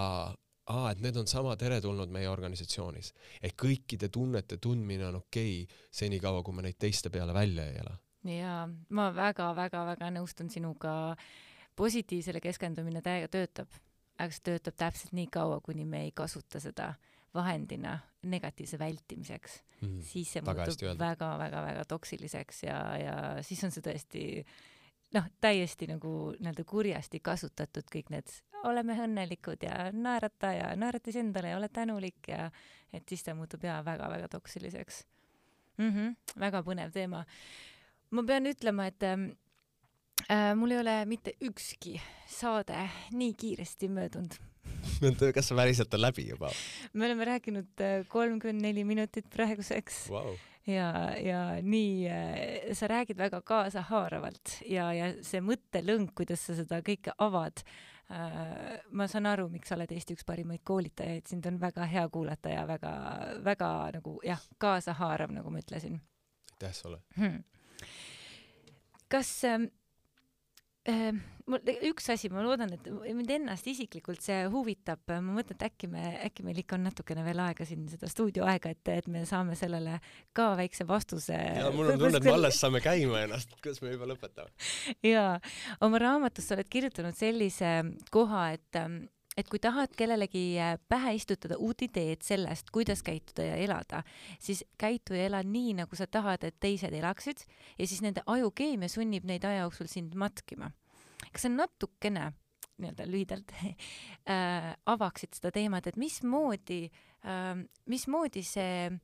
aa, 0.73 0.91
et 0.91 1.01
need 1.03 1.17
on 1.19 1.27
sama 1.29 1.55
teretulnud 1.59 2.11
meie 2.13 2.29
organisatsioonis. 2.29 3.13
et 3.41 3.55
kõikide 3.61 4.09
tunnete 4.09 4.57
tundmine 4.57 5.07
on 5.07 5.21
okei 5.21 5.63
okay, 5.63 5.81
senikaua, 5.91 6.43
kui 6.43 6.55
me 6.55 6.65
neid 6.65 6.79
teiste 6.79 7.09
peale 7.09 7.33
välja 7.33 7.65
ei 7.69 7.79
ela. 7.83 7.97
jaa, 8.25 8.61
ma 8.89 9.09
väga-väga-väga 9.15 10.11
nõustun 10.19 10.49
sinuga. 10.49 11.15
positiivsele 11.75 12.39
keskendumine 12.41 13.01
täiega 13.01 13.27
töötab, 13.27 13.67
aga 14.17 14.31
see 14.31 14.45
töötab 14.51 14.77
täpselt 14.79 15.13
nii 15.13 15.27
kaua, 15.27 15.59
kuni 15.61 15.85
me 15.85 16.05
ei 16.07 16.11
kasuta 16.15 16.59
seda 16.59 16.93
vahendina 17.35 17.99
negatiivse 18.23 18.79
vältimiseks 18.79 19.59
mm,. 19.81 20.01
siis 20.01 20.31
see 20.33 20.41
muutub 20.41 20.99
väga-väga-väga 20.99 21.83
toksiliseks 21.85 22.63
ja, 22.63 22.79
ja 22.97 23.15
siis 23.43 23.63
on 23.67 23.75
see 23.75 23.83
tõesti 23.85 24.23
noh, 25.15 25.27
täiesti 25.41 25.89
nagu 25.91 26.13
nii-öelda 26.39 26.65
kurjasti 26.67 27.19
kasutatud 27.23 27.91
kõik 27.91 28.11
need 28.15 28.31
oleme 28.69 28.97
õnnelikud 29.05 29.65
ja 29.65 29.89
naerata 29.93 30.53
ja 30.55 30.71
naerata 30.79 31.11
siis 31.11 31.21
endale 31.23 31.53
ja 31.53 31.59
ole 31.59 31.69
tänulik 31.69 32.29
ja 32.31 32.49
et 32.93 33.03
siis 33.09 33.23
ta 33.25 33.35
muutub 33.37 33.63
jaa 33.63 33.81
väga-väga 33.85 34.29
toksiliseks 34.31 35.03
mm. 35.77 35.91
-hmm, 35.91 36.39
väga 36.39 36.63
põnev 36.63 36.91
teema. 36.93 37.25
ma 38.11 38.23
pean 38.23 38.45
ütlema, 38.45 38.87
et 38.87 39.03
ähm, 39.03 39.29
äh, 40.29 40.55
mul 40.55 40.71
ei 40.71 40.79
ole 40.79 40.97
mitte 41.05 41.33
ükski 41.41 42.01
saade 42.27 42.89
nii 43.11 43.33
kiiresti 43.33 43.89
möödunud 43.89 44.37
kas 45.35 45.47
see 45.47 45.57
päriselt 45.57 45.93
on 45.93 46.01
läbi 46.01 46.29
juba 46.29 46.51
me 46.93 47.05
oleme 47.05 47.25
rääkinud 47.25 47.81
äh, 47.81 48.07
kolmkümmend 48.07 48.61
neli 48.61 48.83
minutit 48.83 49.29
praeguseks 49.29 50.09
wow.? 50.09 50.35
ja, 50.67 50.89
ja 51.21 51.41
nii 51.61 52.07
äh, 52.09 52.73
sa 52.73 52.87
räägid 52.89 53.17
väga 53.17 53.41
kaasahaaravalt 53.41 54.59
ja, 54.69 54.89
ja 54.93 55.11
see 55.25 55.41
mõttelõng, 55.43 56.09
kuidas 56.17 56.45
sa 56.47 56.57
seda 56.57 56.81
kõike 56.85 57.13
avad. 57.21 57.63
Ma 58.09 59.07
saan 59.09 59.25
aru, 59.25 59.47
miks 59.49 59.71
sa 59.71 59.75
oled 59.75 59.91
Eesti 59.91 60.13
üks 60.13 60.25
parimaid 60.27 60.61
koolitajaid, 60.63 61.25
sind 61.25 61.45
on 61.49 61.57
väga 61.61 61.87
hea 61.89 62.03
kuulata 62.13 62.51
ja 62.53 62.67
väga-väga 62.69 63.71
nagu 63.97 64.19
jah, 64.23 64.43
kaasahaarav, 64.61 65.33
nagu 65.33 65.49
ma 65.49 65.63
ütlesin. 65.63 65.97
aitäh 66.53 66.75
sulle. 66.77 67.01
Hmm.. 67.17 67.41
kas 69.09 69.31
äh, 69.43 69.55
Ehm, 69.55 69.69
mul 70.85 71.71
üks 71.89 72.09
asi, 72.13 72.29
ma 72.33 72.43
loodan, 72.45 72.73
et 72.75 72.87
mind 72.89 73.31
ennast 73.37 73.67
isiklikult 73.69 74.21
see 74.25 74.45
huvitab, 74.51 75.01
ma 75.09 75.35
mõtlen, 75.37 75.57
et 75.57 75.65
äkki 75.67 75.89
me, 75.91 76.03
äkki 76.27 76.45
meil 76.45 76.61
ikka 76.61 76.77
on 76.77 76.85
natukene 76.89 77.25
veel 77.25 77.41
aega 77.45 77.67
siin 77.67 77.87
seda 77.91 78.09
stuudioaega, 78.11 78.73
et, 78.75 78.93
et 78.93 79.09
me 79.11 79.23
saame 79.29 79.57
sellele 79.57 79.99
ka 80.35 80.51
väikse 80.59 80.87
vastuse. 80.89 81.37
ja 81.37 81.71
mul 81.73 81.93
on 81.93 82.01
tunne, 82.01 82.21
et 82.21 82.29
me 82.29 82.35
alles 82.37 82.61
saame 82.61 82.81
käima 82.85 83.25
ennast, 83.25 83.57
kuidas 83.61 83.81
me 83.85 83.93
juba 83.95 84.09
lõpetame. 84.13 84.53
jaa, 85.13 85.35
oma 85.85 86.01
raamatus 86.01 86.49
sa 86.49 86.57
oled 86.57 86.69
kirjutanud 86.71 87.17
sellise 87.17 87.75
koha, 88.13 88.47
et 88.57 88.81
et 89.37 89.49
kui 89.51 89.59
tahad 89.59 89.93
kellelegi 89.97 90.55
pähe 90.89 91.15
istutada 91.17 91.57
uut 91.61 91.81
ideed 91.85 92.23
sellest, 92.25 92.71
kuidas 92.73 93.03
käituda 93.05 93.49
ja 93.49 93.55
elada, 93.59 94.03
siis 94.39 94.63
käitu 94.79 95.17
ja 95.17 95.25
ela 95.29 95.41
nii, 95.43 95.75
nagu 95.81 95.97
sa 95.99 96.07
tahad, 96.07 96.43
et 96.47 96.57
teised 96.59 96.93
elaksid 96.95 97.43
ja 97.77 97.87
siis 97.87 98.01
nende 98.05 98.23
ajukeemia 98.25 98.89
sunnib 98.91 99.27
neid 99.27 99.45
aja 99.47 99.65
jooksul 99.65 99.91
sind 99.91 100.15
matkima. 100.15 100.71
kas 101.31 101.47
sa 101.47 101.49
natukene 101.51 102.31
nii-öelda 102.77 103.05
lühidalt 103.07 103.51
äh, 103.61 104.71
avaksid 104.85 105.35
seda 105.35 105.51
teemat, 105.55 105.87
et 105.87 105.97
mismoodi 105.99 106.85
äh,, 107.23 107.59
mismoodi 107.91 108.43
see 108.43 108.87
äh, 108.87 108.99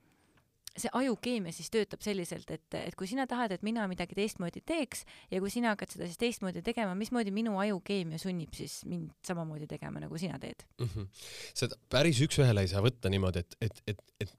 see 0.77 0.91
ajukeemia 0.95 1.51
siis 1.55 1.69
töötab 1.73 2.03
selliselt, 2.03 2.51
et, 2.53 2.77
et 2.79 2.95
kui 2.97 3.09
sina 3.09 3.25
tahad, 3.29 3.51
et 3.55 3.63
mina 3.65 3.83
midagi 3.91 4.15
teistmoodi 4.17 4.63
teeks 4.67 5.03
ja 5.31 5.41
kui 5.43 5.51
sina 5.53 5.73
hakkad 5.73 5.95
seda 5.95 6.07
siis 6.07 6.19
teistmoodi 6.21 6.63
tegema, 6.65 6.95
mismoodi 6.97 7.33
minu 7.35 7.57
ajukeemia 7.59 8.19
sunnib 8.21 8.55
siis 8.55 8.81
mind 8.89 9.11
samamoodi 9.27 9.67
tegema, 9.71 10.03
nagu 10.03 10.17
sina 10.21 10.39
teed 10.39 10.63
mm? 10.79 10.93
-hmm. 10.93 11.25
seda 11.63 11.79
päris 11.89 12.21
üks-ühele 12.23 12.63
ei 12.63 12.71
saa 12.71 12.83
võtta 12.85 13.11
niimoodi, 13.11 13.43
et, 13.43 13.57
et, 13.61 13.83
et, 13.87 14.03
et 14.23 14.33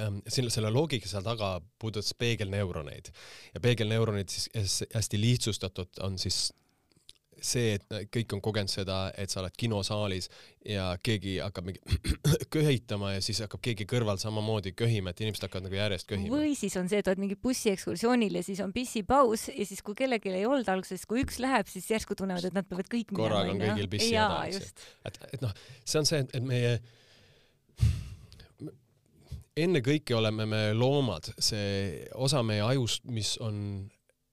ähm, 0.00 0.20
selle, 0.28 0.50
selle 0.50 0.70
loogika 0.74 1.08
seal 1.08 1.24
taga 1.26 1.56
puudutas 1.78 2.14
peegelneuroneid 2.18 3.12
ja 3.54 3.60
peegelneuronid 3.60 4.32
siis 4.32 4.82
hästi 4.94 5.20
lihtsustatud 5.20 6.02
on 6.06 6.18
siis 6.18 6.48
see, 7.42 7.76
et 7.76 8.10
kõik 8.12 8.32
on 8.36 8.40
kogenud 8.44 8.70
seda, 8.70 9.10
et 9.18 9.32
sa 9.32 9.42
oled 9.42 9.54
kinosaalis 9.58 10.28
ja 10.66 10.88
keegi 11.04 11.36
hakkab 11.42 11.68
mingi 11.68 11.98
köhitama 12.54 13.12
ja 13.14 13.22
siis 13.24 13.42
hakkab 13.44 13.62
keegi 13.64 13.86
kõrval 13.88 14.20
samamoodi 14.20 14.72
köhima, 14.76 15.12
et 15.12 15.20
inimesed 15.24 15.46
hakkavad 15.46 15.68
nagu 15.68 15.78
järjest 15.78 16.08
köhima. 16.10 16.32
või 16.32 16.54
siis 16.58 16.76
on 16.80 16.88
see, 16.90 17.02
et 17.02 17.10
oled 17.12 17.22
mingi 17.22 17.38
bussiekskursioonil 17.40 18.40
ja 18.40 18.44
siis 18.46 18.62
on 18.64 18.72
pissipaus 18.76 19.48
ja 19.52 19.68
siis, 19.68 19.82
kui 19.86 19.98
kellelgi 19.98 20.32
ei 20.32 20.46
olnud 20.48 20.68
alguses, 20.72 21.06
kui 21.08 21.22
üks 21.24 21.40
läheb, 21.42 21.68
siis 21.70 21.88
järsku 21.92 22.16
tunnevad, 22.18 22.48
et 22.48 22.56
nad 22.56 22.68
peavad 22.68 22.88
kõik 22.92 23.12
korraga 23.16 23.54
on 23.54 23.62
kõigil 23.62 23.90
pissihäda, 23.92 24.44
eks 24.48 24.62
ju. 24.62 24.86
et, 25.10 25.20
et 25.36 25.44
noh, 25.44 25.56
see 25.84 26.02
on 26.02 26.08
see, 26.08 26.24
et 26.24 26.46
meie 26.46 26.76
ennekõike 29.56 30.16
oleme 30.16 30.46
me 30.48 30.62
loomad, 30.76 31.30
see 31.40 32.06
osa 32.14 32.42
meie 32.44 32.64
ajust, 32.66 33.06
mis 33.08 33.36
on 33.44 33.86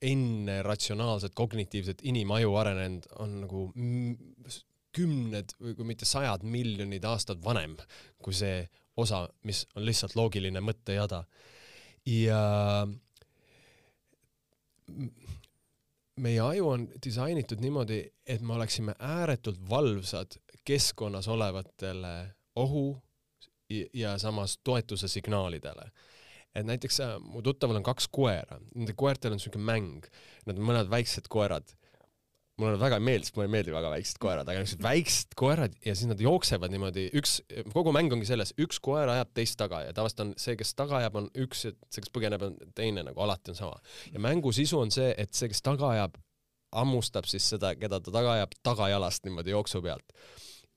enne 0.04 0.62
ratsionaalset 0.66 1.34
kognitiivset 1.36 2.04
inimaju 2.04 2.56
arenenud 2.60 3.08
on 3.24 3.40
nagu 3.46 3.66
kümned 4.94 5.56
või 5.62 5.76
kui 5.78 5.88
mitte 5.90 6.06
sajad 6.06 6.44
miljonid 6.46 7.06
aastad 7.10 7.42
vanem 7.44 7.76
kui 8.22 8.36
see 8.38 8.64
osa, 8.98 9.24
mis 9.48 9.64
on 9.76 9.86
lihtsalt 9.88 10.16
loogiline 10.16 10.62
mõttejada. 10.62 11.24
ja 12.06 12.86
meie 16.16 16.40
aju 16.40 16.68
on 16.70 16.88
disainitud 17.06 17.62
niimoodi, 17.64 18.04
et 18.28 18.42
me 18.42 18.54
oleksime 18.54 18.94
ääretult 19.00 19.62
valvsad 19.70 20.38
keskkonnas 20.66 21.28
olevatele 21.28 22.36
ohu 22.56 23.02
ja 23.94 24.18
samas 24.18 24.60
toetuse 24.64 25.08
signaalidele 25.08 25.90
et 26.54 26.68
näiteks 26.68 27.00
äh, 27.04 27.16
mu 27.22 27.42
tuttaval 27.46 27.80
on 27.80 27.86
kaks 27.86 28.10
koera, 28.14 28.60
nende 28.74 28.96
koertel 28.98 29.36
on 29.36 29.42
siuke 29.42 29.62
mäng, 29.62 30.06
nad 30.48 30.60
on 30.60 30.68
mõned 30.68 30.92
väiksed 30.92 31.30
koerad. 31.34 31.76
mulle 32.62 32.76
nad 32.76 32.84
väga 32.84 33.00
ei 33.00 33.06
meeldi, 33.08 33.26
sest 33.26 33.38
mulle 33.38 33.48
ei 33.48 33.52
meeldi 33.56 33.72
väga 33.74 33.90
väiksed 33.90 34.20
koerad, 34.22 34.50
aga 34.50 34.62
niisugused 34.62 34.84
väiksed 34.86 35.32
koerad 35.40 35.74
ja 35.82 35.96
siis 35.98 36.06
nad 36.06 36.20
jooksevad 36.22 36.70
niimoodi, 36.70 37.08
üks, 37.18 37.40
kogu 37.74 37.90
mäng 37.96 38.14
ongi 38.14 38.28
selles, 38.30 38.54
üks 38.62 38.78
koer 38.78 39.10
ajab 39.10 39.32
teist 39.34 39.58
taga 39.58 39.80
ja 39.88 39.96
tavaliselt 39.98 40.22
on 40.22 40.36
see, 40.38 40.54
kes 40.60 40.76
taga 40.78 41.00
ajab, 41.00 41.18
on 41.18 41.32
üks 41.34 41.66
ja 41.66 41.74
see, 41.90 42.04
kes 42.06 42.14
põgeneb, 42.14 42.46
on 42.46 42.76
teine 42.78 43.02
nagu 43.08 43.26
alati 43.26 43.56
on 43.56 43.58
sama. 43.58 43.82
ja 44.14 44.22
mängu 44.22 44.54
sisu 44.54 44.84
on 44.84 44.94
see, 44.94 45.10
et 45.18 45.34
see, 45.34 45.50
kes 45.50 45.66
taga 45.66 45.90
ajab, 45.96 46.22
hammustab 46.78 47.26
siis 47.30 47.50
seda, 47.56 47.74
keda 47.80 47.98
ta 48.06 48.14
taga 48.14 48.38
ajab, 48.38 48.54
tagajalast 48.62 49.26
niimoodi 49.26 49.58
jooksu 49.58 49.82
pealt 49.82 50.14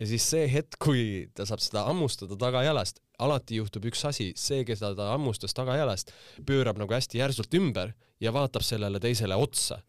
ja 0.01 0.09
siis 0.09 0.25
see 0.33 0.49
hetk, 0.51 0.79
kui 0.83 1.05
ta 1.37 1.47
saab 1.49 1.63
seda 1.65 1.85
hammustada 1.89 2.37
tagajalast, 2.41 3.01
alati 3.19 3.61
juhtub 3.61 3.87
üks 3.91 4.05
asi, 4.09 4.31
see, 4.37 4.65
keda 4.69 4.93
ta 4.97 5.11
hammustas 5.13 5.57
tagajalast, 5.57 6.13
pöörab 6.47 6.81
nagu 6.81 6.95
hästi 6.95 7.21
järsult 7.21 7.55
ümber 7.57 7.95
ja 8.21 8.33
vaatab 8.35 8.65
sellele 8.67 9.01
teisele 9.01 9.37
otsa. 9.37 9.81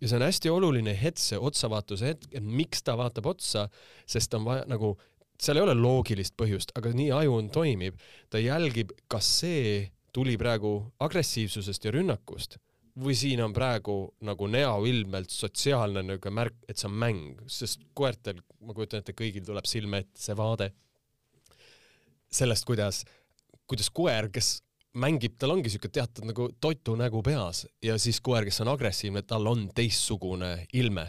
ja 0.00 0.08
see 0.08 0.18
on 0.18 0.26
hästi 0.26 0.50
oluline 0.50 0.94
hetk, 0.98 1.20
see 1.22 1.38
otsavaatuse 1.38 2.08
hetk, 2.10 2.26
et 2.34 2.42
miks 2.42 2.82
ta 2.82 2.96
vaatab 2.98 3.28
otsa, 3.30 3.68
sest 4.06 4.34
on 4.34 4.44
vaja 4.48 4.64
nagu, 4.66 4.96
seal 5.38 5.60
ei 5.60 5.62
ole 5.62 5.76
loogilist 5.78 6.34
põhjust, 6.38 6.74
aga 6.78 6.90
nii 6.90 7.12
aju 7.20 7.36
on, 7.38 7.50
toimib, 7.54 8.00
ta 8.30 8.42
jälgib, 8.42 8.90
kas 9.06 9.28
see 9.42 9.92
tuli 10.12 10.34
praegu 10.40 10.74
agressiivsusest 11.00 11.86
ja 11.86 11.94
rünnakust 11.94 12.58
või 13.02 13.14
siin 13.16 13.40
on 13.40 13.54
praegu 13.56 13.94
nagu 14.26 14.46
näoilmelt 14.52 15.30
sotsiaalne 15.32 16.02
nagu 16.04 16.32
märk, 16.34 16.58
et 16.68 16.76
see 16.76 16.90
on 16.90 16.98
mäng, 17.00 17.38
sest 17.48 17.86
koertel, 17.96 18.42
ma 18.60 18.74
kujutan 18.76 19.00
ette, 19.00 19.14
kõigil 19.16 19.46
tuleb 19.46 19.68
silme 19.70 20.02
ette 20.02 20.20
see 20.20 20.36
vaade 20.36 20.72
sellest, 22.32 22.66
kuidas, 22.68 23.02
kuidas 23.68 23.90
koer, 23.94 24.28
kes 24.32 24.58
mängib, 25.00 25.36
tal 25.40 25.54
ongi 25.54 25.72
siuke 25.72 25.88
teatud 25.92 26.26
nagu 26.28 26.48
totu 26.60 26.96
nägu 26.98 27.22
peas 27.24 27.64
ja 27.84 27.96
siis 28.00 28.20
koer, 28.24 28.44
kes 28.48 28.60
on 28.64 28.72
agressiivne, 28.72 29.24
tal 29.24 29.46
on 29.48 29.68
teistsugune 29.74 30.52
ilme. 30.76 31.08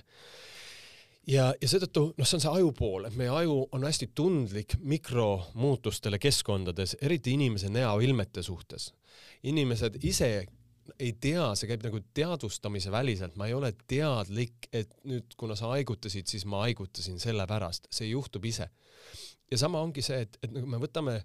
ja, 1.27 1.51
ja 1.59 1.69
seetõttu, 1.69 2.09
noh, 2.17 2.27
see 2.27 2.39
on 2.39 2.43
see 2.45 2.55
aju 2.61 2.71
pool, 2.77 3.07
et 3.07 3.15
meie 3.19 3.31
aju 3.31 3.59
on 3.75 3.87
hästi 3.87 4.09
tundlik 4.15 4.77
mikromuutustele 4.79 6.19
keskkondades, 6.19 6.97
eriti 7.01 7.35
inimese 7.35 7.69
näoilmete 7.69 8.43
suhtes. 8.43 8.93
inimesed 9.43 9.99
ise 10.03 10.33
ei 10.99 11.13
tea, 11.19 11.45
see 11.55 11.67
käib 11.67 11.83
nagu 11.85 11.99
teadvustamise 12.15 12.91
väliselt, 12.91 13.35
ma 13.39 13.47
ei 13.47 13.53
ole 13.55 13.71
teadlik, 13.87 14.67
et 14.71 14.91
nüüd, 15.07 15.35
kuna 15.39 15.55
sa 15.55 15.71
haigutasid, 15.71 16.27
siis 16.27 16.43
ma 16.45 16.65
haigutasin 16.65 17.19
sellepärast, 17.23 17.87
see 17.91 18.09
juhtub 18.11 18.43
ise 18.45 18.67
ja 19.51 19.57
sama 19.57 19.81
ongi 19.81 20.01
see, 20.05 20.23
et, 20.25 20.37
et 20.43 20.51
nagu 20.53 20.67
me 20.69 20.79
võtame 20.81 21.19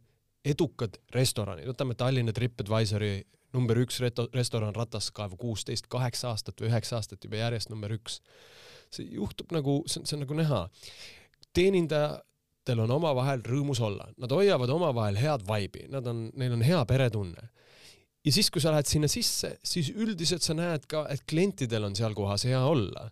edukad 0.46 0.98
restoranid, 1.14 1.66
võtame 1.68 1.96
Tallinna 1.98 2.32
TripAdvisori 2.32 3.12
number 3.56 3.80
üks 3.80 4.00
reto-, 4.04 4.28
restoran 4.34 4.74
Rataskaevu 4.76 5.38
kuusteist, 5.40 5.88
kaheksa 5.90 6.32
aastat 6.32 6.60
või 6.60 6.70
üheksa 6.70 6.98
aastat 6.98 7.24
juba 7.24 7.40
järjest 7.40 7.72
number 7.72 7.92
üks. 7.96 8.20
see 8.90 9.04
juhtub 9.12 9.52
nagu, 9.52 9.82
see 9.86 10.00
on, 10.00 10.06
see 10.08 10.16
on 10.16 10.24
nagu 10.24 10.36
näha. 10.36 10.62
teenindajatel 11.56 12.84
on 12.84 12.90
omavahel 12.90 13.42
rõõmus 13.44 13.80
olla, 13.84 14.08
nad 14.16 14.32
hoiavad 14.32 14.70
omavahel 14.70 15.16
head 15.16 15.44
vaibi, 15.48 15.88
nad 15.88 16.06
on, 16.06 16.28
neil 16.36 16.52
on 16.56 16.64
hea 16.64 16.84
peretunne 16.84 17.48
ja 18.26 18.34
siis, 18.34 18.50
kui 18.50 18.62
sa 18.62 18.72
lähed 18.74 18.88
sinna 18.90 19.08
sisse, 19.10 19.54
siis 19.66 19.90
üldiselt 19.94 20.44
sa 20.44 20.56
näed 20.56 20.86
ka, 20.90 21.04
et 21.12 21.22
klientidel 21.28 21.86
on 21.88 21.96
seal 21.98 22.16
kohas 22.18 22.44
hea 22.48 22.60
olla. 22.60 23.08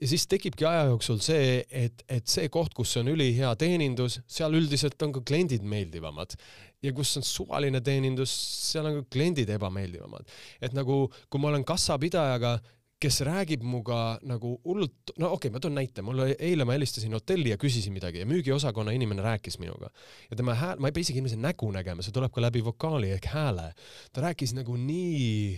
ja 0.00 0.08
siis 0.08 0.26
tekibki 0.26 0.64
aja 0.64 0.86
jooksul 0.88 1.20
see, 1.24 1.60
et, 1.70 2.04
et 2.08 2.26
see 2.28 2.48
koht, 2.48 2.74
kus 2.76 2.96
on 3.00 3.08
ülihea 3.12 3.52
teenindus, 3.60 4.20
seal 4.28 4.56
üldiselt 4.56 5.00
on 5.02 5.12
ka 5.16 5.24
kliendid 5.26 5.64
meeldivamad 5.64 6.36
ja 6.82 6.92
kus 6.96 7.16
on 7.20 7.26
suvaline 7.26 7.82
teenindus, 7.84 8.32
seal 8.70 8.88
on 8.88 9.00
ka 9.00 9.08
kliendid 9.12 9.50
ebameeldivamad. 9.56 10.28
et 10.60 10.76
nagu, 10.76 11.06
kui 11.28 11.40
ma 11.40 11.52
olen 11.52 11.64
kassapidajaga 11.64 12.58
kes 13.00 13.20
räägib 13.24 13.62
muga 13.64 14.18
nagu 14.28 14.52
hullult, 14.64 15.14
no 15.16 15.30
okei 15.32 15.48
okay,, 15.48 15.54
ma 15.54 15.62
toon 15.62 15.76
näite, 15.78 16.02
mul 16.04 16.20
eile 16.34 16.66
ma 16.68 16.76
helistasin 16.76 17.16
hotelli 17.16 17.52
ja 17.54 17.58
küsisin 17.60 17.94
midagi 17.96 18.20
ja 18.20 18.28
müügiosakonna 18.28 18.92
inimene 18.96 19.24
rääkis 19.24 19.56
minuga 19.62 19.88
ja 20.28 20.36
tema 20.36 20.54
hääl, 20.58 20.80
ma 20.80 20.90
ei 20.90 20.96
pea 20.96 21.06
isegi 21.06 21.22
inimese 21.22 21.40
nägu 21.40 21.70
nägema, 21.72 22.04
see 22.04 22.12
tuleb 22.16 22.32
ka 22.34 22.44
läbi 22.44 22.62
vokaali 22.64 23.12
ehk 23.16 23.30
hääle. 23.32 23.70
ta 24.12 24.24
rääkis 24.26 24.52
nagu 24.58 24.76
nii, 24.76 25.56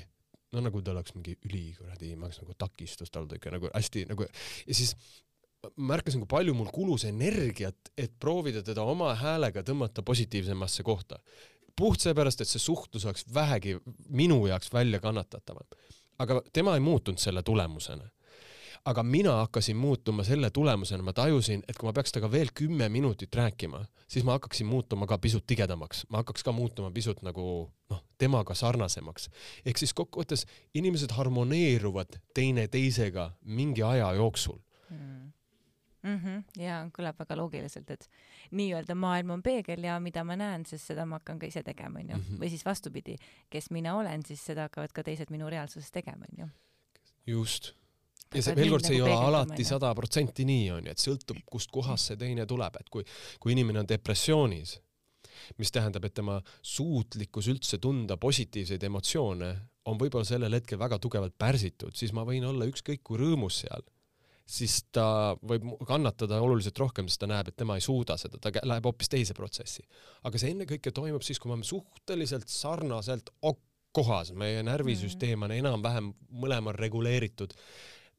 no 0.55 0.63
nagu 0.69 0.83
ta 0.83 0.95
oleks 0.95 1.17
mingi 1.17 1.35
ülikuradi, 1.49 2.15
ma 2.15 2.29
oleks 2.29 2.43
nagu 2.45 2.55
takistus 2.59 3.11
tal 3.11 3.27
ikka 3.27 3.55
nagu 3.57 3.73
hästi 3.75 4.05
nagu 4.13 4.29
ja 4.29 4.77
siis 4.79 4.95
märkasin, 5.77 6.23
kui 6.23 6.31
palju 6.31 6.55
mul 6.59 6.71
kulus 6.75 7.07
energiat, 7.07 7.91
et 7.99 8.15
proovida 8.23 8.63
teda 8.67 8.87
oma 8.87 9.15
häälega 9.19 9.65
tõmmata 9.67 10.03
positiivsemasse 10.07 10.83
kohta. 10.87 11.19
puht 11.77 12.05
seepärast, 12.05 12.41
et 12.41 12.49
see 12.49 12.61
suhtlus 12.61 13.05
oleks 13.09 13.25
vähegi 13.35 13.79
minu 14.09 14.47
jaoks 14.47 14.73
välja 14.73 15.01
kannatatavam 15.01 15.67
aga 16.19 16.43
tema 16.53 16.75
ei 16.75 16.81
muutunud 16.81 17.19
selle 17.19 17.43
tulemusena. 17.43 18.09
aga 18.85 19.03
mina 19.03 19.33
hakkasin 19.33 19.77
muutuma 19.77 20.25
selle 20.25 20.51
tulemusena, 20.51 21.03
ma 21.03 21.13
tajusin, 21.13 21.61
et 21.69 21.79
kui 21.79 21.87
ma 21.87 21.93
peaks 21.95 22.13
temaga 22.13 22.33
veel 22.33 22.49
kümme 22.55 22.89
minutit 22.89 23.35
rääkima, 23.35 23.85
siis 24.11 24.25
ma 24.25 24.33
hakkaksin 24.35 24.67
muutuma 24.67 25.07
ka 25.07 25.19
pisut 25.19 25.47
tigedamaks, 25.47 26.07
ma 26.11 26.19
hakkaks 26.19 26.43
ka 26.43 26.53
muutuma 26.53 26.91
pisut 26.91 27.23
nagu 27.23 27.71
noh, 27.91 28.01
temaga 28.19 28.55
sarnasemaks. 28.55 29.31
ehk 29.67 29.79
siis 29.79 29.95
kokkuvõttes 29.95 30.47
inimesed 30.75 31.15
harmoneeruvad 31.15 32.19
teineteisega 32.35 33.31
mingi 33.45 33.83
aja 33.83 34.13
jooksul 34.19 34.59
mm 34.91 35.32
mm. 36.03 36.19
-hmm. 36.19 36.63
ja 36.63 36.79
kõlab 36.99 37.19
väga 37.19 37.37
loogiliselt, 37.37 37.91
et 37.91 38.09
nii-öelda 38.51 38.95
maailm 38.95 39.31
on 39.31 39.43
peegel 39.43 39.85
ja 39.85 39.99
mida 40.01 40.25
ma 40.25 40.37
näen, 40.37 40.67
siis 40.67 40.87
seda 40.87 41.07
ma 41.07 41.21
hakkan 41.21 41.39
ka 41.39 41.47
ise 41.47 41.63
tegema, 41.63 41.99
onju. 41.99 42.17
Mhm. 42.17 42.41
või 42.43 42.51
siis 42.51 42.65
vastupidi, 42.65 43.17
kes 43.51 43.71
mina 43.71 43.97
olen, 43.97 44.27
siis 44.27 44.45
seda 44.45 44.69
hakkavad 44.69 44.93
ka 44.93 45.03
teised 45.03 45.31
minu 45.31 45.51
reaalsuses 45.51 45.91
tegema, 45.91 46.27
onju. 46.33 46.49
just 47.27 47.75
ja 48.35 48.43
see 48.43 48.57
veel 48.57 48.71
kord, 48.71 48.85
see 48.85 48.97
ei 48.97 49.03
ole 49.03 49.17
alati 49.17 49.65
sada 49.65 49.95
protsenti 49.95 50.45
nii 50.49 50.71
onju, 50.71 50.91
et 50.91 50.99
sõltub, 50.99 51.43
kust 51.47 51.71
kohast 51.71 52.11
see 52.11 52.17
teine 52.17 52.47
tuleb, 52.47 52.77
et 52.81 52.89
kui, 52.89 53.05
kui 53.41 53.53
inimene 53.53 53.83
on 53.83 53.89
depressioonis, 53.89 54.79
mis 55.59 55.73
tähendab, 55.75 56.05
et 56.05 56.15
tema 56.15 56.41
suutlikkus 56.63 57.49
üldse 57.49 57.79
tunda 57.79 58.17
positiivseid 58.17 58.83
emotsioone 58.83 59.53
on 59.85 59.99
võib-olla 59.99 60.25
sellel 60.25 60.55
hetkel 60.55 60.79
väga 60.79 60.99
tugevalt 61.03 61.35
pärsitud, 61.39 61.97
siis 61.99 62.13
ma 62.13 62.25
võin 62.25 62.45
olla 62.47 62.69
ükskõik 62.71 63.03
kui 63.03 63.19
rõõmus 63.19 63.65
seal 63.65 63.83
siis 64.49 64.79
ta 64.93 65.37
võib 65.49 65.67
kannatada 65.87 66.41
oluliselt 66.43 66.79
rohkem, 66.79 67.09
sest 67.09 67.23
ta 67.23 67.29
näeb, 67.31 67.51
et 67.51 67.57
tema 67.59 67.77
ei 67.79 67.85
suuda 67.85 68.17
seda, 68.21 68.41
ta 68.43 68.53
läheb 68.67 68.87
hoopis 68.89 69.11
teise 69.13 69.37
protsessi. 69.39 69.85
aga 70.23 70.39
see 70.39 70.53
ennekõike 70.55 70.93
toimub 70.95 71.23
siis, 71.23 71.39
kui 71.39 71.51
me 71.51 71.57
oleme 71.57 71.69
suhteliselt 71.69 72.49
sarnaselt 72.49 73.31
kohas, 73.93 74.33
meie 74.33 74.63
närvisüsteem 74.67 75.43
on 75.47 75.53
enam-vähem 75.53 76.13
mõlemal 76.43 76.79
reguleeritud. 76.79 77.55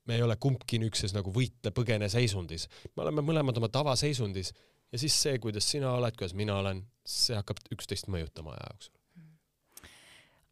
me 0.06 0.16
ei 0.16 0.22
ole 0.22 0.36
kumbki 0.36 0.80
niisuguses 0.80 1.14
nagu 1.16 1.32
võitle-põgene 1.32 2.10
seisundis, 2.12 2.68
me 2.96 3.06
oleme 3.06 3.24
mõlemad 3.24 3.58
oma 3.58 3.70
tavaseisundis 3.72 4.54
ja 4.92 5.00
siis 5.00 5.16
see, 5.22 5.40
kuidas 5.40 5.70
sina 5.70 5.94
oled, 5.96 6.16
kuidas 6.18 6.36
mina 6.36 6.58
olen, 6.60 6.84
see 7.08 7.36
hakkab 7.36 7.64
üksteist 7.72 8.12
mõjutama 8.12 8.52
aja 8.58 8.68
jooksul 8.74 9.03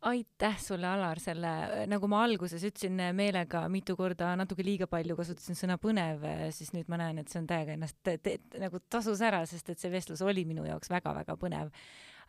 aitäh 0.01 0.57
sulle, 0.61 0.87
Alar, 0.87 1.19
selle, 1.21 1.49
nagu 1.89 2.07
ma 2.09 2.23
alguses 2.25 2.63
ütlesin 2.65 2.97
meelega 3.13 3.61
mitu 3.69 3.93
korda 3.97 4.31
natuke 4.39 4.65
liiga 4.65 4.87
palju 4.89 5.17
kasutasin 5.17 5.57
sõna 5.57 5.77
põnev, 5.81 6.25
siis 6.55 6.71
nüüd 6.73 6.89
ma 6.89 6.97
näen, 7.03 7.21
et 7.21 7.29
see 7.29 7.41
on 7.41 7.49
täiega 7.49 7.75
ennast 7.75 7.99
te, 8.05 8.15
te, 8.17 8.39
nagu 8.61 8.81
tasus 8.89 9.21
ära, 9.25 9.43
sest 9.49 9.69
et 9.73 9.81
see 9.81 9.93
vestlus 9.93 10.23
oli 10.25 10.45
minu 10.49 10.65
jaoks 10.65 10.89
väga-väga 10.89 11.37
põnev. 11.37 11.69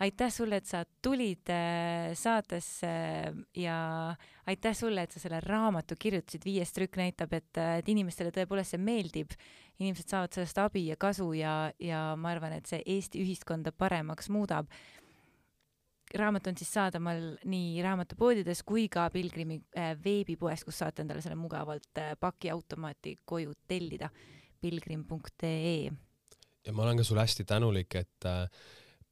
aitäh 0.03 0.31
sulle, 0.35 0.59
et 0.61 0.67
sa 0.67 0.85
tulid 1.03 1.49
äh, 1.55 2.13
saatesse 2.19 2.93
ja 3.57 3.79
aitäh 4.47 4.77
sulle, 4.77 5.07
et 5.07 5.17
sa 5.17 5.23
selle 5.23 5.41
raamatu 5.41 5.97
kirjutasid, 5.97 6.45
viies 6.45 6.73
trükk 6.77 7.01
näitab, 7.01 7.33
et, 7.33 7.57
et 7.57 7.89
inimestele 7.89 8.35
tõepoolest 8.37 8.77
see 8.77 8.83
meeldib, 8.83 9.33
inimesed 9.81 10.13
saavad 10.13 10.35
sellest 10.35 10.59
abi 10.61 10.91
ja 10.91 10.97
kasu 11.01 11.33
ja, 11.39 11.71
ja 11.81 12.11
ma 12.21 12.35
arvan, 12.37 12.59
et 12.59 12.69
see 12.69 12.83
Eesti 12.85 13.23
ühiskonda 13.25 13.73
paremaks 13.73 14.29
muudab 14.29 14.69
raamat 16.19 16.47
on 16.47 16.59
siis 16.59 16.73
saadaval 16.75 17.23
nii 17.49 17.83
raamatupoodides 17.85 18.63
kui 18.67 18.89
ka 18.93 19.09
Pilgrimi 19.11 19.59
äh, 19.79 19.93
veebipoes, 20.05 20.65
kus 20.65 20.83
saate 20.83 21.05
endale 21.05 21.23
selle 21.25 21.39
mugavalt 21.39 21.99
äh, 21.99 22.13
pakiautomaati 22.21 23.17
koju 23.25 23.55
tellida, 23.69 24.11
pilgrim.ee. 24.61 25.91
ja 26.67 26.73
ma 26.73 26.87
olen 26.87 27.01
ka 27.01 27.05
sulle 27.05 27.25
hästi 27.25 27.45
tänulik, 27.49 27.95
et 28.01 28.29
äh, 28.29 28.47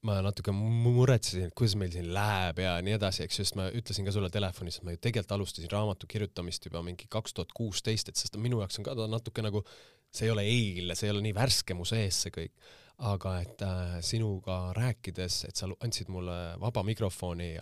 ma 0.07 0.21
natuke 0.25 0.53
muretsesin, 0.55 1.49
et 1.49 1.57
kuidas 1.57 1.77
meil 1.81 1.93
siin 1.93 2.11
läheb 2.15 2.61
ja 2.65 2.77
nii 2.85 2.97
edasi, 2.97 3.25
eks, 3.27 3.41
sest 3.43 3.57
ma 3.59 3.69
ütlesin 3.77 4.07
ka 4.09 4.15
sulle 4.15 4.31
telefonis, 4.33 4.81
et 4.81 4.87
ma 4.89 4.95
ju 4.95 5.01
tegelikult 5.01 5.37
alustasin 5.37 5.73
raamatu 5.73 6.09
kirjutamist 6.11 6.69
juba 6.69 6.85
mingi 6.87 7.09
kaks 7.13 7.37
tuhat 7.37 7.53
kuusteist, 7.57 8.09
et 8.09 8.21
sest 8.21 8.39
minu 8.41 8.63
jaoks 8.63 8.81
on 8.81 8.89
ka 8.89 8.97
ta 8.97 9.09
natuke 9.11 9.45
nagu, 9.45 9.65
see 10.11 10.29
ei 10.29 10.35
ole 10.35 10.47
eile, 10.49 10.97
see 10.97 11.09
ei 11.09 11.15
ole 11.15 11.25
nii 11.27 11.37
värske 11.37 11.77
mu 11.77 11.85
sees 11.89 12.25
see 12.25 12.33
kõik 12.35 12.71
aga 13.01 13.35
et 13.41 13.63
äh, 13.65 13.99
sinuga 14.05 14.59
rääkides, 14.77 15.45
et 15.49 15.57
sa 15.57 15.69
andsid 15.81 16.11
mulle 16.13 16.37
vaba 16.61 16.83
mikrofoni, 16.85 17.55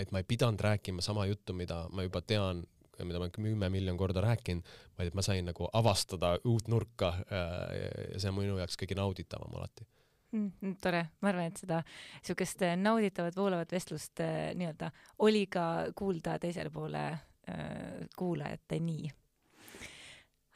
et 0.00 0.10
ma 0.12 0.22
ei 0.22 0.28
pidanud 0.28 0.60
rääkima 0.60 1.04
sama 1.04 1.26
juttu, 1.26 1.56
mida 1.56 1.86
ma 1.92 2.04
juba 2.04 2.20
tean, 2.20 2.64
mida 3.04 3.20
ma 3.22 3.30
kümme 3.32 3.70
miljon 3.72 3.96
korda 3.96 4.20
rääkinud, 4.24 4.66
vaid 4.98 5.12
et 5.12 5.16
ma 5.16 5.22
sain 5.24 5.46
nagu 5.48 5.68
avastada 5.72 6.34
uut 6.44 6.68
nurka 6.68 7.14
äh, 7.28 7.78
ja 8.14 8.20
see 8.20 8.32
on 8.32 8.40
minu 8.40 8.58
jaoks 8.58 8.76
kõige 8.80 8.98
nauditavam 8.98 9.54
alati 9.56 9.86
mm,. 10.32 10.50
mm 10.60 10.76
tore, 10.82 11.04
ma 11.20 11.32
arvan, 11.32 11.52
et 11.52 11.62
seda 11.62 11.80
siukest 12.26 12.66
äh, 12.66 12.76
nauditavat 12.80 13.36
voolavat 13.36 13.72
vestlust 13.72 14.20
äh, 14.24 14.50
nii-öelda 14.58 14.90
oli 15.24 15.46
ka 15.46 15.68
kuulda 15.96 16.38
teisele 16.42 16.70
poole 16.74 17.06
äh, 17.08 18.04
kuulajate 18.18 18.80
nii 18.80 19.10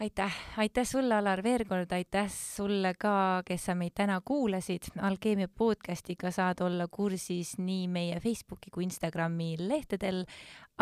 aitäh, 0.02 0.34
aitäh 0.56 0.86
sulle, 0.86 1.14
Alar, 1.14 1.42
veel 1.42 1.62
kord 1.68 1.92
aitäh 1.94 2.26
sulle 2.30 2.90
ka, 2.98 3.42
kes 3.46 3.68
sa 3.68 3.74
meid 3.78 3.94
täna 3.94 4.18
kuulasid. 4.24 4.88
Alkeemia 4.98 5.48
podcastiga 5.48 6.32
saad 6.34 6.62
olla 6.64 6.88
kursis 6.90 7.54
nii 7.62 7.86
meie 7.88 8.18
Facebooki 8.20 8.72
kui 8.74 8.86
Instagrami 8.88 9.54
lehtedel, 9.60 10.24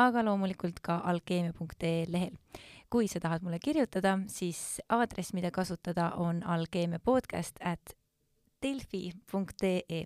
aga 0.01 0.25
loomulikult 0.25 0.81
ka 0.83 1.01
alkeemia.ee 1.13 2.07
lehel. 2.09 2.37
kui 2.91 3.07
sa 3.09 3.21
tahad 3.21 3.45
mulle 3.47 3.61
kirjutada, 3.63 4.17
siis 4.27 4.81
aadress, 4.89 5.35
mida 5.37 5.51
kasutada, 5.55 6.11
on 6.17 6.43
alkeemiapodcast 6.43 7.61
at 7.61 7.97
delfi.ee. 8.63 10.05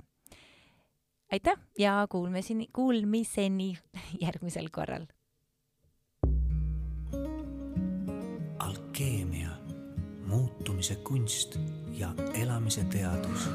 aitäh 1.32 1.60
ja 1.78 2.06
kuulmiseni, 2.10 2.68
kuulmiseni 2.72 3.76
järgmisel 4.26 4.68
korral 4.72 5.06
muutumise 10.84 10.96
kunst 11.04 11.58
ja 11.98 12.14
elamise 12.34 12.84
teadus 12.84 13.48